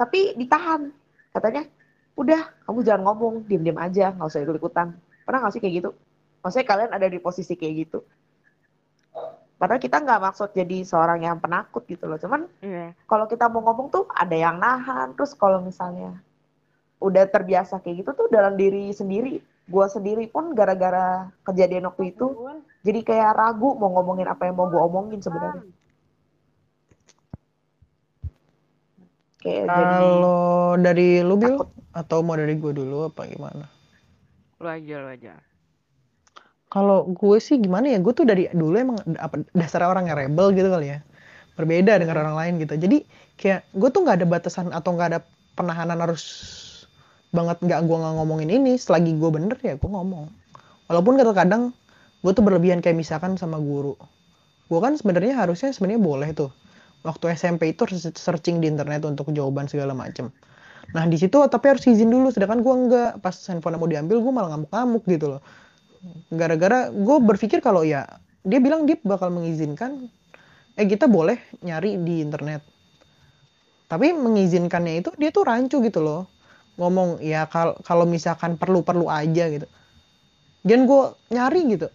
tapi 0.00 0.32
ditahan. 0.40 0.88
Katanya, 1.32 1.68
udah 2.16 2.40
kamu 2.64 2.80
jangan 2.80 3.02
ngomong, 3.12 3.44
diem-diem 3.44 3.76
aja, 3.76 4.08
nggak 4.16 4.28
usah 4.32 4.40
ikut-ikutan. 4.40 4.96
Pernah 5.28 5.38
nggak 5.44 5.52
sih 5.52 5.60
kayak 5.60 5.74
gitu? 5.84 5.90
Maksudnya 6.40 6.66
kalian 6.68 6.90
ada 6.96 7.06
di 7.12 7.18
posisi 7.20 7.52
kayak 7.56 7.74
gitu. 7.84 7.98
Padahal 9.60 9.78
kita 9.78 10.02
nggak 10.02 10.20
maksud 10.26 10.50
jadi 10.56 10.82
seorang 10.82 11.22
yang 11.22 11.38
penakut 11.38 11.86
gitu 11.86 12.08
loh. 12.10 12.18
Cuman 12.18 12.50
Iya. 12.58 12.98
kalau 13.06 13.30
kita 13.30 13.46
mau 13.46 13.62
ngomong 13.62 13.94
tuh 13.94 14.04
ada 14.10 14.34
yang 14.34 14.58
nahan. 14.58 15.14
Terus 15.14 15.38
kalau 15.38 15.62
misalnya 15.62 16.18
udah 16.98 17.28
terbiasa 17.30 17.78
kayak 17.78 18.02
gitu 18.02 18.10
tuh 18.16 18.26
dalam 18.26 18.58
diri 18.58 18.90
sendiri. 18.90 19.38
Gue 19.70 19.86
sendiri 19.88 20.26
pun 20.26 20.52
gara-gara 20.58 21.30
kejadian 21.46 21.86
waktu 21.88 22.12
itu 22.12 22.26
jadi 22.82 23.00
kayak 23.06 23.30
ragu 23.38 23.78
mau 23.78 23.94
ngomongin 23.94 24.26
apa 24.26 24.50
yang 24.50 24.58
mau 24.58 24.66
gue 24.66 24.80
omongin 24.82 25.22
sebenarnya 25.22 25.62
kayak 29.42 29.66
jadi 29.70 29.82
Kalau 30.02 30.78
dari 30.78 31.08
lu 31.22 31.34
Bil 31.38 31.58
takut. 31.58 31.68
atau 31.94 32.18
mau 32.22 32.38
dari 32.38 32.54
gue 32.58 32.72
dulu 32.74 33.10
apa 33.10 33.26
gimana? 33.26 33.66
Lu 34.62 34.68
aja, 34.70 34.94
lu 35.02 35.08
aja. 35.10 35.34
Kalau 36.70 37.04
gue 37.10 37.38
sih 37.42 37.58
gimana 37.58 37.90
ya? 37.92 37.98
Gue 38.00 38.14
tuh 38.16 38.24
dari 38.24 38.48
dulu 38.54 38.74
emang 38.78 38.98
apa 39.18 39.42
dasar 39.52 39.84
orang 39.84 40.08
yang 40.08 40.16
rebel 40.16 40.54
gitu 40.54 40.70
kali 40.70 40.94
ya. 40.94 40.98
Berbeda 41.58 42.00
dengan 42.00 42.22
orang 42.22 42.36
lain 42.38 42.52
gitu. 42.64 42.74
Jadi 42.78 43.04
kayak 43.36 43.66
gue 43.74 43.88
tuh 43.92 44.00
nggak 44.06 44.22
ada 44.22 44.26
batasan 44.30 44.70
atau 44.72 44.90
nggak 44.94 45.08
ada 45.12 45.20
penahanan 45.52 45.98
harus 46.00 46.22
banget 47.32 47.58
nggak 47.64 47.80
gue 47.88 47.96
nggak 47.96 48.14
ngomongin 48.20 48.48
ini. 48.52 48.72
Selagi 48.76 49.16
gue 49.16 49.30
bener 49.32 49.56
ya 49.64 49.74
gue 49.74 49.90
ngomong. 49.90 50.28
Walaupun 50.86 51.16
kadang-kadang 51.16 51.62
gue 52.22 52.32
tuh 52.36 52.44
berlebihan 52.44 52.84
kayak 52.84 52.94
misalkan 52.94 53.34
sama 53.40 53.58
guru. 53.58 53.96
Gue 54.68 54.78
kan 54.78 54.94
sebenarnya 54.94 55.40
harusnya 55.40 55.72
sebenarnya 55.72 56.00
boleh 56.00 56.30
tuh. 56.36 56.52
Waktu 57.02 57.34
SMP 57.34 57.74
itu 57.74 57.82
searching 58.14 58.62
di 58.62 58.70
internet 58.70 59.02
untuk 59.02 59.34
jawaban 59.34 59.66
segala 59.66 59.90
macem. 59.90 60.30
Nah 60.94 61.08
di 61.08 61.18
situ 61.18 61.34
tapi 61.50 61.72
harus 61.74 61.82
izin 61.88 62.12
dulu, 62.12 62.30
sedangkan 62.30 62.62
gue 62.62 62.74
enggak. 62.74 63.10
Pas 63.18 63.34
handphone 63.50 63.80
mau 63.80 63.90
diambil 63.90 64.22
gue 64.22 64.32
malah 64.32 64.54
ngamuk-ngamuk 64.54 65.02
gitu 65.10 65.36
loh. 65.36 65.40
Gara-gara 66.30 66.94
gue 66.94 67.16
berpikir 67.20 67.58
kalau 67.58 67.82
ya 67.82 68.06
dia 68.42 68.58
bilang 68.58 68.86
dia 68.86 68.98
bakal 69.02 69.30
mengizinkan, 69.30 70.10
eh 70.74 70.86
kita 70.86 71.06
boleh 71.06 71.38
nyari 71.62 71.98
di 72.00 72.22
internet. 72.22 72.62
Tapi 73.86 74.16
mengizinkannya 74.16 75.04
itu 75.04 75.10
dia 75.20 75.28
tuh 75.28 75.44
rancu 75.44 75.84
gitu 75.84 76.00
loh. 76.00 76.31
Ngomong 76.80 77.20
ya 77.20 77.44
kal 77.50 77.76
kalau 77.84 78.08
misalkan 78.08 78.56
perlu-perlu 78.56 79.06
aja 79.08 79.48
gitu. 79.52 79.68
Dan 80.62 80.86
gue 80.86 81.02
nyari 81.34 81.60
gitu, 81.74 81.88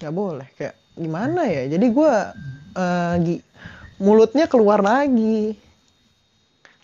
nggak 0.00 0.14
boleh. 0.14 0.48
Kayak 0.56 0.74
gimana 0.96 1.44
ya? 1.46 1.68
Jadi 1.68 1.86
gue 1.92 2.12
gi- 3.22 3.44
mulutnya 4.00 4.48
keluar 4.48 4.80
lagi. 4.80 5.54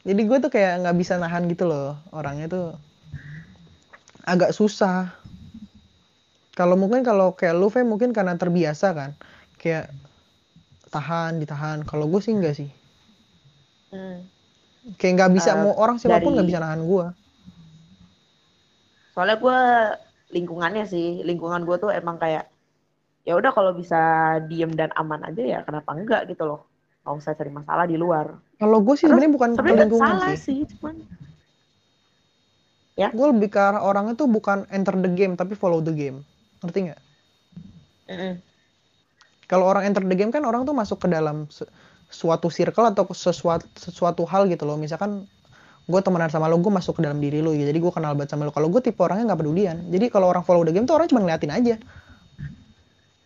Jadi 0.01 0.21
gue 0.25 0.39
tuh 0.41 0.51
kayak 0.53 0.85
nggak 0.85 0.97
bisa 0.97 1.17
nahan 1.17 1.49
gitu 1.49 1.65
loh. 1.69 1.97
Orangnya 2.13 2.47
tuh 2.49 2.67
agak 4.25 4.53
susah. 4.53 5.13
Kalau 6.55 6.77
mungkin 6.77 7.01
kalau 7.01 7.33
kayak 7.33 7.57
lu, 7.57 7.73
Fe, 7.73 7.81
mungkin 7.81 8.13
karena 8.13 8.37
terbiasa 8.37 8.93
kan. 8.93 9.11
Kayak 9.57 9.89
tahan, 10.93 11.41
ditahan. 11.41 11.87
Kalau 11.89 12.05
gue 12.11 12.21
sih 12.21 12.37
enggak 12.37 12.61
sih. 12.61 12.71
Hmm. 13.91 14.21
Kayak 14.97 15.13
nggak 15.15 15.33
bisa 15.35 15.51
Eh, 15.51 15.61
mau 15.61 15.73
orang 15.75 15.97
siapa 15.97 16.19
pun 16.19 16.33
dari- 16.33 16.35
nggak 16.35 16.49
bisa 16.49 16.61
nahan 16.61 16.83
gue. 16.83 17.07
soalnya 19.11 19.37
gue 19.37 19.59
lingkungannya 20.31 20.85
sih 20.87 21.21
lingkungan 21.21 21.63
gue 21.63 21.77
tuh 21.77 21.91
emang 21.91 22.17
kayak 22.17 22.47
ya 23.21 23.35
udah 23.35 23.51
kalau 23.51 23.73
bisa 23.73 23.99
diem 24.43 24.71
dan 24.71 24.89
aman 24.95 25.21
aja 25.23 25.43
ya 25.43 25.59
kenapa 25.61 25.93
enggak 25.93 26.25
gitu 26.25 26.47
loh 26.47 26.65
nggak 27.03 27.19
usah 27.19 27.35
cari 27.35 27.51
masalah 27.51 27.85
di 27.85 27.95
luar 27.95 28.39
Kalau 28.57 28.79
gue 28.79 28.95
sih 28.95 29.05
sebenarnya 29.05 29.29
bukan 29.31 29.51
ke 29.53 29.61
lingkungan 29.67 30.15
salah 30.17 30.33
sih. 30.33 30.65
sih 30.65 30.71
cuman 30.71 30.97
Ya. 32.95 33.09
Gue 33.11 33.33
lebih 33.33 33.49
ke 33.49 33.57
arah 33.57 33.81
orangnya 33.81 34.13
tuh 34.13 34.29
bukan 34.29 34.69
enter 34.69 34.93
the 34.95 35.09
game 35.09 35.33
tapi 35.33 35.57
follow 35.57 35.81
the 35.81 35.89
game. 35.89 36.21
Ngerti 36.61 36.79
nggak? 36.85 37.01
Mm-mm. 38.07 38.33
Kalau 39.47 39.65
orang 39.65 39.89
enter 39.89 40.05
the 40.05 40.13
game 40.13 40.29
kan 40.29 40.45
orang 40.45 40.63
tuh 40.63 40.77
masuk 40.77 41.01
ke 41.01 41.09
dalam 41.09 41.49
suatu 42.11 42.51
circle 42.51 42.91
atau 42.91 43.07
sesuatu 43.15 43.65
sesuatu 43.79 44.27
hal 44.27 44.51
gitu 44.51 44.67
loh. 44.67 44.77
Misalkan 44.77 45.25
gue 45.87 46.01
temenan 46.03 46.31
sama 46.31 46.47
lo, 46.47 46.59
gue 46.59 46.71
masuk 46.71 46.99
ke 46.99 47.03
dalam 47.03 47.19
diri 47.19 47.43
lo, 47.43 47.51
gitu. 47.51 47.67
jadi 47.67 47.79
gue 47.83 47.93
kenal 47.95 48.13
banget 48.15 48.35
sama 48.35 48.47
lo. 48.47 48.53
Kalau 48.55 48.71
gue 48.71 48.83
tipe 48.83 48.99
orangnya 49.03 49.33
nggak 49.33 49.41
pedulian. 49.41 49.77
Jadi 49.91 50.07
kalau 50.11 50.31
orang 50.31 50.47
follow 50.47 50.63
the 50.63 50.75
game 50.75 50.87
tuh 50.87 50.99
orang 50.99 51.11
cuma 51.11 51.23
ngeliatin 51.23 51.51
aja. 51.51 51.75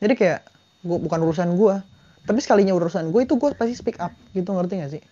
Jadi 0.01 0.14
kayak 0.16 0.41
gua, 0.85 0.99
bukan 1.01 1.18
urusan 1.24 1.57
gue. 1.57 1.74
Tapi 2.24 2.39
sekalinya 2.41 2.72
urusan 2.72 3.12
gue 3.12 3.20
itu 3.24 3.37
gue 3.37 3.53
pasti 3.53 3.74
speak 3.76 4.01
up 4.01 4.12
gitu 4.32 4.49
ngerti 4.49 4.74
gak 4.80 4.93
sih? 4.97 5.03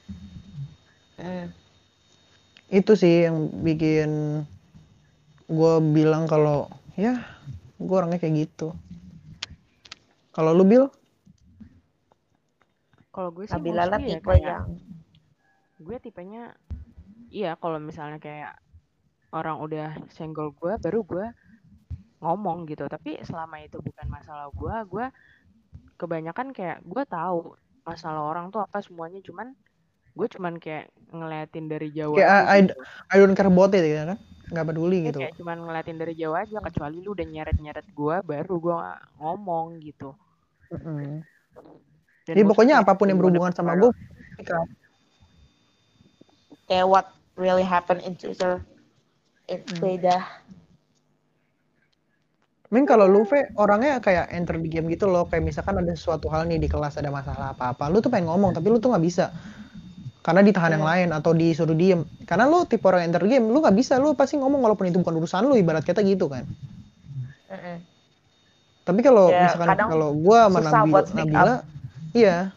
Mm. 1.21 1.49
Itu 2.73 2.97
sih 2.97 3.29
yang 3.29 3.53
bikin 3.61 4.43
gue 5.53 5.75
bilang 5.93 6.25
kalau 6.25 6.73
ya 6.97 7.21
gue 7.77 7.97
orangnya 7.97 8.17
kayak 8.17 8.49
gitu. 8.49 8.73
Kalau 10.33 10.57
lu 10.57 10.65
Bill? 10.65 10.89
Kalau 13.13 13.29
gue 13.31 13.45
sih 13.45 13.55
Nabila 13.55 13.85
lah 13.87 14.01
ya 14.01 14.17
tipe 14.17 14.33
kayak 14.33 14.41
yang 14.41 14.65
gue 15.83 15.97
tipenya 16.01 16.43
iya 17.29 17.59
kalau 17.61 17.77
misalnya 17.77 18.17
kayak 18.17 18.57
orang 19.33 19.61
udah 19.61 19.97
senggol 20.13 20.53
gue 20.57 20.79
baru 20.81 21.01
gue 21.05 21.27
ngomong 22.23 22.71
gitu 22.71 22.87
tapi 22.87 23.19
selama 23.27 23.59
itu 23.61 23.83
bukan 23.83 24.07
masalah 24.07 24.47
gue 24.55 24.75
gue 24.89 25.07
kebanyakan 25.99 26.55
kayak 26.55 26.79
gue 26.87 27.03
tahu 27.05 27.59
masalah 27.83 28.31
orang 28.31 28.55
tuh 28.55 28.63
apa 28.63 28.79
semuanya 28.79 29.19
cuman 29.27 29.53
gue 30.13 30.27
cuman 30.29 30.55
kayak 30.61 30.93
ngeliatin 31.11 31.67
dari 31.67 31.89
jauh 31.91 32.15
Kayak 32.15 32.31
aja 32.31 32.53
I, 32.53 32.61
gitu. 32.63 32.75
I 33.11 33.17
don't 33.19 33.35
care 33.35 33.49
about 33.49 33.73
it 33.73 33.83
ya 33.83 34.05
kan? 34.07 34.19
Nggak 34.53 34.67
peduli 34.69 34.97
Gue 35.01 35.07
gitu. 35.09 35.19
kayak 35.25 35.35
cuman 35.41 35.59
ngeliatin 35.65 35.97
dari 35.99 36.15
jauh 36.15 36.37
aja 36.37 36.59
kecuali 36.61 36.97
lu 37.01 37.17
udah 37.17 37.27
nyeret-nyeret 37.27 37.87
gue 37.91 38.17
baru 38.23 38.55
gue 38.61 38.77
ngomong 39.19 39.81
gitu 39.81 40.13
Mm-mm. 40.71 41.25
Dan 41.53 41.65
Jadi 42.23 42.41
pokoknya 42.47 42.83
apa 42.83 42.95
pun 42.95 43.11
yang 43.11 43.19
gue 43.19 43.27
berhubungan 43.27 43.51
sama 43.51 43.75
gue, 43.75 43.91
kayak 46.71 46.87
what 46.87 47.07
really 47.35 47.67
happened 47.67 48.03
in 48.07 48.15
Twitter. 48.15 48.63
Itu 49.51 49.67
Hmm. 49.75 49.83
beda. 49.83 50.17
Min 52.73 52.89
kalau 52.89 53.05
lu 53.05 53.29
Ve, 53.29 53.53
orangnya 53.61 54.01
kayak 54.01 54.33
enter 54.33 54.57
di 54.57 54.73
game 54.73 54.89
gitu 54.89 55.05
loh, 55.05 55.29
kayak 55.29 55.45
misalkan 55.45 55.77
ada 55.77 55.93
sesuatu 55.93 56.33
hal 56.33 56.49
nih 56.49 56.57
di 56.57 56.73
kelas 56.73 56.97
ada 56.97 57.13
masalah 57.13 57.53
apa-apa, 57.53 57.93
lu 57.93 58.01
tuh 58.01 58.09
pengen 58.09 58.33
ngomong 58.33 58.57
tapi 58.57 58.73
lu 58.73 58.81
tuh 58.81 58.97
nggak 58.97 59.05
bisa. 59.05 59.29
Karena 60.23 60.41
ditahan 60.41 60.79
yang 60.79 60.87
Hmm. 60.87 60.93
lain 60.95 61.09
atau 61.13 61.35
disuruh 61.37 61.75
diem. 61.77 62.07
Karena 62.25 62.47
lu 62.49 62.65
tipe 62.65 62.87
orang 62.89 63.11
enter 63.11 63.21
game, 63.29 63.45
lu 63.51 63.59
nggak 63.61 63.77
bisa, 63.77 63.99
lu 64.01 64.15
pasti 64.17 64.39
ngomong 64.41 64.63
walaupun 64.63 64.89
itu 64.89 64.97
bukan 65.03 65.19
urusan 65.21 65.45
lu, 65.45 65.59
ibarat 65.59 65.85
kata 65.85 66.01
gitu 66.07 66.31
kan. 66.31 66.47
Mm-mm. 67.53 67.77
Tapi 68.89 69.01
kalau 69.05 69.29
Ya, 69.29 69.53
misalkan 69.53 69.77
kalau 69.77 70.09
gua 70.17 70.49
sama 70.49 71.05
speak 71.05 71.29
Nabila, 71.29 71.55
iya. 72.15 72.53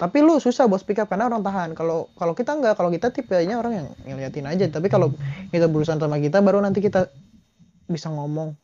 Tapi 0.00 0.24
lu 0.24 0.40
susah 0.40 0.64
buat 0.64 0.80
speak 0.80 1.04
up 1.04 1.12
karena 1.12 1.28
orang 1.28 1.44
tahan. 1.44 1.76
Kalau 1.76 2.08
kalau 2.16 2.32
kita 2.32 2.56
nggak, 2.56 2.72
kalau 2.72 2.88
kita 2.88 3.12
tipenya 3.12 3.60
orang 3.60 3.84
yang 3.84 3.88
ngeliatin 4.08 4.48
aja. 4.48 4.64
Tapi 4.72 4.88
kalau 4.88 5.12
kita 5.52 5.68
berurusan 5.68 6.00
sama 6.00 6.16
kita, 6.16 6.40
baru 6.40 6.64
nanti 6.64 6.80
kita 6.80 7.12
bisa 7.84 8.08
ngomong. 8.08 8.56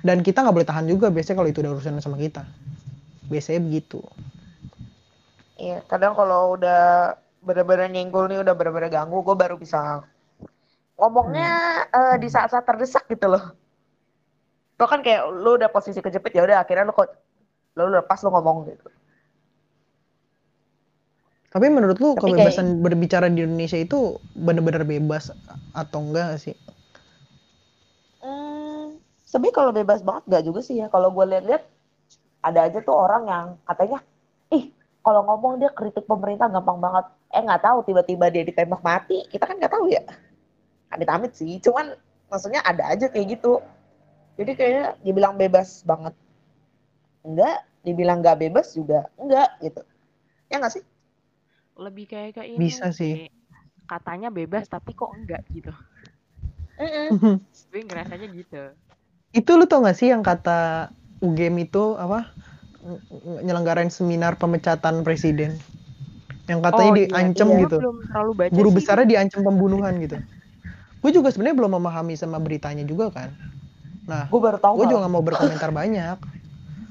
Dan 0.00 0.24
kita 0.24 0.40
nggak 0.40 0.56
boleh 0.56 0.68
tahan 0.68 0.88
juga 0.88 1.12
biasanya 1.12 1.44
kalau 1.44 1.50
itu 1.52 1.60
udah 1.60 1.72
urusan 1.76 2.00
sama 2.00 2.16
kita. 2.16 2.48
Biasanya 3.28 3.60
begitu. 3.68 4.00
Iya, 5.60 5.84
kadang 5.84 6.16
kalau 6.16 6.56
udah 6.56 7.14
bener-bener 7.44 7.92
nyenggol 7.92 8.32
nih, 8.32 8.40
udah 8.40 8.54
bener-bener 8.56 8.88
ganggu, 8.88 9.20
gue 9.20 9.36
baru 9.36 9.60
bisa 9.60 10.00
ngomongnya 10.96 11.84
eh, 11.90 12.16
di 12.16 12.32
saat-saat 12.32 12.64
terdesak 12.64 13.04
gitu 13.12 13.28
loh. 13.28 13.44
Lo 14.80 14.88
kan 14.88 15.04
kayak 15.04 15.28
lu 15.30 15.60
udah 15.60 15.68
posisi 15.68 16.00
kejepit 16.00 16.32
ya 16.32 16.42
udah 16.48 16.64
akhirnya 16.64 16.88
lu 16.88 16.96
kok 16.96 17.12
lu 17.76 17.92
lepas 17.92 18.24
lu 18.24 18.32
ngomong 18.32 18.72
gitu. 18.72 18.88
Tapi 21.52 21.68
menurut 21.68 22.00
lu 22.00 22.16
Tapi 22.16 22.32
kebebasan 22.32 22.80
berbicara 22.80 23.28
di 23.28 23.44
Indonesia 23.44 23.76
itu 23.76 24.16
bener-bener 24.32 24.88
bebas 24.88 25.28
atau 25.76 26.00
enggak 26.00 26.40
sih? 26.40 26.56
Hmm, 28.24 28.96
sebenarnya 29.28 29.56
kalau 29.60 29.72
bebas 29.76 30.00
banget 30.00 30.22
nggak 30.32 30.44
juga 30.48 30.60
sih 30.64 30.80
ya. 30.80 30.88
Kalau 30.88 31.12
gue 31.12 31.24
lihat-lihat 31.28 31.62
ada 32.40 32.60
aja 32.66 32.78
tuh 32.80 32.96
orang 32.96 33.22
yang 33.28 33.46
katanya, 33.68 33.98
ih 34.48 34.72
kalau 35.04 35.20
ngomong 35.28 35.60
dia 35.60 35.70
kritik 35.76 36.08
pemerintah 36.08 36.48
gampang 36.48 36.80
banget. 36.80 37.04
Eh 37.36 37.40
nggak 37.44 37.62
tahu 37.68 37.78
tiba-tiba 37.84 38.32
dia 38.32 38.42
ditembak 38.48 38.80
mati, 38.80 39.28
kita 39.28 39.44
kan 39.44 39.60
nggak 39.60 39.72
tahu 39.76 39.92
ya. 39.92 40.02
Amit-amit 40.88 41.36
sih, 41.36 41.60
cuman 41.60 41.92
maksudnya 42.32 42.64
ada 42.64 42.88
aja 42.92 43.12
kayak 43.12 43.36
gitu. 43.36 43.60
Jadi 44.40 44.52
kayaknya 44.56 44.84
dibilang 45.04 45.36
bebas 45.36 45.84
banget, 45.84 46.16
enggak. 47.28 47.60
Dibilang 47.82 48.22
nggak 48.22 48.38
bebas 48.40 48.72
juga 48.78 49.10
enggak 49.18 49.58
gitu. 49.60 49.82
Ya 50.48 50.56
nggak 50.62 50.72
sih? 50.80 50.84
Lebih 51.74 52.04
kayak 52.06 52.30
kayak 52.34 52.48
ini 52.50 52.58
Bisa 52.60 52.90
sih. 52.90 53.26
katanya 53.84 54.28
bebas 54.28 54.66
tapi 54.66 54.92
kok 54.92 55.10
enggak 55.10 55.42
gitu 55.48 55.72
gue 57.70 57.80
ngerasanya 57.82 58.28
gitu 58.30 58.62
itu 59.32 59.50
lu 59.52 59.64
tau 59.64 59.80
gak 59.80 59.94
sih 59.94 60.08
yang 60.08 60.20
kata 60.20 60.90
UGM 61.20 61.56
itu 61.62 61.94
apa 61.94 62.28
ng- 62.82 63.02
nyelenggarain 63.42 63.88
seminar 63.88 64.36
pemecatan 64.36 65.00
presiden 65.00 65.56
yang 66.44 66.58
katanya 66.60 66.90
Oh, 66.90 66.96
iya, 66.96 67.06
diancam 67.08 67.48
iya. 67.48 67.58
Gitu 67.62 67.76
belum 67.78 67.96
terlalu 68.04 68.32
baca 68.34 68.52
guru 68.52 68.68
sih. 68.68 68.76
besarnya 68.76 69.06
diancam 69.08 69.40
pembunuhan 69.42 69.94
gitu 69.98 70.16
gue 71.02 71.10
juga 71.10 71.28
sebenarnya 71.30 71.56
belum 71.56 71.72
memahami 71.76 72.14
sama 72.14 72.38
beritanya 72.38 72.84
juga 72.84 73.10
kan 73.10 73.30
nah 74.02 74.26
Gue 74.26 74.40
baru 74.40 74.58
tahu. 74.58 74.82
gue 74.82 74.86
juga 74.88 74.98
nggak 75.06 75.12
mau 75.12 75.22
berkomentar 75.22 75.70
banyak 75.70 76.18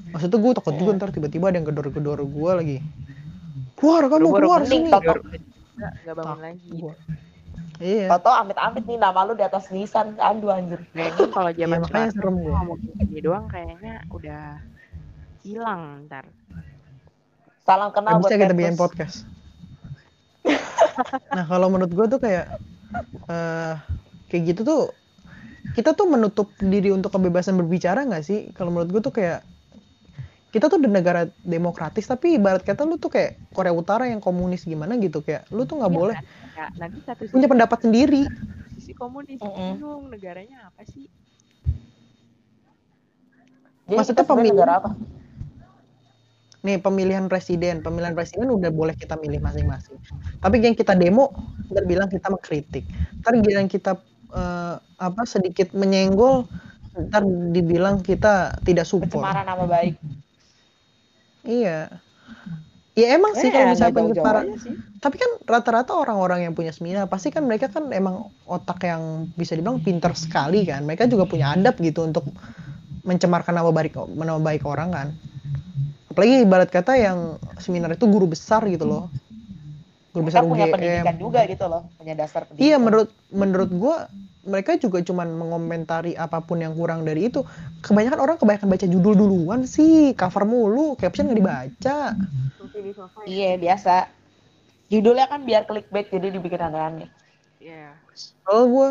maksudnya 0.08 0.38
gue 0.38 0.52
takut 0.54 0.74
juga 0.74 0.90
Iya. 0.90 0.98
ntar 0.98 1.10
tiba-tiba 1.10 1.44
ada 1.46 1.56
yang 1.56 1.66
gedor-gedor 1.66 2.18
gue 2.20 2.50
lagi 2.52 2.78
keluar 3.82 4.02
kamu 4.06 4.30
Baru-baru 4.30 4.38
keluar 4.46 4.60
sini 4.62 4.88
Toto. 4.88 5.12
Nggak, 5.74 6.14
bangun 6.14 6.38
lagi 6.38 6.68
gua. 6.78 6.94
iya 7.82 8.06
Toto 8.06 8.30
amit-amit 8.30 8.84
nih 8.86 8.98
nama 9.02 9.20
lu 9.26 9.34
di 9.34 9.42
atas 9.42 9.66
nisan. 9.74 10.14
Aduh 10.16 10.54
anjir. 10.54 10.78
Kayaknya 10.94 11.26
kalau 11.34 11.50
Iya, 11.50 11.58
zaman 11.66 11.78
makanya 11.82 11.90
sekarang 11.90 12.14
serem 12.14 12.36
gua. 12.38 12.52
ngomong 12.62 12.78
ini 13.02 13.18
doang 13.18 13.46
kayaknya 13.50 13.94
udah 14.08 14.42
hilang 15.42 15.82
ntar. 16.06 16.24
Salam 17.62 17.90
kenal 17.90 18.18
Nggak 18.18 18.22
buat 18.22 18.30
bisa 18.30 18.42
kita 18.42 18.54
bikin 18.54 18.76
podcast 18.78 19.16
nah 21.36 21.46
kalau 21.46 21.70
menurut 21.70 21.94
gue 21.94 22.06
tuh 22.10 22.18
kayak 22.18 22.46
eh 23.30 23.74
kayak 24.26 24.42
gitu 24.50 24.60
tuh 24.66 24.82
kita 25.72 25.94
tuh 25.94 26.10
menutup 26.10 26.50
diri 26.58 26.90
untuk 26.90 27.14
kebebasan 27.14 27.54
berbicara 27.54 28.02
nggak 28.02 28.24
sih 28.26 28.50
kalau 28.52 28.74
menurut 28.74 28.90
gue 28.90 29.02
tuh 29.06 29.14
kayak 29.14 29.46
kita 30.52 30.68
tuh 30.68 30.76
di 30.76 30.86
negara 30.86 31.24
demokratis 31.40 32.04
tapi 32.04 32.36
ibarat 32.36 32.60
kata 32.60 32.84
lu 32.84 33.00
tuh 33.00 33.08
kayak 33.08 33.40
Korea 33.56 33.72
Utara 33.72 34.04
yang 34.04 34.20
komunis 34.20 34.68
gimana 34.68 35.00
gitu 35.00 35.24
kayak 35.24 35.48
lu 35.48 35.64
tuh 35.64 35.80
nggak 35.80 35.88
Iya 35.88 35.96
boleh 35.98 36.16
kan? 36.20 36.24
Ya, 36.52 36.66
nanti 36.76 36.98
satu 37.00 37.24
punya 37.32 37.48
sisi, 37.48 37.52
pendapat 37.56 37.78
sendiri 37.80 38.22
sisi 38.76 38.92
komunis 38.92 39.40
Mm-mm. 39.40 39.80
bingung 39.80 40.12
negaranya 40.12 40.68
apa 40.68 40.84
sih? 40.84 41.08
Jadi 43.88 43.96
Maksudnya 43.96 44.22
sebenarnya 44.22 44.28
pemilih- 44.28 44.52
negara 44.54 44.74
apa? 44.78 44.90
nih 46.62 46.78
pemilihan 46.78 47.26
presiden 47.26 47.82
pemilihan 47.82 48.14
presiden 48.14 48.46
udah 48.46 48.70
boleh 48.70 48.94
kita 48.94 49.18
milih 49.18 49.42
masing-masing 49.42 49.98
tapi 50.38 50.62
yang 50.62 50.78
kita 50.78 50.94
demo 50.94 51.34
ntar 51.66 51.82
bilang 51.82 52.06
kita 52.06 52.30
mengkritik 52.30 52.86
ntar 53.18 53.34
bilang 53.42 53.66
kita 53.66 53.98
eh, 54.30 54.76
apa 54.78 55.22
sedikit 55.26 55.74
menyenggol 55.74 56.46
ntar 56.94 57.26
dibilang 57.26 57.98
kita 57.98 58.62
tidak 58.62 58.86
support 58.86 59.10
Pencemaran 59.10 59.42
nama 59.42 59.64
baik. 59.66 59.98
Iya. 61.46 61.88
Ya 62.92 63.16
emang 63.16 63.32
sih 63.32 63.48
Eh, 63.48 63.52
kalau 63.56 63.72
nggak 63.72 63.94
misalnya 63.96 64.56
sih. 64.60 64.74
tapi 65.00 65.16
kan 65.16 65.30
rata-rata 65.48 65.96
orang-orang 65.96 66.44
yang 66.44 66.52
punya 66.52 66.76
seminar 66.76 67.08
pasti 67.08 67.32
kan 67.32 67.40
mereka 67.48 67.72
kan 67.72 67.88
emang 67.88 68.28
otak 68.44 68.84
yang 68.84 69.32
bisa 69.32 69.56
dibilang 69.56 69.80
pinter 69.80 70.12
sekali 70.12 70.68
kan. 70.68 70.84
Mereka 70.84 71.08
juga 71.08 71.24
punya 71.24 71.56
adab 71.56 71.80
gitu 71.80 72.04
untuk 72.04 72.28
mencemarkan 73.02 73.56
nama 73.56 73.72
baik 73.72 73.96
nama 74.12 74.36
baik 74.38 74.62
orang 74.68 74.92
kan. 74.92 75.08
Apalagi 76.12 76.44
ibarat 76.44 76.68
kata 76.68 76.92
yang 77.00 77.40
seminar 77.56 77.96
itu 77.96 78.04
guru 78.04 78.28
besar 78.28 78.60
gitu 78.68 78.84
loh 78.84 79.08
guru 80.12 80.28
besar 80.28 80.44
Mereka 80.44 80.52
punya 80.52 80.66
UGM 80.68 80.72
pendidikan 80.76 81.16
juga 81.16 81.40
gitu 81.48 81.64
loh, 81.68 81.82
punya 81.96 82.14
dasar 82.14 82.44
pendidikan. 82.44 82.64
iya 82.68 82.76
menurut 82.76 83.08
menurut 83.32 83.70
gua 83.72 83.96
mereka 84.42 84.74
juga 84.74 84.98
cuman 85.00 85.28
mengomentari 85.38 86.18
apa 86.18 86.42
pun 86.42 86.58
yang 86.58 86.74
kurang 86.74 87.06
dari 87.06 87.30
itu 87.30 87.46
kebanyakan 87.80 88.18
orang 88.18 88.36
kebanyakan 88.36 88.68
baca 88.68 88.86
judul 88.90 89.14
duluan 89.14 89.60
sih 89.64 90.12
cover 90.18 90.42
mulu 90.42 90.98
caption 90.98 91.30
nggak 91.30 91.38
dibaca 91.38 91.96
Iya 93.24 93.56
biasa. 93.56 94.10
Judulnya 94.90 95.26
kan 95.30 95.46
biar 95.48 95.64
clickbait 95.64 96.10
jadi 96.10 96.28
dibikin 96.28 96.60
aneh-aneh. 96.60 97.08
Iya. 97.58 97.96
Kalau 98.44 98.64
gue, 98.68 98.88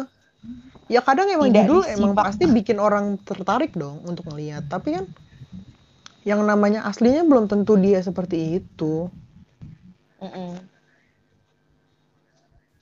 ya 0.89 1.01
kadang 1.03 1.29
emang 1.29 1.51
Tidak 1.51 1.61
judul 1.67 1.81
emang 1.85 2.11
disimak. 2.17 2.25
pasti 2.25 2.43
bikin 2.49 2.77
orang 2.81 3.19
tertarik 3.21 3.75
dong 3.77 4.01
untuk 4.07 4.25
ngeliat. 4.31 4.65
Tapi 4.65 4.97
kan 4.97 5.05
yang 6.23 6.41
namanya 6.45 6.85
aslinya 6.85 7.21
belum 7.25 7.45
tentu 7.49 7.77
dia 7.77 8.01
seperti 8.01 8.61
itu. 8.61 9.09
Mm-mm. 10.21 10.57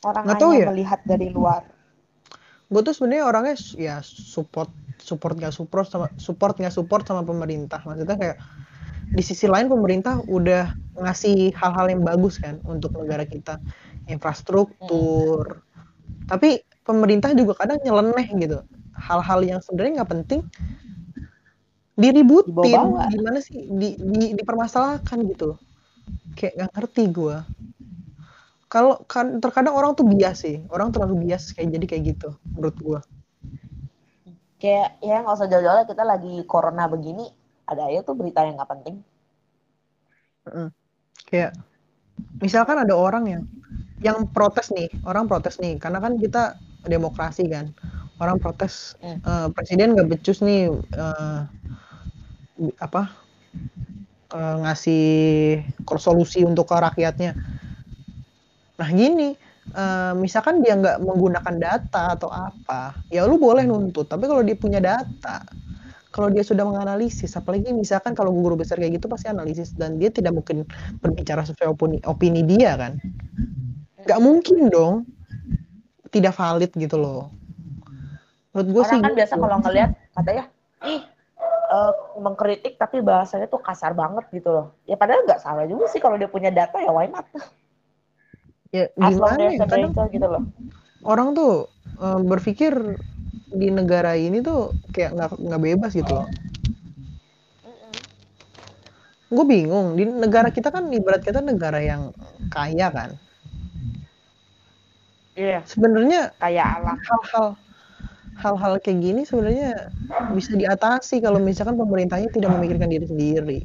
Orang 0.04 0.24
Nggak 0.28 0.38
hanya 0.40 0.46
tahu 0.48 0.52
ya. 0.56 0.68
melihat 0.72 1.00
dari 1.04 1.28
luar. 1.32 1.64
gue 2.70 2.86
tuh 2.86 2.94
sebenarnya 2.94 3.26
orangnya 3.26 3.58
ya 3.82 3.98
support 4.06 4.70
support 5.02 5.34
nggak 5.42 5.50
support 5.50 5.90
sama 5.90 6.06
support 6.22 6.54
nggak 6.62 6.70
support 6.70 7.02
sama 7.02 7.26
pemerintah. 7.26 7.82
Maksudnya 7.82 8.14
kayak 8.14 8.38
di 9.10 9.24
sisi 9.26 9.50
lain 9.50 9.66
pemerintah 9.66 10.22
udah 10.30 10.70
ngasih 11.02 11.50
hal-hal 11.58 11.90
yang 11.90 12.06
bagus 12.06 12.38
kan 12.38 12.62
untuk 12.70 12.94
negara 12.94 13.26
kita. 13.26 13.58
Infrastruktur. 14.06 15.66
Tapi 16.30 16.62
pemerintah 16.86 17.34
juga 17.34 17.58
kadang 17.58 17.82
nyeleneh 17.82 18.28
gitu. 18.38 18.62
Hal-hal 18.94 19.42
yang 19.42 19.60
sebenarnya 19.66 20.06
nggak 20.06 20.12
penting 20.14 20.42
diributin. 21.98 22.80
Gimana 23.10 23.42
sih? 23.42 23.66
Di, 23.66 23.98
di 23.98 24.38
dipermasalahkan 24.38 25.26
gitu. 25.26 25.58
Kayak 26.38 26.54
nggak 26.54 26.72
ngerti 26.78 27.04
gue 27.10 27.38
kalau 28.70 29.02
kan 29.10 29.42
terkadang 29.44 29.74
orang 29.74 29.92
tuh 29.98 30.06
bias 30.06 30.46
sih. 30.46 30.62
Orang 30.70 30.94
terlalu 30.94 31.28
bias 31.28 31.44
kayak 31.58 31.70
jadi 31.76 31.86
kayak 31.90 32.04
gitu 32.16 32.30
menurut 32.54 32.78
gue 32.80 33.00
Kayak 34.60 35.00
ya 35.00 35.24
nggak 35.24 35.36
usah 35.40 35.48
jauh-jauh 35.52 35.78
lah 35.80 35.88
kita 35.88 36.04
lagi 36.04 36.34
corona 36.44 36.84
begini, 36.94 37.26
ada 37.64 37.88
aja 37.88 38.00
tuh 38.04 38.16
berita 38.20 38.44
yang 38.44 38.60
nggak 38.60 38.72
penting. 38.76 38.96
kayak 41.30 41.52
misalkan 42.44 42.78
ada 42.84 42.96
orang 42.96 43.24
yang 43.30 43.44
yang 44.00 44.18
protes 44.32 44.72
nih 44.72 44.88
orang 45.04 45.28
protes 45.28 45.60
nih 45.60 45.76
karena 45.80 46.00
kan 46.00 46.16
kita 46.20 46.56
demokrasi 46.88 47.48
kan. 47.48 47.72
Orang 48.20 48.40
protes 48.44 49.00
Hmm. 49.00 49.20
eh, 49.24 49.48
presiden 49.56 49.96
nggak 49.96 50.10
becus 50.12 50.40
nih 50.44 50.68
bi- 52.60 52.78
apa 52.80 53.08
eh, 54.36 54.56
ngasih 54.64 55.04
solusi 56.00 56.46
untuk 56.46 56.70
ke 56.70 56.76
rakyatnya 56.78 57.32
nah 58.80 58.90
gini 58.90 59.36
eh, 59.76 60.14
misalkan 60.16 60.64
dia 60.64 60.80
nggak 60.80 61.04
menggunakan 61.04 61.56
data 61.60 62.16
atau 62.16 62.32
apa 62.32 62.96
ya 63.12 63.28
lu 63.28 63.36
boleh 63.36 63.68
nuntut 63.68 64.08
tapi 64.08 64.26
kalau 64.26 64.42
dia 64.42 64.56
punya 64.56 64.80
data 64.80 65.44
kalau 66.10 66.32
dia 66.32 66.42
sudah 66.42 66.66
menganalisis 66.66 67.36
apalagi 67.38 67.70
misalkan 67.76 68.18
kalau 68.18 68.34
guru 68.34 68.58
besar 68.58 68.82
kayak 68.82 68.98
gitu 68.98 69.12
pasti 69.12 69.30
analisis 69.30 69.76
dan 69.78 70.02
dia 70.02 70.10
tidak 70.10 70.34
mungkin 70.34 70.66
berbicara 71.06 71.46
sesuai 71.46 71.70
opini, 71.70 71.98
opini 72.08 72.42
dia 72.48 72.80
kan 72.80 72.98
nggak 74.08 74.20
mungkin 74.24 74.72
dong 74.72 74.96
tidak 76.10 76.34
valid 76.34 76.72
gitu 76.74 76.98
loh 76.98 77.30
menurut 78.54 78.68
gue 78.74 78.84
sih 78.90 78.98
Orang 78.98 79.06
kan 79.06 79.14
biasa 79.16 79.34
gitu. 79.36 79.44
kalau 79.46 79.58
ngelihat 79.62 79.90
katanya, 80.18 80.44
ih 80.84 81.02
eh, 81.70 81.94
mengkritik 82.18 82.74
tapi 82.82 82.98
bahasanya 83.00 83.48
tuh 83.48 83.62
kasar 83.62 83.94
banget 83.94 84.26
gitu 84.34 84.50
loh. 84.50 84.68
Ya 84.90 84.98
padahal 84.98 85.24
nggak 85.24 85.42
salah 85.42 85.66
juga 85.70 85.86
sih 85.88 86.02
kalau 86.02 86.18
dia 86.18 86.28
punya 86.28 86.50
data 86.50 86.82
ya 86.82 86.90
why 86.90 87.08
not? 87.08 87.26
Ya 88.70 88.86
gimana 88.94 89.50
ya 89.50 89.66
kadang 89.66 89.92
gitu 90.14 90.28
loh. 90.30 90.44
orang 91.06 91.34
tuh 91.34 91.68
eh, 91.98 92.20
berpikir 92.22 92.74
di 93.50 93.74
negara 93.74 94.14
ini 94.14 94.46
tuh 94.46 94.78
kayak 94.94 95.18
nggak 95.18 95.30
nggak 95.42 95.62
bebas 95.74 95.92
gitu 95.98 96.12
loh 96.14 96.28
gue 99.30 99.46
bingung 99.46 99.94
di 99.94 100.10
negara 100.10 100.50
kita 100.50 100.74
kan 100.74 100.90
ibarat 100.90 101.22
kita 101.22 101.42
negara 101.42 101.78
yang 101.82 102.10
kaya 102.50 102.90
kan 102.90 103.14
Iya, 105.40 105.64
sebenarnya 105.64 106.36
kayak 106.36 106.68
alam. 106.84 106.98
hal-hal 107.00 107.48
hal-hal 108.44 108.74
kayak 108.84 109.00
gini 109.00 109.22
sebenarnya 109.24 109.88
bisa 110.36 110.52
diatasi 110.52 111.24
kalau 111.24 111.40
misalkan 111.40 111.80
pemerintahnya 111.80 112.28
tidak 112.28 112.52
memikirkan 112.60 112.92
diri 112.92 113.08
sendiri. 113.08 113.60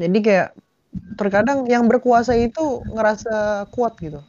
Jadi 0.00 0.18
kayak 0.24 0.56
terkadang 1.14 1.64
yang 1.70 1.86
berkuasa 1.86 2.34
itu 2.34 2.82
ngerasa 2.90 3.66
kuat 3.70 3.94
gitu. 4.00 4.20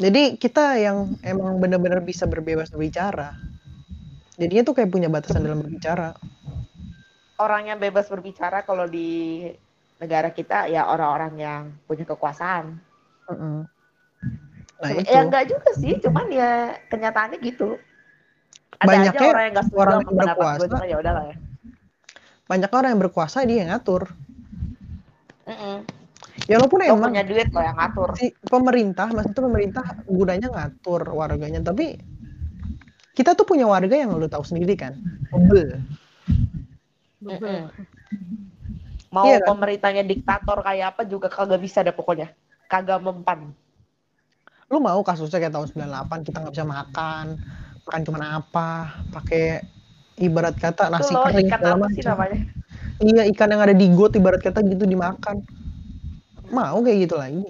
Jadi 0.00 0.40
kita 0.40 0.80
yang 0.80 1.12
emang 1.20 1.60
benar-benar 1.60 2.00
bisa 2.00 2.24
berbebas 2.24 2.72
berbicara. 2.72 3.36
Jadinya 4.40 4.64
tuh 4.64 4.74
kayak 4.80 4.88
punya 4.88 5.12
batasan 5.12 5.44
dalam 5.44 5.60
berbicara. 5.60 6.16
Orang 7.36 7.68
yang 7.68 7.76
bebas 7.76 8.08
berbicara 8.08 8.64
kalau 8.64 8.88
di 8.88 9.44
negara 10.00 10.32
kita 10.32 10.64
ya 10.72 10.88
orang-orang 10.88 11.32
yang 11.36 11.62
punya 11.84 12.08
kekuasaan. 12.08 12.80
Mm-mm. 13.28 13.68
Nah 14.80 14.88
Cuma- 14.88 15.00
itu 15.04 15.12
Ya 15.12 15.20
enggak 15.20 15.44
juga 15.52 15.70
sih, 15.76 15.92
cuman 16.00 16.26
ya 16.32 16.50
kenyataannya 16.88 17.36
gitu. 17.44 17.76
Ada 18.80 18.88
Banyaknya 18.88 19.20
aja 19.20 19.28
orang 19.28 19.42
yang 19.44 19.52
nggak 19.52 19.66
setuju 19.68 19.80
orang 19.84 19.92
yang 19.92 20.08
gue, 20.08 20.16
berkuasa. 20.24 20.64
cuma 20.64 20.84
ya 20.88 20.96
udah 20.96 21.12
lah 21.12 21.24
ya. 21.28 21.36
Banyak 22.50 22.70
orang 22.74 22.90
yang 22.98 23.02
berkuasa 23.06 23.46
dia 23.46 23.62
yang 23.62 23.70
ngatur. 23.70 24.10
Mm-mm. 25.46 25.86
Ya 26.50 26.58
walaupun 26.58 26.82
Lo 26.82 26.98
emang 26.98 27.14
punya 27.14 27.22
duit 27.22 27.46
lo 27.54 27.62
yang 27.62 27.78
ngatur. 27.78 28.18
si 28.18 28.34
pemerintah 28.50 29.06
maksudnya 29.14 29.42
pemerintah 29.46 29.84
gunanya 30.08 30.48
ngatur 30.50 31.02
warganya 31.14 31.62
tapi 31.62 31.94
kita 33.14 33.38
tuh 33.38 33.46
punya 33.46 33.66
warga 33.70 33.94
yang 33.94 34.10
lu 34.14 34.26
tahu 34.26 34.42
sendiri 34.42 34.74
kan 34.74 34.98
bebel. 37.20 37.70
Mau 39.10 39.26
Iya 39.26 39.42
kan? 39.42 39.54
pemerintahnya 39.54 40.02
diktator 40.06 40.58
kayak 40.62 40.96
apa 40.96 41.02
juga 41.06 41.26
kagak 41.30 41.60
bisa 41.62 41.82
deh 41.82 41.94
pokoknya. 41.94 42.34
Kagak 42.66 43.02
mempan. 43.02 43.54
lu 44.70 44.78
mau 44.78 45.02
kasusnya 45.02 45.42
kayak 45.42 45.50
tahun 45.50 45.66
98 45.74 46.26
kita 46.30 46.36
nggak 46.46 46.54
bisa 46.54 46.62
makan 46.62 47.26
makan 47.82 48.00
cuman 48.06 48.22
apa 48.38 48.68
pakai 49.10 49.66
ibarat 50.20 50.54
kata 50.60 50.92
nasi 50.92 51.16
lo 51.16 51.24
kering 51.24 51.48
ikan 51.48 51.58
segala 51.58 51.74
apa 51.80 51.86
sih 51.90 52.04
macam. 52.04 52.12
namanya? 52.12 52.38
iya 53.00 53.22
ikan 53.32 53.48
yang 53.48 53.62
ada 53.64 53.74
di 53.74 53.86
got 53.96 54.12
ibarat 54.14 54.40
kata 54.44 54.60
gitu 54.68 54.84
dimakan. 54.84 55.40
Mau 56.52 56.82
kayak 56.84 57.08
gitu 57.08 57.16
lagi 57.16 57.48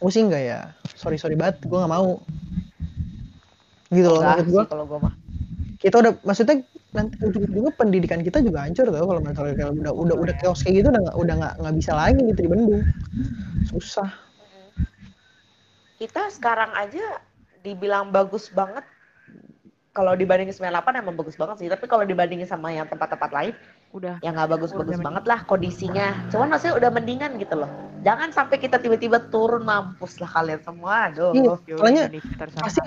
pusing 0.00 0.32
nggak 0.32 0.44
ya? 0.46 0.60
Sorry 0.96 1.20
sorry 1.20 1.36
banget 1.36 1.60
gue 1.66 1.76
nggak 1.76 1.92
mau. 1.92 2.22
Gitu 3.92 4.08
loh 4.08 4.22
maksud 4.22 4.48
gue 4.48 4.64
kalau 4.64 4.84
gue 4.88 4.98
mah. 5.02 5.14
kita 5.80 5.96
udah 5.96 6.12
maksudnya 6.28 6.60
nanti 6.92 7.16
ujung-ujungnya 7.24 7.72
pendidikan 7.72 8.20
kita 8.20 8.44
juga 8.44 8.68
hancur 8.68 8.92
tau 8.92 9.06
kalau 9.08 9.20
misalnya 9.24 9.54
kalau 9.56 9.72
udah 9.80 9.92
udah 9.96 10.16
udah 10.28 10.34
chaos 10.42 10.60
kayak 10.60 10.84
gitu 10.84 10.92
udah 10.92 11.02
nggak 11.08 11.16
udah 11.16 11.34
nggak 11.40 11.54
nggak 11.56 11.74
bisa 11.80 11.92
lagi 11.96 12.20
gitu 12.20 12.40
dibendung. 12.44 12.84
Susah. 13.70 14.10
Kita 15.96 16.28
sekarang 16.32 16.72
aja 16.76 17.20
dibilang 17.64 18.12
bagus 18.12 18.52
banget. 18.52 18.84
Kalau 19.90 20.14
dibandingin 20.14 20.54
98 20.54 21.02
emang 21.02 21.18
bagus 21.18 21.34
banget 21.34 21.66
sih. 21.66 21.68
Tapi 21.68 21.90
kalau 21.90 22.06
dibandingin 22.06 22.46
sama 22.46 22.70
yang 22.70 22.86
tempat-tempat 22.86 23.30
lain, 23.34 23.54
Udah. 23.90 24.22
ya 24.22 24.30
nggak 24.30 24.54
bagus-bagus 24.54 25.02
Udah 25.02 25.06
banget 25.10 25.24
lah 25.26 25.42
kondisinya. 25.50 26.30
Cuman 26.30 26.54
maksudnya 26.54 26.78
udah 26.78 26.90
mendingan 26.94 27.34
gitu 27.42 27.58
loh. 27.58 27.70
Jangan 28.06 28.30
sampai 28.30 28.62
kita 28.62 28.78
tiba-tiba 28.78 29.18
turun 29.34 29.66
mampus 29.66 30.22
lah 30.22 30.30
kalian 30.30 30.62
semua. 30.62 31.10
Aduh. 31.10 31.34
Iya, 31.34 31.52
soalnya 31.74 32.04
pasti 32.62 32.86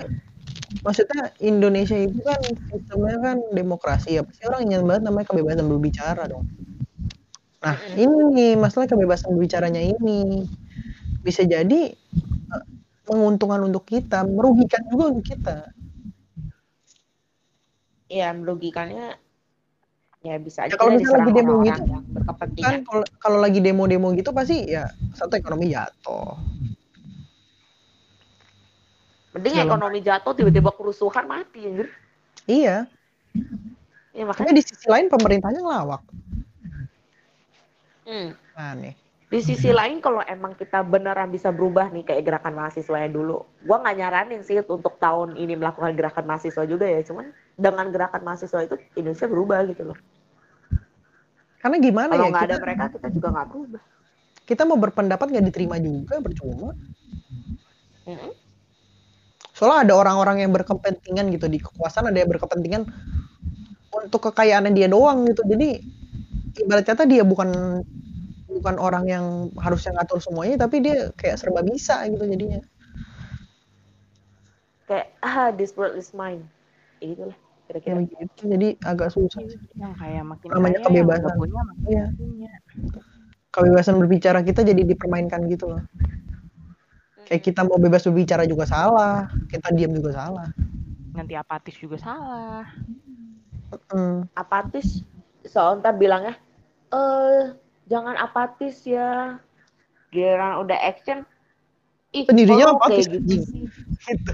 maksudnya 0.82 1.30
Indonesia 1.38 1.94
itu 1.94 2.18
kan 2.24 2.40
sistemnya 2.72 3.16
kan 3.20 3.36
demokrasi 3.54 4.18
ya 4.18 4.22
pasti 4.26 4.42
orang 4.48 4.66
ingin 4.66 4.82
banget 4.88 5.02
namanya 5.06 5.26
kebebasan 5.30 5.68
berbicara 5.70 6.22
dong 6.26 6.44
nah 7.62 7.76
ini 7.94 8.16
nih 8.34 8.52
masalah 8.58 8.90
kebebasan 8.90 9.32
berbicaranya 9.36 9.80
ini 9.80 10.44
bisa 11.22 11.46
jadi 11.46 11.94
eh, 11.94 12.64
menguntungkan 13.08 13.62
untuk 13.64 13.86
kita 13.88 14.24
merugikan 14.26 14.82
juga 14.90 15.14
untuk 15.14 15.24
kita 15.24 15.70
Iya, 18.08 18.36
merugikannya 18.36 19.16
ya 20.24 20.40
bisa 20.40 20.64
aja 20.64 20.72
Ya, 20.72 20.80
kalau 20.80 20.96
misalnya 20.96 21.20
lagi 21.28 21.32
demo 21.36 21.54
gitu, 21.60 21.82
yang 21.84 22.04
berkepentingan. 22.08 22.64
kan 22.64 22.74
kalau 22.88 23.04
kalau 23.20 23.38
lagi 23.44 23.60
demo-demo 23.60 24.08
gitu 24.16 24.32
pasti 24.32 24.72
ya 24.72 24.88
satu 25.12 25.36
ekonomi 25.36 25.68
jatuh 25.68 26.32
Mending 29.36 29.66
ekonomi 29.66 29.98
jatuh 30.00 30.32
tiba-tiba 30.32 30.70
kerusuhan 30.72 31.28
mati 31.28 31.60
anjir. 31.68 31.88
iya 32.48 32.88
Ya 34.14 34.22
tapi 34.24 34.30
makanya 34.30 34.52
di 34.56 34.62
sisi 34.64 34.86
lain 34.88 35.12
pemerintahnya 35.12 35.60
ngelawak 35.60 36.02
hmm. 38.08 38.28
nah 38.56 38.72
nih 38.80 38.94
di 39.28 39.40
sisi 39.42 39.74
lain 39.74 39.98
kalau 39.98 40.22
emang 40.24 40.54
kita 40.54 40.86
beneran 40.86 41.26
bisa 41.28 41.50
berubah 41.50 41.90
nih 41.90 42.06
kayak 42.06 42.22
gerakan 42.22 42.54
mahasiswa 42.54 43.02
yang 43.02 43.18
dulu. 43.18 43.42
Gua 43.66 43.82
nggak 43.82 43.96
nyaranin 43.98 44.46
sih 44.46 44.62
untuk 44.62 44.94
tahun 45.02 45.34
ini 45.34 45.58
melakukan 45.58 45.90
gerakan 45.98 46.22
mahasiswa 46.30 46.62
juga 46.70 46.86
ya, 46.86 47.02
cuman 47.02 47.34
dengan 47.54 47.86
gerakan 47.94 48.22
mahasiswa 48.26 48.66
itu 48.66 48.74
Indonesia 48.98 49.26
berubah 49.30 49.62
gitu 49.70 49.82
loh. 49.94 49.98
karena 51.62 51.76
gimana 51.80 52.12
Kalau 52.12 52.26
ya 52.26 52.30
nggak 52.34 52.44
kita, 52.44 52.54
ada 52.54 52.56
mereka 52.60 52.84
kita 52.92 53.08
juga 53.14 53.28
nggak 53.32 53.46
berubah. 53.48 53.82
kita 54.44 54.62
mau 54.68 54.76
berpendapat 54.76 55.26
nggak 55.32 55.46
diterima 55.48 55.76
juga 55.80 56.20
percuma 56.20 56.76
Mm-mm. 58.04 58.32
Soalnya 59.54 59.88
ada 59.88 59.94
orang-orang 59.94 60.42
yang 60.44 60.50
berkepentingan 60.50 61.30
gitu 61.30 61.46
di 61.46 61.62
kekuasaan 61.62 62.10
ada 62.10 62.18
yang 62.18 62.26
berkepentingan 62.26 62.90
untuk 63.94 64.28
kekayaannya 64.28 64.74
dia 64.74 64.90
doang 64.90 65.30
gitu. 65.30 65.46
Jadi 65.46 65.78
ibarat 66.58 66.82
kata 66.82 67.06
dia 67.06 67.22
bukan 67.22 67.80
bukan 68.50 68.76
orang 68.82 69.06
yang 69.06 69.24
harusnya 69.54 69.94
ngatur 69.94 70.18
semuanya 70.18 70.66
tapi 70.66 70.82
dia 70.82 71.14
kayak 71.14 71.38
serba 71.38 71.62
bisa 71.62 72.02
gitu 72.10 72.26
jadinya. 72.26 72.60
Kayak 74.90 75.14
ah 75.22 75.54
this 75.54 75.72
world 75.78 75.94
is 75.96 76.10
mine. 76.12 76.50
Ya 76.98 77.14
gitu 77.14 77.30
lah 77.30 77.38
Kira-kira. 77.64 77.94
begitu. 77.96 78.42
Jadi 78.44 78.68
agak 78.84 79.08
susah. 79.10 79.40
sih. 79.40 79.56
yang 79.74 79.94
kayak 79.96 80.22
makin 80.22 80.46
Namanya 80.52 80.78
kaya 80.78 80.86
kebebasan. 80.86 81.34
punya 81.34 81.60
makin 81.64 81.86
Iya. 81.88 82.06
punya. 82.12 82.50
Kebebasan 83.48 83.94
berbicara 83.98 84.38
kita 84.42 84.60
jadi 84.62 84.82
dipermainkan 84.84 85.46
gitu 85.48 85.72
loh. 85.72 85.82
Kayak 87.24 87.42
kita 87.42 87.60
mau 87.64 87.80
bebas 87.80 88.04
berbicara 88.04 88.44
juga 88.44 88.68
salah, 88.68 89.30
kita 89.48 89.72
diam 89.72 89.96
juga 89.96 90.12
salah. 90.12 90.48
Nanti 91.14 91.32
apatis 91.32 91.76
juga 91.78 91.96
salah. 91.96 92.68
Mm. 93.90 94.30
apatis 94.38 95.02
soalnya 95.42 95.82
ntar 95.82 95.94
bilangnya 95.98 96.34
eh 96.94 97.58
jangan 97.90 98.14
apatis 98.14 98.86
ya 98.86 99.34
giliran 100.14 100.62
udah 100.62 100.78
action 100.78 101.26
ih 102.14 102.24
apatis, 102.70 103.04
kayak 103.04 103.22
gitu 103.26 103.58
Gitu. 104.04 104.32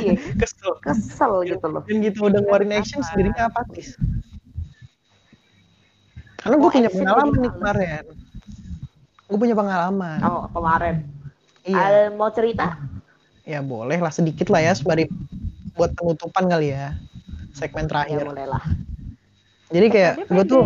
iya 0.00 0.12
Kesel. 0.34 0.72
kesel 0.80 1.32
gitu 1.44 1.66
loh 1.68 1.82
Dan 1.84 2.00
gitu 2.00 2.18
udah 2.26 2.40
ngeluarin 2.40 2.72
action 2.72 2.98
Apa? 2.98 3.08
sendirinya 3.12 3.42
apatis. 3.46 3.94
Karena 6.36 6.56
gue 6.58 6.70
punya 6.70 6.90
pengalaman 6.90 7.36
nih 7.36 7.52
kemarin. 7.52 8.04
Gue 9.30 9.38
punya 9.38 9.54
pengalaman. 9.54 10.18
oh 10.22 10.44
kemarin 10.50 10.96
Iya. 11.62 11.78
Ada 11.78 12.00
mau 12.10 12.26
cerita 12.28 12.74
Ya 13.42 13.62
boleh 13.62 13.94
lah 13.96 14.10
sedikit 14.10 14.50
lah 14.50 14.58
ya 14.60 14.72
sembari 14.74 15.06
buat 15.72 15.94
penutupan 15.94 16.50
kali 16.50 16.74
ya 16.74 16.98
segmen 17.52 17.86
ya 17.86 17.90
terakhir. 17.90 18.22
boleh 18.24 18.46
lah 18.48 18.64
Jadi 19.70 19.86
kayak 19.88 20.14
gue 20.26 20.44
tuh. 20.44 20.64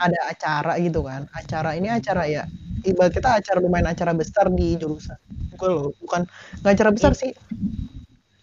Ada 0.00 0.18
acara 0.30 0.72
gitu 0.80 1.04
kan. 1.04 1.26
Acara 1.34 1.76
ini 1.76 1.88
acara 1.90 2.24
ya 2.28 2.44
ibarat 2.84 3.12
kita 3.16 3.40
acara 3.40 3.58
lumayan 3.58 3.88
acara 3.90 4.12
besar 4.12 4.52
di 4.52 4.76
jurusan. 4.76 5.16
Gue 5.56 5.68
loh, 5.70 5.90
bukan 6.02 6.28
nggak 6.60 6.72
acara 6.76 6.90
besar 6.92 7.12
sih, 7.16 7.32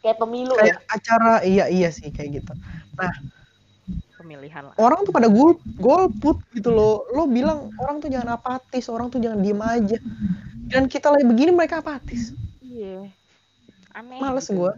kayak 0.01 0.17
pemilu 0.17 0.57
ya 0.57 0.75
kayak 0.75 0.79
acara 0.89 1.31
iya 1.45 1.65
iya 1.69 1.89
sih 1.93 2.09
kayak 2.09 2.41
gitu. 2.41 2.53
Nah 2.97 3.13
Pemilihan 4.21 4.69
lah. 4.69 4.75
orang 4.77 5.01
tuh 5.01 5.13
pada 5.13 5.27
gol 5.29 5.57
golput 5.81 6.37
gitu 6.53 6.69
loh. 6.69 7.09
Lo 7.09 7.25
bilang 7.25 7.73
orang 7.81 7.97
tuh 8.01 8.09
jangan 8.09 8.37
apatis, 8.37 8.85
orang 8.89 9.09
tuh 9.09 9.17
jangan 9.17 9.41
diem 9.41 9.61
aja. 9.61 9.97
Dan 10.71 10.85
kita 10.87 11.09
lagi 11.09 11.25
begini 11.25 11.51
mereka 11.51 11.81
apatis. 11.81 12.31
Iya. 12.61 13.09
Aneh. 13.97 14.21
Males 14.21 14.45
gitu. 14.45 14.61
gue. 14.61 14.73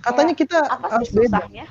Katanya 0.00 0.32
kita 0.32 0.58
apa 0.64 0.86
harus 0.88 1.12
beda. 1.12 1.44
susahnya 1.44 1.68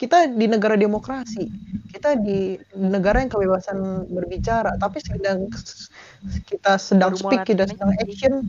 kita 0.00 0.32
di 0.32 0.48
negara 0.48 0.80
demokrasi 0.80 1.52
kita 1.92 2.16
di 2.16 2.56
negara 2.72 3.20
yang 3.20 3.28
kebebasan 3.28 4.08
berbicara 4.08 4.72
tapi 4.80 4.96
sedang 5.04 5.52
kita 6.48 6.80
sedang 6.80 7.12
speak 7.12 7.44
kita 7.44 7.68
sedang 7.68 7.92
action 8.00 8.48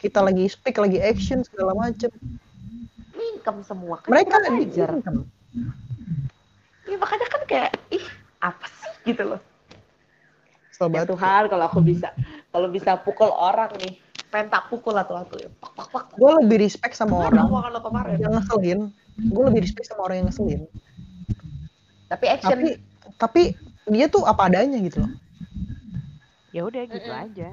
kita 0.00 0.24
lagi 0.24 0.48
speak 0.48 0.80
lagi 0.80 0.96
action 1.04 1.44
segala 1.44 1.76
macem 1.76 2.08
income 3.36 3.60
semua 3.60 4.00
kan 4.00 4.08
mereka 4.08 4.40
kurang 4.40 4.56
di 4.56 4.66
ajar. 4.72 4.90
ya 6.86 6.96
makanya 6.96 7.26
kan 7.28 7.42
kayak 7.44 7.72
ih 7.92 8.06
apa 8.40 8.66
sih 8.68 9.12
gitu 9.12 9.36
loh. 9.36 9.40
Ya 9.40 10.76
sobat 10.76 11.08
Tuhan 11.08 11.42
kalau 11.48 11.64
aku 11.66 11.80
bisa 11.80 12.12
kalau 12.52 12.68
bisa 12.68 13.00
pukul 13.00 13.32
orang 13.32 13.72
nih 13.80 13.96
pengen 14.28 14.52
tak 14.52 14.68
pukul 14.68 14.92
atau 14.92 15.16
aku 15.16 15.40
ya. 15.40 15.48
Pak 15.56 15.72
pak 15.72 15.86
pak. 15.88 16.04
Gue 16.20 16.30
lebih 16.44 16.68
respect 16.68 16.92
sama 16.92 17.32
orang. 17.32 17.48
lo 17.48 17.80
kemarin. 17.80 18.20
Yang 18.20 18.32
ngeselin 18.38 18.80
gue 19.16 19.42
lebih 19.48 19.60
respect 19.64 19.86
sama 19.88 20.06
orang 20.06 20.22
yang 20.22 20.28
ngeselin 20.28 20.62
tapi 22.06 22.24
action 22.30 22.50
tapi 22.52 22.68
tapi 23.16 23.42
dia 23.90 24.06
tuh 24.10 24.22
apa 24.26 24.50
adanya 24.50 24.78
gitu 24.82 25.02
loh 25.02 25.12
Ya 26.54 26.64
udah 26.64 26.82
gitu 26.88 27.10
Mm-mm. 27.12 27.24
aja. 27.28 27.48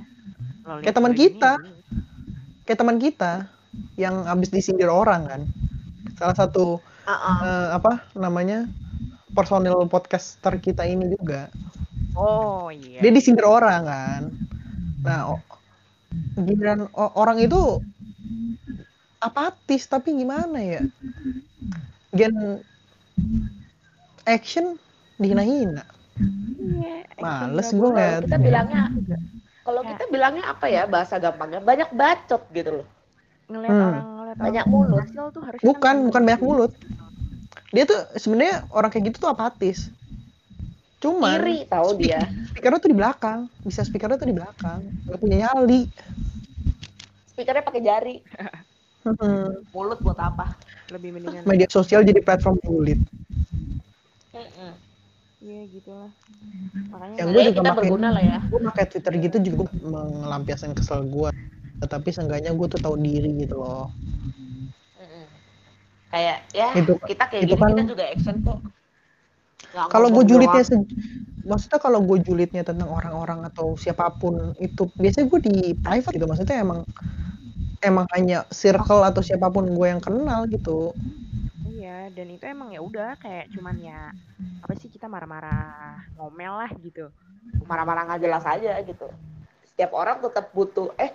Lo 0.63 0.79
Kayak 0.79 0.95
teman 0.95 1.13
kita. 1.13 1.51
gini. 1.59 1.71
kayak 2.63 2.79
teman 2.79 2.95
kita 2.95 3.31
yang 3.99 4.23
habis 4.23 4.47
disindir 4.47 4.87
orang 4.87 5.27
kan 5.27 5.41
salah 6.15 6.35
satu 6.37 6.79
Uh-uh. 7.03 7.35
eh, 7.43 7.67
apa 7.75 7.99
namanya 8.15 8.63
personil 9.35 9.83
podcaster 9.91 10.55
kita 10.63 10.87
ini 10.87 11.11
juga 11.11 11.51
Oh 12.15 12.71
iya. 12.71 13.03
dia 13.03 13.11
disindir 13.11 13.43
orang 13.43 13.81
kan 13.83 14.21
nah 15.03 15.35
o- 15.35 15.43
giliran 16.39 16.87
orang 16.95 17.43
itu 17.43 17.59
apatis 19.19 19.83
tapi 19.87 20.15
gimana 20.15 20.59
ya 20.59 20.81
gen 22.11 22.61
action 24.23 24.77
dihina-hina. 25.17 25.83
Iya, 26.55 26.95
Males 27.19 27.69
gue 27.69 27.89
liat. 27.91 28.21
kita 28.23 28.37
bilangnya 28.39 28.83
kalau 29.63 29.81
Ya. 29.81 29.89
kita 29.95 30.03
bilangnya 30.11 30.43
apa 30.47 30.65
ya 30.67 30.83
bahasa 30.85 31.17
gampangnya? 31.17 31.59
Banyak 31.59 31.89
bacot 31.95 32.43
gitu 32.51 32.83
loh. 32.83 32.87
Ngelihat 33.47 33.73
Hmm. 33.73 33.83
orang 33.83 34.05
ngelihat 34.07 34.37
Banyak 34.39 34.65
orang 34.65 34.73
mulut. 34.73 35.03
hasil 35.03 35.25
tuh 35.31 35.41
harusnya 35.43 35.65
bukan 35.67 35.95
kan 35.99 36.05
bukan 36.07 36.21
banyak 36.23 36.41
gitu. 36.41 36.47
mulut. 36.47 36.71
Dia 37.73 37.83
tuh 37.83 37.99
sebenarnya 38.15 38.55
orang 38.69 38.89
kayak 38.93 39.03
gitu 39.11 39.17
tuh 39.23 39.31
apatis. 39.31 39.89
Cuman 41.03 41.35
iri 41.43 41.57
tahu 41.67 41.99
speak- 41.99 42.07
dia. 42.07 42.21
speakernya 42.47 42.79
tuh 42.79 42.91
di 42.91 42.97
belakang. 42.97 43.39
Bisa 43.61 43.81
speakernya 43.83 44.15
tuh 44.15 44.29
di 44.29 44.35
belakang. 44.35 44.79
Nggak 45.03 45.19
punya 45.19 45.37
nyali. 45.47 45.81
Speakernya 47.33 47.63
pakai 47.65 47.81
jari 47.81 48.15
Hmm. 49.03 49.51
mulut 49.69 49.99
buat 49.99 50.15
apa? 50.15 50.55
Lebih 50.87 51.11
mendingan 51.13 51.43
media 51.43 51.67
sosial 51.67 52.01
jadi 52.01 52.17
platform 52.19 52.57
Mm-mm. 52.63 54.73
iya 55.43 55.61
gitu 55.69 55.91
lah 55.91 56.09
makanya 56.89 57.15
Yang 57.19 57.27
gue 57.27 57.35
Ya, 57.35 57.45
juga 57.45 57.53
kita 57.53 57.61
makin- 57.67 57.77
berguna 57.83 58.07
lah 58.15 58.23
ya. 58.23 58.39
gue 58.41 58.59
pakai 58.63 58.85
twitter 58.87 59.13
gitu 59.19 59.37
juga 59.43 59.63
melampiaskan 59.83 60.71
kesel 60.71 61.03
gue 61.05 61.29
tapi 61.83 62.09
seenggaknya 62.09 62.55
gue 62.55 62.65
tuh 62.65 62.79
tahu 62.79 62.95
diri 62.95 63.43
gitu 63.43 63.59
loh. 63.59 63.91
Mm-mm. 64.97 65.25
kayak 66.09 66.37
ya 66.49 66.67
Itu- 66.73 66.97
kita 67.03 67.23
kayak 67.27 67.43
itu 67.43 67.53
gini 67.53 67.59
kan- 67.59 67.75
kita 67.75 67.83
juga 67.91 68.03
action 68.07 68.35
kok. 68.39 68.59
Kalau 69.89 70.07
gue 70.07 70.23
julidnya 70.23 70.61
se- 70.61 70.85
maksudnya 71.43 71.77
kalau 71.77 71.99
gue 71.99 72.17
julidnya 72.21 72.61
tentang 72.61 72.87
orang-orang 72.87 73.41
atau 73.43 73.73
siapa 73.75 74.07
pun 74.13 74.53
itu 74.57 74.85
biasanya 74.95 75.25
gue 75.27 75.39
di 75.41 75.53
private 75.75 76.13
gitu. 76.13 76.23
Maksudnya 76.23 76.61
emang 76.61 76.85
emang 77.83 78.07
hanya 78.15 78.37
circle 78.49 79.01
atau 79.03 79.21
siapa 79.27 79.47
pun 79.53 79.65
gue 79.67 79.87
yang 79.91 80.01
kenal 80.03 80.47
gitu. 80.49 80.95
Iya 81.63 82.11
dan 82.15 82.27
itu 82.35 82.43
emang 82.47 82.69
ya 82.75 82.79
udah 82.83 83.15
kayak 83.23 83.51
cuman 83.55 83.75
ya 83.79 83.99
apa 84.63 84.73
sih 84.79 84.89
kita 84.91 85.07
marah-marah 85.11 85.99
ngomel 86.19 86.53
lah 86.59 86.71
gitu. 86.79 87.11
Marah-marah 87.69 88.03
nggak 88.07 88.21
jelas 88.23 88.43
aja 88.43 88.71
gitu. 88.83 89.07
Setiap 89.69 89.91
orang 89.95 90.17
tetap 90.23 90.51
butuh 90.51 90.91
eh 90.99 91.11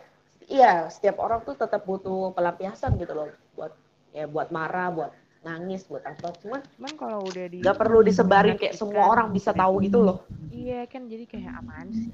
iya 0.49 0.89
setiap 0.89 1.21
orang 1.21 1.41
tuh 1.45 1.55
tetap 1.57 1.85
butuh 1.85 2.33
pelampiasan 2.33 2.97
gitu 2.97 3.13
loh 3.13 3.29
buat 3.57 3.73
ya 4.17 4.25
buat 4.25 4.49
marah 4.49 4.89
buat 4.93 5.13
nangis 5.45 5.85
buat 5.89 6.03
apa. 6.05 6.29
Cuman 6.43 6.61
cuman 6.77 6.93
kalau 6.97 7.19
udah 7.29 7.47
di 7.53 7.59
nggak 7.63 7.77
perlu 7.77 7.99
disebarin 8.05 8.57
kayak 8.57 8.75
semua 8.77 9.05
orang 9.13 9.29
bisa 9.37 9.51
tahu 9.53 9.81
gitu 9.85 10.01
loh. 10.01 10.19
iya 10.53 10.89
kan 10.89 11.07
jadi 11.13 11.25
kayak 11.29 11.53
apaan 11.61 11.89
sih 11.93 12.13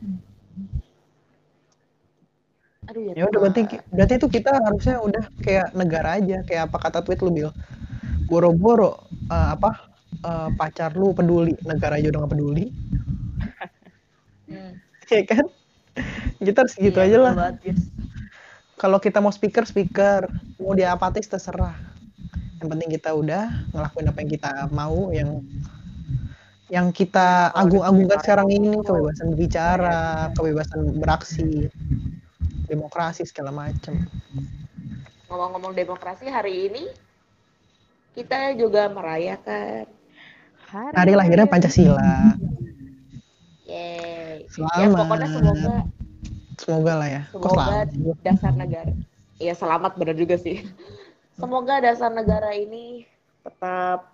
aduh 2.88 3.02
ya, 3.08 3.12
ya 3.18 3.24
udah 3.30 3.40
berarti 3.42 3.60
berarti 3.94 4.14
itu 4.20 4.28
kita 4.28 4.50
harusnya 4.66 4.94
udah 5.00 5.24
kayak 5.44 5.72
negara 5.72 6.08
aja 6.20 6.36
kayak 6.48 6.62
apa 6.68 6.76
kata 6.84 6.98
tweet 7.04 7.20
lu 7.24 7.30
bil? 7.32 7.50
Boro-boro 8.28 8.92
eh, 9.32 9.48
apa 9.56 9.70
eh, 10.24 10.48
pacar 10.58 10.90
lu 11.00 11.12
peduli 11.18 11.54
negara 11.64 11.96
aja 12.00 12.08
udah 12.12 12.20
gak 12.26 12.32
peduli. 12.36 12.66
Hmm. 14.48 14.76
ya 15.08 15.22
kan? 15.24 15.44
Kita 16.42 16.58
harus 16.66 16.74
gitu 16.78 16.98
Iya, 17.00 17.06
aja 17.06 17.18
lah. 17.22 17.34
Yes. 17.64 17.80
kalau 18.80 18.98
kita 19.00 19.18
mau 19.22 19.32
speaker 19.34 19.64
speaker. 19.66 20.28
Mau 20.60 20.74
dia 20.78 20.92
apatis 20.94 21.26
terserah. 21.30 21.76
Yang 22.60 22.68
penting 22.72 22.90
kita 22.96 23.10
udah 23.14 23.44
ngelakuin 23.74 24.06
apa 24.10 24.18
yang 24.24 24.30
kita 24.32 24.50
mau 24.72 24.98
yang 25.12 25.30
yang 26.72 26.88
kita 26.96 27.52
agung-agungkan 27.52 28.18
sekarang 28.24 28.48
ini. 28.48 28.72
kebebasan 28.80 29.26
berbicara 29.36 29.98
iya. 30.28 30.34
kebebasan 30.36 30.80
beraksi 30.96 31.68
demokrasi 32.68 33.26
segala 33.28 33.52
macam 33.52 33.94
ngomong-ngomong 35.28 35.74
demokrasi 35.74 36.30
hari 36.30 36.70
ini 36.70 36.84
kita 38.14 38.54
juga 38.54 38.86
merayakan 38.92 39.90
hari 40.70 41.14
lahirnya 41.14 41.46
Pancasila. 41.46 42.38
Yeay. 43.66 44.46
ya 44.46 44.86
Selamat. 44.86 44.94
pokoknya 44.94 45.28
semoga 45.30 45.72
semoga 46.58 46.92
lah 46.98 47.08
ya. 47.10 47.22
Semoga 47.30 47.50
selamat? 47.50 47.86
dasar 48.22 48.52
negara 48.54 48.94
ya 49.38 49.54
selamat 49.54 49.92
benar 49.98 50.16
juga 50.18 50.36
sih. 50.38 50.62
Semoga 51.34 51.82
dasar 51.82 52.14
negara 52.14 52.54
ini 52.54 53.06
tetap 53.42 54.13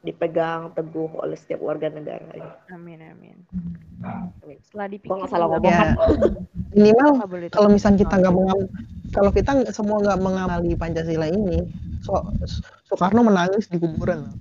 dipegang 0.00 0.72
teguh 0.72 1.12
oleh 1.20 1.36
setiap 1.36 1.60
warga 1.60 1.92
negara. 1.92 2.56
Amin 2.72 3.04
amin. 3.04 3.36
Amin. 4.00 4.56
setelah 4.64 4.88
dipikir 4.88 5.12
nggak 5.12 5.28
salah 5.28 5.46
ngomong 5.52 5.68
Ya. 5.68 5.92
minimal 6.72 7.10
kalau 7.52 7.68
misalnya 7.68 7.98
kita 8.08 8.14
nggak 8.16 8.32
mengam 8.32 8.60
kalau 9.12 9.30
kita 9.30 9.50
semua 9.76 10.00
nggak 10.00 10.20
mengamali 10.24 10.72
Pancasila 10.72 11.28
ini 11.28 11.68
so, 12.00 12.16
Soekarno 12.88 13.20
menangis 13.28 13.68
di 13.68 13.76
kuburan. 13.76 14.32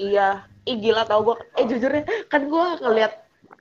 Iya. 0.00 0.48
Ih 0.64 0.80
gila 0.80 1.04
tau 1.04 1.20
gue 1.20 1.36
eh 1.60 1.68
jujurnya 1.68 2.08
kan 2.32 2.48
gue 2.48 2.66
ngeliat 2.80 3.12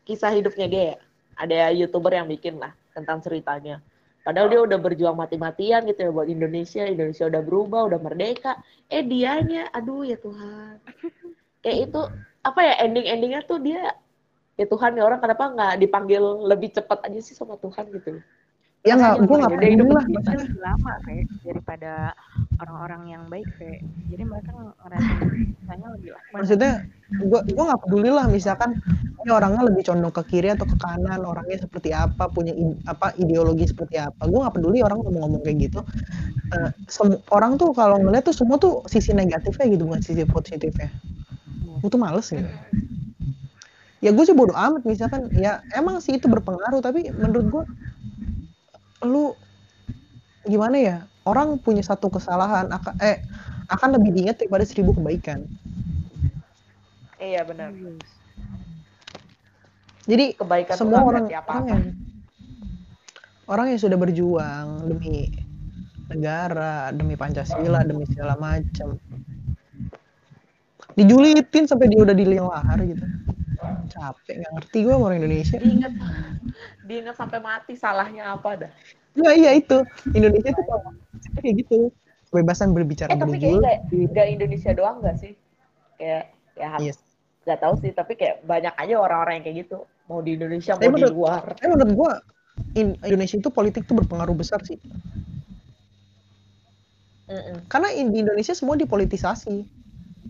kisah 0.07 0.31
hidupnya 0.31 0.67
dia 0.71 0.83
ya. 0.95 0.97
Ada 1.35 1.75
youtuber 1.75 2.15
yang 2.15 2.31
bikin 2.31 2.63
lah 2.63 2.71
tentang 2.95 3.19
ceritanya 3.19 3.83
padahal 4.23 4.47
dia 4.49 4.61
udah 4.63 4.79
berjuang 4.79 5.19
mati-matian 5.19 5.85
gitu 5.85 5.99
ya 6.07 6.11
buat 6.11 6.27
Indonesia. 6.31 6.87
Indonesia 6.87 7.27
udah 7.29 7.41
berubah 7.43 7.81
udah 7.91 7.99
merdeka. 7.99 8.57
Eh 8.89 9.03
dianya. 9.03 9.69
Aduh 9.75 10.07
ya 10.07 10.17
Tuhan. 10.17 10.79
Kayak 11.63 11.77
itu 11.91 12.01
apa 12.43 12.59
ya 12.59 12.73
ending-endingnya 12.83 13.41
tuh 13.47 13.59
dia 13.63 13.95
ya 14.59 14.65
Tuhan 14.67 14.99
nih 14.99 15.03
orang 15.03 15.19
kenapa 15.23 15.43
nggak 15.53 15.73
dipanggil 15.79 16.23
lebih 16.47 16.75
cepat 16.75 17.07
aja 17.07 17.19
sih 17.19 17.35
sama 17.35 17.59
Tuhan 17.59 17.91
gitu. 17.93 18.19
Ya 18.83 18.99
nggak 18.99 19.15
Makanya 19.15 19.27
gue 19.27 19.37
nggak 19.39 19.51
udah 19.51 19.59
peduli 19.63 19.91
lah. 19.95 20.05
lebih 20.43 20.59
lama 20.59 20.93
kayak 21.07 21.25
daripada 21.47 21.91
orang-orang 22.59 23.01
yang 23.15 23.23
baik 23.31 23.47
kayak 23.55 23.79
jadi 24.11 24.23
mereka 24.27 24.51
ngerasain 24.51 25.27
misalnya 25.55 25.87
lebih 25.95 26.09
lama. 26.11 26.27
Maksudnya 26.35 26.71
gue 27.23 27.39
gue 27.47 27.63
nggak 27.63 27.81
peduli 27.87 28.09
lah 28.11 28.25
misalkan 28.27 28.69
ini 29.23 29.31
orangnya 29.31 29.63
lebih 29.71 29.87
condong 29.87 30.11
ke 30.11 30.23
kiri 30.27 30.51
atau 30.51 30.67
ke 30.67 30.75
kanan 30.75 31.23
orangnya 31.23 31.63
seperti 31.63 31.95
apa 31.95 32.27
punya 32.27 32.51
apa 32.83 33.15
ideologi 33.15 33.71
seperti 33.71 33.95
apa. 34.03 34.27
Gue 34.27 34.43
nggak 34.43 34.55
peduli 34.59 34.83
orang 34.83 34.99
ngomong-ngomong 34.99 35.41
kayak 35.47 35.57
gitu. 35.71 35.79
Sem- 36.91 37.23
orang 37.31 37.55
tuh 37.55 37.71
kalau 37.71 38.03
ngeliat 38.03 38.27
tuh 38.27 38.35
semua 38.35 38.59
tuh 38.59 38.83
sisi 38.91 39.15
negatifnya 39.15 39.63
gitu 39.71 39.87
bukan 39.87 40.03
sisi 40.03 40.27
positifnya. 40.27 40.91
Gue 41.79 41.87
tuh 41.87 42.03
males 42.03 42.27
gitu. 42.27 42.51
Ya 44.03 44.11
gue 44.11 44.23
sih 44.27 44.35
bodo 44.35 44.51
amat 44.51 44.83
misalkan 44.83 45.31
ya 45.39 45.63
emang 45.71 46.03
sih 46.03 46.19
itu 46.19 46.27
berpengaruh 46.27 46.83
tapi 46.83 47.07
menurut 47.15 47.47
gue 47.47 47.63
lu 49.03 49.35
gimana 50.43 50.75
ya 50.79 50.97
orang 51.23 51.55
punya 51.59 51.83
satu 51.83 52.11
kesalahan 52.11 52.67
akan 52.71 52.93
eh 52.99 53.23
akan 53.71 53.95
lebih 53.99 54.11
diingat 54.11 54.43
daripada 54.43 54.63
seribu 54.67 54.91
kebaikan 54.95 55.47
Iya 57.23 57.47
benar. 57.47 57.71
Jadi 60.03 60.35
Kebaikan 60.35 60.75
semua 60.75 60.99
orang 61.07 61.23
berarti 61.31 61.39
orang 61.39 61.39
apa-apa. 61.39 61.69
yang 61.71 61.83
orang 63.47 63.65
yang 63.71 63.79
sudah 63.79 63.95
berjuang 63.95 64.67
demi 64.91 65.31
negara 66.11 66.91
demi 66.91 67.15
pancasila 67.15 67.87
demi 67.87 68.03
segala 68.11 68.35
macam 68.35 68.99
dijulitin 70.99 71.63
sampai 71.63 71.87
dia 71.87 72.03
udah 72.03 72.11
diliang 72.11 72.51
lahar 72.51 72.83
gitu 72.83 73.07
capek 73.87 74.33
nggak 74.39 74.51
ngerti 74.53 74.77
gue 74.81 74.93
orang 74.93 75.17
Indonesia 75.17 75.57
Diingat, 75.57 75.93
diingat 76.83 77.15
sampai 77.15 77.39
mati 77.39 77.73
salahnya 77.73 78.33
apa 78.33 78.49
dah. 78.57 78.71
ya 79.13 79.31
iya 79.31 79.51
itu 79.53 79.77
Indonesia 80.09 80.49
tuh 80.49 80.65
kalau 80.65 80.89
kayak 81.37 81.53
gitu 81.61 81.93
kebebasan 82.27 82.71
berbicara 82.71 83.09
Eh 83.09 83.17
tapi 83.17 83.37
kayaknya 83.37 83.61
nggak 83.61 83.77
nggak 84.09 84.27
Indonesia 84.31 84.71
doang 84.71 84.97
nggak 84.99 85.17
sih? 85.17 85.33
Kayak 85.95 86.23
ya 86.53 86.69
Yes. 86.79 86.97
nggak 87.45 87.59
tahu 87.59 87.73
sih 87.77 87.91
tapi 87.91 88.13
kayak 88.13 88.41
banyak 88.41 88.73
aja 88.73 88.95
orang-orang 88.95 89.33
yang 89.37 89.45
kayak 89.45 89.57
gitu 89.63 89.77
mau 90.05 90.19
di 90.19 90.33
Indonesia 90.33 90.73
Tapi 90.73 90.83
mau 90.83 90.97
di 90.97 91.05
menurut- 91.05 91.15
luar. 91.15 91.41
Tapi 91.53 91.67
menurut 91.67 91.93
gue 91.93 92.11
in- 92.75 92.97
Indonesia 92.99 93.37
itu 93.37 93.49
politik 93.49 93.83
tuh 93.83 93.95
berpengaruh 93.95 94.33
besar 94.33 94.61
sih 94.61 94.77
Mm-mm. 97.23 97.65
karena 97.65 97.89
in- 97.93 98.09
di 98.09 98.19
Indonesia 98.19 98.51
semua 98.51 98.75
dipolitisasi 98.75 99.55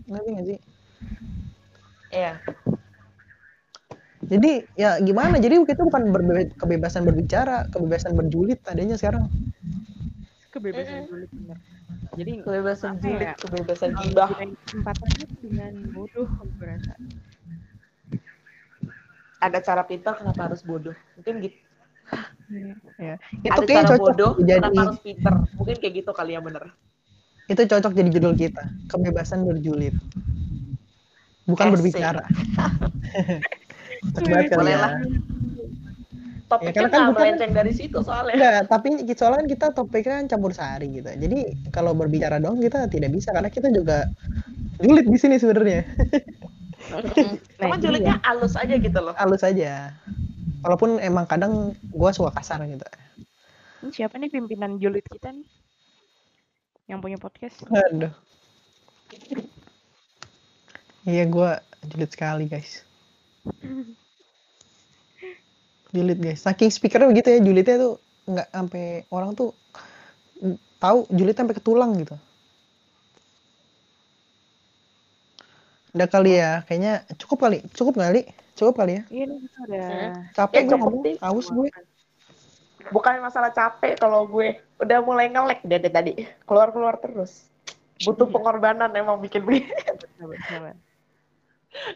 ngerti 0.06 0.28
nggak 0.30 0.46
sih 0.46 0.58
Iya. 2.14 2.38
Jadi 4.24 4.52
ya 4.78 4.96
gimana? 5.04 5.36
Jadi 5.36 5.54
kita 5.68 5.82
bukan 5.84 6.08
berbe- 6.08 6.52
kebebasan 6.56 7.04
berbicara, 7.04 7.68
kebebasan 7.68 8.16
berjulit 8.16 8.60
adanya 8.68 8.96
sekarang. 8.96 9.28
kebebasan 10.54 11.10
dulu 11.10 11.26
bener 11.34 11.58
jadi 12.14 12.32
Kebebasan 12.46 12.92
Apa 12.94 13.02
julid, 13.02 13.26
ya? 13.26 13.34
kebebasan 13.42 13.90
gibah. 13.98 14.28
kesempatannya 14.30 15.26
dengan 15.42 15.72
bodoh 15.90 16.30
aku 16.30 16.46
berasa 16.62 16.94
Ada 19.42 19.58
cara 19.60 19.82
pintar 19.82 20.14
kenapa 20.14 20.46
harus 20.46 20.62
bodoh? 20.62 20.94
Mungkin 21.18 21.42
gitu. 21.42 21.58
ya 23.02 23.18
Itu 23.42 23.50
Ada 23.50 23.66
kayak 23.66 23.82
cara 23.82 23.88
cocok 23.98 24.06
bodoh 24.14 24.32
jadi 24.46 24.62
kenapa 24.62 24.80
harus 24.86 24.98
pintar? 25.02 25.32
Mungkin 25.58 25.76
kayak 25.82 25.94
gitu 26.00 26.10
kali 26.14 26.38
ya 26.38 26.40
bener. 26.40 26.64
itu 27.44 27.62
cocok 27.66 27.92
jadi 27.92 28.08
judul 28.14 28.32
kita, 28.38 28.62
kebebasan 28.88 29.44
berjulit. 29.44 29.92
Bukan 31.44 31.66
Asik. 31.68 31.76
berbicara. 31.76 32.24
Boleh 34.12 34.74
ya. 34.74 34.80
lah. 34.80 34.92
Topiknya 36.44 36.76
karena 36.76 36.88
kan 36.92 37.00
nggak 37.00 37.08
kita 37.08 37.16
kan- 37.16 37.16
melenceng 37.16 37.52
dari 37.56 37.72
situ 37.72 37.98
soalnya. 38.04 38.34
Enggak, 38.36 38.60
tapi 38.68 38.88
soalnya 39.16 39.38
kan 39.40 39.48
kita 39.48 39.66
topiknya 39.72 40.14
kan 40.20 40.26
campur 40.28 40.52
sari 40.52 40.86
gitu. 40.92 41.08
Jadi 41.08 41.38
kalau 41.72 41.96
berbicara 41.96 42.36
dong 42.36 42.60
kita 42.60 42.84
tidak 42.92 43.10
bisa 43.16 43.32
karena 43.32 43.48
kita 43.48 43.72
juga 43.72 44.04
julid 44.78 45.08
di 45.08 45.18
sini 45.18 45.40
sebenarnya. 45.40 45.82
Cuma 47.56 47.74
Nah, 47.74 47.80
julidnya 47.80 48.20
halus 48.20 48.60
aja 48.60 48.76
gitu 48.76 48.98
loh. 49.00 49.16
Halus 49.16 49.40
aja. 49.40 49.96
Walaupun 50.60 51.00
emang 51.00 51.24
kadang 51.24 51.72
gua 51.88 52.12
suka 52.12 52.28
kasar 52.32 52.60
gitu. 52.68 52.84
ini 53.84 53.92
siapa 53.92 54.16
nih 54.16 54.32
pimpinan 54.32 54.80
julid 54.80 55.04
kita 55.04 55.28
nih 55.28 55.44
yang 56.88 57.04
punya 57.04 57.20
podcast 57.20 57.60
Aduh. 57.68 58.08
Iya 61.04 61.24
gua 61.28 61.60
julid 61.84 62.08
sekali 62.08 62.48
guys. 62.48 62.80
Julid 65.94 66.18
guys. 66.18 66.42
Saking 66.42 66.74
speakernya 66.74 67.06
begitu 67.06 67.28
ya 67.30 67.38
julidnya 67.38 67.76
tuh 67.78 67.94
nggak 68.24 68.48
sampai 68.50 68.84
orang 69.12 69.30
tuh 69.36 69.54
tahu 70.82 71.06
julidnya 71.12 71.44
sampai 71.44 71.56
ke 71.56 71.62
tulang 71.62 71.94
gitu. 72.00 72.16
Udah 75.94 76.10
kali 76.10 76.42
ya, 76.42 76.66
kayaknya 76.66 77.06
cukup 77.22 77.46
kali, 77.46 77.62
cukup 77.70 77.94
kali, 78.02 78.26
cukup 78.58 78.74
kali 78.82 78.98
ya. 78.98 79.02
iya 79.14 79.24
udah 79.30 80.10
Capek 80.34 80.54
Ya, 80.58 80.60
gue 80.66 80.70
cukup 80.74 80.90
ngomong, 80.90 81.22
haus 81.22 81.46
gue. 81.54 81.68
Bukan 82.90 83.22
masalah 83.22 83.54
capek 83.54 84.02
kalau 84.02 84.26
gue 84.26 84.58
udah 84.82 84.98
mulai 85.06 85.30
ngelek 85.30 85.62
dari 85.62 85.88
tadi. 85.88 86.12
Keluar-keluar 86.50 86.98
terus. 86.98 87.46
Butuh 88.02 88.26
pengorbanan 88.26 88.90
emang 88.90 89.22
bikin 89.22 89.46
begini. 89.46 89.70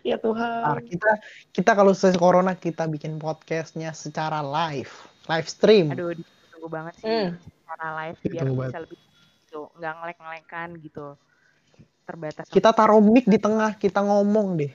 Ya 0.03 0.17
Tuhan. 0.17 0.83
kita 0.85 1.11
kita 1.53 1.71
kalau 1.73 1.93
selesai 1.93 2.17
corona 2.17 2.53
kita 2.53 2.85
bikin 2.85 3.17
podcastnya 3.17 3.91
secara 3.93 4.41
live, 4.41 4.91
live 5.25 5.47
stream. 5.47 5.89
aduh 5.89 6.13
ditunggu 6.13 6.69
banget 6.69 6.95
sih 6.97 7.07
Hmm. 7.07 7.29
cara 7.65 7.87
live 8.01 8.19
biar 8.19 8.33
Ditunggu 8.35 8.55
bisa 8.55 8.63
banget. 8.65 8.81
lebih 8.85 8.99
gitu 9.39 9.61
nggak 9.73 9.93
ngelek-ngelekan 9.95 10.69
gitu 10.79 11.07
terbatas 12.03 12.45
Kita 12.47 12.71
taruh 12.71 12.99
mic 12.99 13.25
di 13.25 13.37
tengah, 13.37 13.73
kita 13.75 14.01
ngomong 14.01 14.57
deh. 14.57 14.73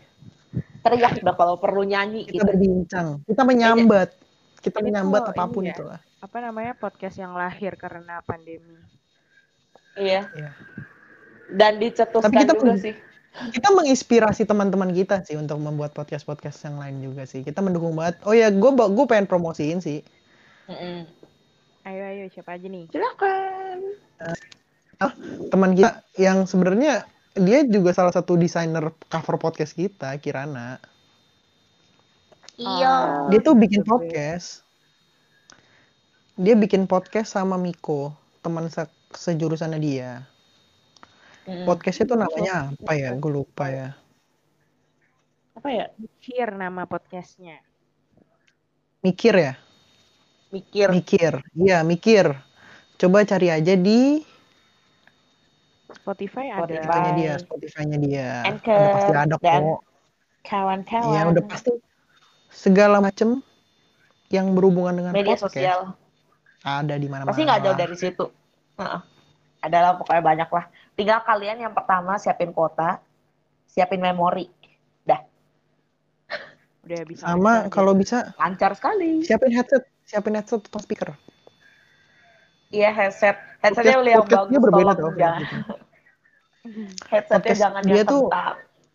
Teriak 0.79 1.17
dah 1.19 1.33
kalau 1.33 1.55
perlu 1.55 1.81
nyanyi 1.81 2.23
Kita 2.23 2.35
gitu. 2.35 2.45
berbincang, 2.45 3.07
kita 3.23 3.41
menyambat, 3.41 4.13
kita 4.59 4.77
Ini 4.77 4.85
menyambat 4.85 5.21
apa 5.27 5.43
pun 5.47 5.63
ya. 5.63 5.73
itu 5.73 5.83
lah. 5.83 5.97
apa 6.19 6.37
namanya 6.39 6.71
podcast 6.73 7.17
yang 7.17 7.33
lahir 7.33 7.73
karena 7.73 8.21
pandemi 8.21 8.77
Iya. 9.93 10.29
Iya. 10.31 10.49
Dan 11.49 11.77
dicetuskan 11.77 12.23
Tapi 12.23 12.37
kita 12.39 12.53
juga 12.53 12.61
pun- 12.63 12.79
sih. 12.79 12.95
Kita 13.34 13.73
menginspirasi 13.73 14.45
teman-teman 14.45 14.93
kita 14.93 15.25
sih 15.25 15.34
untuk 15.34 15.57
membuat 15.57 15.97
podcast-podcast 15.97 16.69
yang 16.69 16.77
lain 16.77 17.01
juga 17.01 17.25
sih. 17.25 17.41
Kita 17.41 17.65
mendukung 17.65 17.97
banget. 17.97 18.21
Oh 18.29 18.34
ya, 18.38 18.53
gue 18.53 18.71
gue 18.71 19.05
pengen 19.09 19.25
promosiin 19.25 19.81
sih. 19.81 20.05
Mm-mm. 20.69 21.03
ayo 21.84 21.99
ayo 22.07 22.31
siapa 22.31 22.55
aja 22.55 22.63
nih 22.71 22.88
Silakan. 22.88 23.77
Teman 25.51 25.75
kita 25.75 25.99
yang 26.15 26.47
sebenarnya 26.47 27.03
dia 27.36 27.67
juga 27.67 27.91
salah 27.91 28.15
satu 28.15 28.39
desainer 28.39 28.88
cover 29.11 29.36
podcast 29.41 29.75
kita, 29.75 30.15
Kirana. 30.21 30.79
Iya. 32.55 33.27
Dia 33.34 33.39
tuh 33.43 33.57
bikin 33.57 33.84
Oke. 33.84 33.89
podcast. 33.89 34.61
Dia 36.39 36.55
bikin 36.55 36.86
podcast 36.88 37.34
sama 37.36 37.57
Miko, 37.59 38.13
teman 38.39 38.69
se- 38.69 38.88
sejurusannya 39.11 39.79
dia. 39.81 40.23
Mm. 41.43 41.67
Podcastnya 41.67 42.05
tuh 42.07 42.19
namanya 42.19 42.71
apa 42.71 42.93
ya? 42.95 43.09
Gue 43.19 43.31
lupa 43.31 43.67
ya. 43.67 43.95
Apa 45.53 45.69
ya? 45.69 45.85
Mikir 45.99 46.55
nama 46.55 46.87
podcastnya 46.87 47.59
Mikir 49.03 49.35
ya? 49.35 49.53
Mikir. 50.55 50.87
Mikir. 50.95 51.33
Iya, 51.59 51.83
mikir. 51.83 52.31
Coba 52.95 53.27
cari 53.27 53.51
aja 53.51 53.75
di 53.75 54.23
Spotify 55.91 56.49
Spotify. 56.49 56.55
ada 56.55 56.63
Spotify-nya 56.63 57.11
dia, 57.19 57.33
Spotify-nya 57.37 57.97
dia. 57.99 58.29
Anchor 58.47 58.79
Udah 58.79 58.93
pasti 58.95 59.11
ada 59.13 59.35
dan 59.43 59.63
kok. 59.63 59.81
Kawan-kawan. 60.43 61.13
Ya, 61.15 61.21
udah 61.27 61.43
pasti 61.47 61.71
segala 62.51 62.97
macem 63.03 63.43
yang 64.31 64.55
berhubungan 64.55 64.95
dengan 64.97 65.11
Media 65.11 65.35
podcast 65.35 65.53
sosial. 65.53 65.79
ada 66.63 66.95
di 66.95 67.07
mana-mana. 67.11 67.31
Pasti 67.31 67.43
nggak 67.43 67.61
jauh 67.63 67.77
dari 67.77 67.95
situ. 67.99 68.25
Heeh. 68.79 69.01
Adalah 69.63 69.99
pokoknya 69.99 70.23
banyak 70.23 70.49
lah. 70.51 70.65
Tinggal 70.93 71.19
kalian 71.23 71.57
yang 71.59 71.73
pertama 71.73 72.15
siapin 72.15 72.51
kuota, 72.51 73.01
siapin 73.65 73.99
memori. 73.99 74.49
udah 76.83 76.99
bisa 77.07 77.23
Sama 77.23 77.63
bisa 77.63 77.71
kalau 77.71 77.95
bisa 77.95 78.35
Lancar 78.35 78.75
sekali. 78.75 79.23
siapin 79.23 79.55
headset, 79.55 79.87
siapin 80.03 80.35
headset 80.35 80.59
atau 80.67 80.83
speaker. 80.83 81.15
Iya 82.69 82.91
headset. 82.91 83.39
Headsetnya 83.63 84.03
udah 84.03 84.11
yang 84.11 84.27
bagus. 84.27 84.59
berbeda 84.59 84.91
tolong 84.91 85.15
jangan. 85.15 85.39
gitu. 85.39 85.55
Headsetnya 87.11 87.39
Podcast 87.39 87.59
jangan 87.63 87.81
dia 87.87 87.95
yang 87.95 88.07
tuh-. 88.07 88.27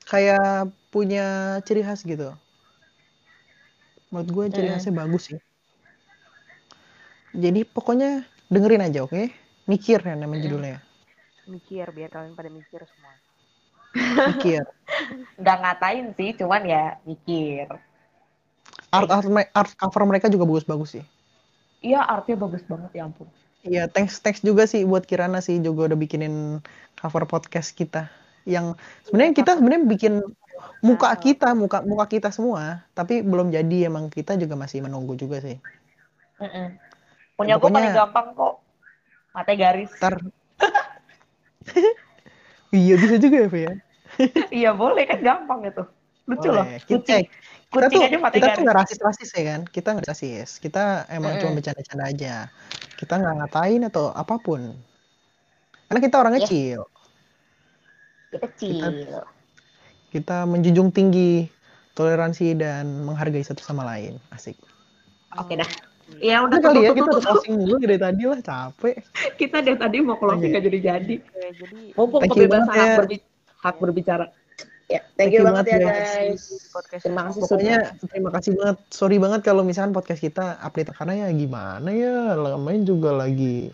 Kayak 0.05 0.53
punya 0.89 1.25
ciri 1.65 1.81
khas 1.81 2.05
gitu. 2.05 2.29
Menurut 4.13 4.29
gue 4.29 4.45
ciri 4.53 4.69
Mm. 4.69 4.75
khasnya 4.77 4.93
bagus 4.93 5.23
sih. 5.33 5.39
Jadi 7.33 7.65
pokoknya 7.65 8.21
dengerin 8.49 8.85
aja, 8.85 9.01
oke? 9.01 9.33
Mikir 9.65 10.01
ya 10.01 10.13
namanya 10.13 10.45
judulnya. 10.45 10.77
Mikir 11.49 11.89
biar 11.91 12.13
kalian 12.13 12.37
pada 12.37 12.53
mikir 12.53 12.85
semua 12.85 13.17
Mikir. 13.97 14.65
Nggak 15.41 15.57
ngatain 15.65 16.07
sih, 16.15 16.31
cuman 16.37 16.63
ya 16.69 16.85
mikir. 17.09 17.69
art 18.89 19.11
art, 19.13 19.29
art 19.53 19.73
cover 19.77 20.03
mereka 20.09 20.33
juga 20.33 20.49
bagus-bagus 20.49 21.01
sih. 21.01 21.05
Iya, 21.85 22.05
artnya 22.05 22.37
bagus 22.41 22.65
banget 22.65 22.91
ya 22.97 23.03
ampun. 23.05 23.29
Iya, 23.67 23.85
thanks 23.91 24.23
thanks 24.23 24.41
juga 24.41 24.65
sih 24.65 24.87
buat 24.89 25.05
Kirana 25.05 25.45
sih 25.45 25.61
juga 25.61 25.93
udah 25.93 25.99
bikinin 25.99 26.65
cover 26.97 27.29
podcast 27.29 27.77
kita. 27.77 28.09
Yang 28.49 28.81
sebenarnya 29.05 29.33
kita 29.37 29.51
sebenarnya 29.61 29.85
bikin 29.85 30.15
muka 30.81 31.13
kita, 31.21 31.53
muka 31.53 31.85
muka 31.85 32.07
kita 32.09 32.33
semua, 32.33 32.81
tapi 32.97 33.21
belum 33.21 33.53
jadi 33.53 33.93
emang 33.93 34.09
kita 34.09 34.41
juga 34.41 34.57
masih 34.57 34.81
menunggu 34.81 35.21
juga 35.21 35.45
sih. 35.45 35.61
Mm-mm. 36.41 36.81
Punya 37.37 37.61
gue 37.61 37.71
paling 37.71 37.93
gampang 37.93 38.33
kok. 38.33 38.55
Mata 39.37 39.53
garis. 39.53 39.93
Ntar 40.01 40.17
Iya 42.69 43.01
bisa 43.01 43.17
juga 43.17 43.37
ya, 43.45 43.49
ya. 43.49 43.73
iya 44.61 44.71
boleh 44.77 45.09
kan 45.09 45.25
gampang 45.25 45.65
itu. 45.65 45.85
Lucu 46.29 46.49
loh. 46.53 46.69
Boleh. 46.69 46.85
Kita, 46.85 47.01
Kucing. 47.01 47.25
eh, 47.25 47.25
kita 47.73 47.87
tuh 47.89 48.03
kita 48.37 48.47
tuh 48.53 48.63
nggak 48.69 48.79
rasis-rasis 48.85 49.31
ya 49.33 49.45
kan? 49.49 49.61
Kita 49.65 49.89
nggak 49.97 50.09
rasis. 50.13 50.61
Kita 50.61 51.09
emang 51.09 51.41
cuma 51.41 51.57
bercanda-canda 51.57 52.05
aja. 52.05 52.35
Kita 53.01 53.17
nggak 53.17 53.35
ngatain 53.41 53.83
atau 53.89 54.13
apa 54.13 54.37
pun. 54.37 54.77
Karena 55.89 56.01
kita 56.05 56.17
orangnya 56.21 56.45
Iya. 56.45 56.51
chill. 56.53 56.83
Kecil. 58.37 59.25
Kita 60.13 60.45
menjunjung 60.45 60.93
tinggi 60.93 61.49
toleransi 61.97 62.53
dan 62.53 63.09
menghargai 63.09 63.41
satu 63.41 63.65
sama 63.65 63.89
lain. 63.89 64.21
Asik. 64.29 64.61
Oke 65.41 65.57
dah. 65.57 65.88
Ya 66.19 66.41
udah 66.41 66.59
kali 66.59 66.83
ya 66.83 66.93
kita 66.93 67.05
udah 67.07 67.21
closing 67.23 67.55
dulu 67.61 67.77
dari 67.79 67.97
tadi 67.97 68.23
lah 68.25 68.41
capek. 68.41 68.95
Kita 69.37 69.61
dari 69.61 69.77
tadi 69.77 69.97
mau 70.01 70.17
closing 70.17 70.49
Iya. 70.49 70.59
nggak. 70.59 70.97
Oke, 71.21 71.47
jadi 71.53 71.83
Mumpung 71.93 72.21
Thank 72.25 72.33
you 72.33 72.49
kebebasan 72.49 72.67
hak, 72.67 72.77
ya. 72.81 72.97
berbi- 72.97 73.27
hak 73.61 73.77
berbicara. 73.77 74.27
Ya, 74.89 75.05
thank, 75.15 75.17
Thank 75.21 75.33
you 75.37 75.45
banget 75.45 75.65
ya 75.69 75.77
banget 75.79 75.85
ya. 75.85 75.93
guys. 76.33 76.43
podcast 76.73 77.03
Terima 77.05 77.23
kasih 77.23 77.41
Pokoknya 77.45 77.77
sudah. 77.77 78.09
terima 78.09 78.31
kasih 78.33 78.51
banget. 78.57 78.77
Sorry 78.89 79.17
banget 79.21 79.41
kalau 79.43 79.63
misalkan 79.63 79.93
podcast 79.93 80.23
kita 80.23 80.45
update 80.59 80.91
karena 80.91 81.15
ya 81.15 81.29
gimana 81.31 81.89
ya, 81.93 82.17
namanya 82.35 82.83
juga 82.83 83.11
lagi 83.13 83.69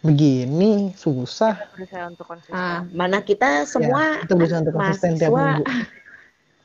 begini 0.00 0.92
susah. 0.92 1.56
berusaha 1.72 2.10
untuk 2.10 2.26
konsisten. 2.26 2.52
Nah, 2.52 2.84
mana 2.90 3.22
kita 3.22 3.64
semua 3.64 4.18
ya, 4.18 4.26
kita 4.26 4.34
berusaha 4.34 4.60
untuk 4.60 4.74
konsisten 4.74 5.10
tiap 5.16 5.30
minggu. 5.32 5.64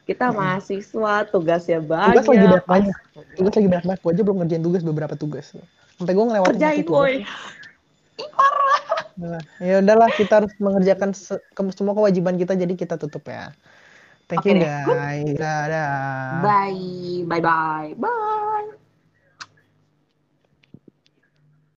Kita 0.10 0.34
mahasiswa, 0.34 1.14
tugasnya 1.30 1.78
Tugas 1.86 2.26
lagi 2.26 2.50
banyak. 2.50 2.66
banyak 2.66 2.66
banyak. 2.66 2.98
Tugas 3.38 3.54
lagi 3.54 3.68
banyak 3.70 3.86
banyak. 3.86 4.02
Gue 4.02 4.12
aja 4.18 4.22
belum 4.26 4.38
ngerjain 4.42 4.64
tugas 4.66 4.82
beberapa 4.82 5.14
tugas. 5.14 5.54
Sampai 6.02 6.18
gue 6.18 6.26
ngelewatin 6.26 6.58
Kerjain 6.58 6.86
boy. 6.90 7.14
Nah, 9.20 9.44
ya 9.62 9.84
udahlah 9.84 10.10
kita 10.16 10.42
harus 10.42 10.54
mengerjakan 10.58 11.12
se- 11.12 11.44
ke- 11.54 11.76
semua 11.76 11.94
kewajiban 11.94 12.40
kita 12.40 12.58
jadi 12.58 12.74
kita 12.74 12.98
tutup 12.98 13.28
ya. 13.30 13.54
Thank 14.26 14.48
Oke 14.48 14.58
you 14.58 14.66
guys. 14.66 15.30
Dadah. 15.38 16.42
Bye, 16.42 17.28
bye 17.30 17.44
bye, 17.44 17.94
bye. 18.00 18.89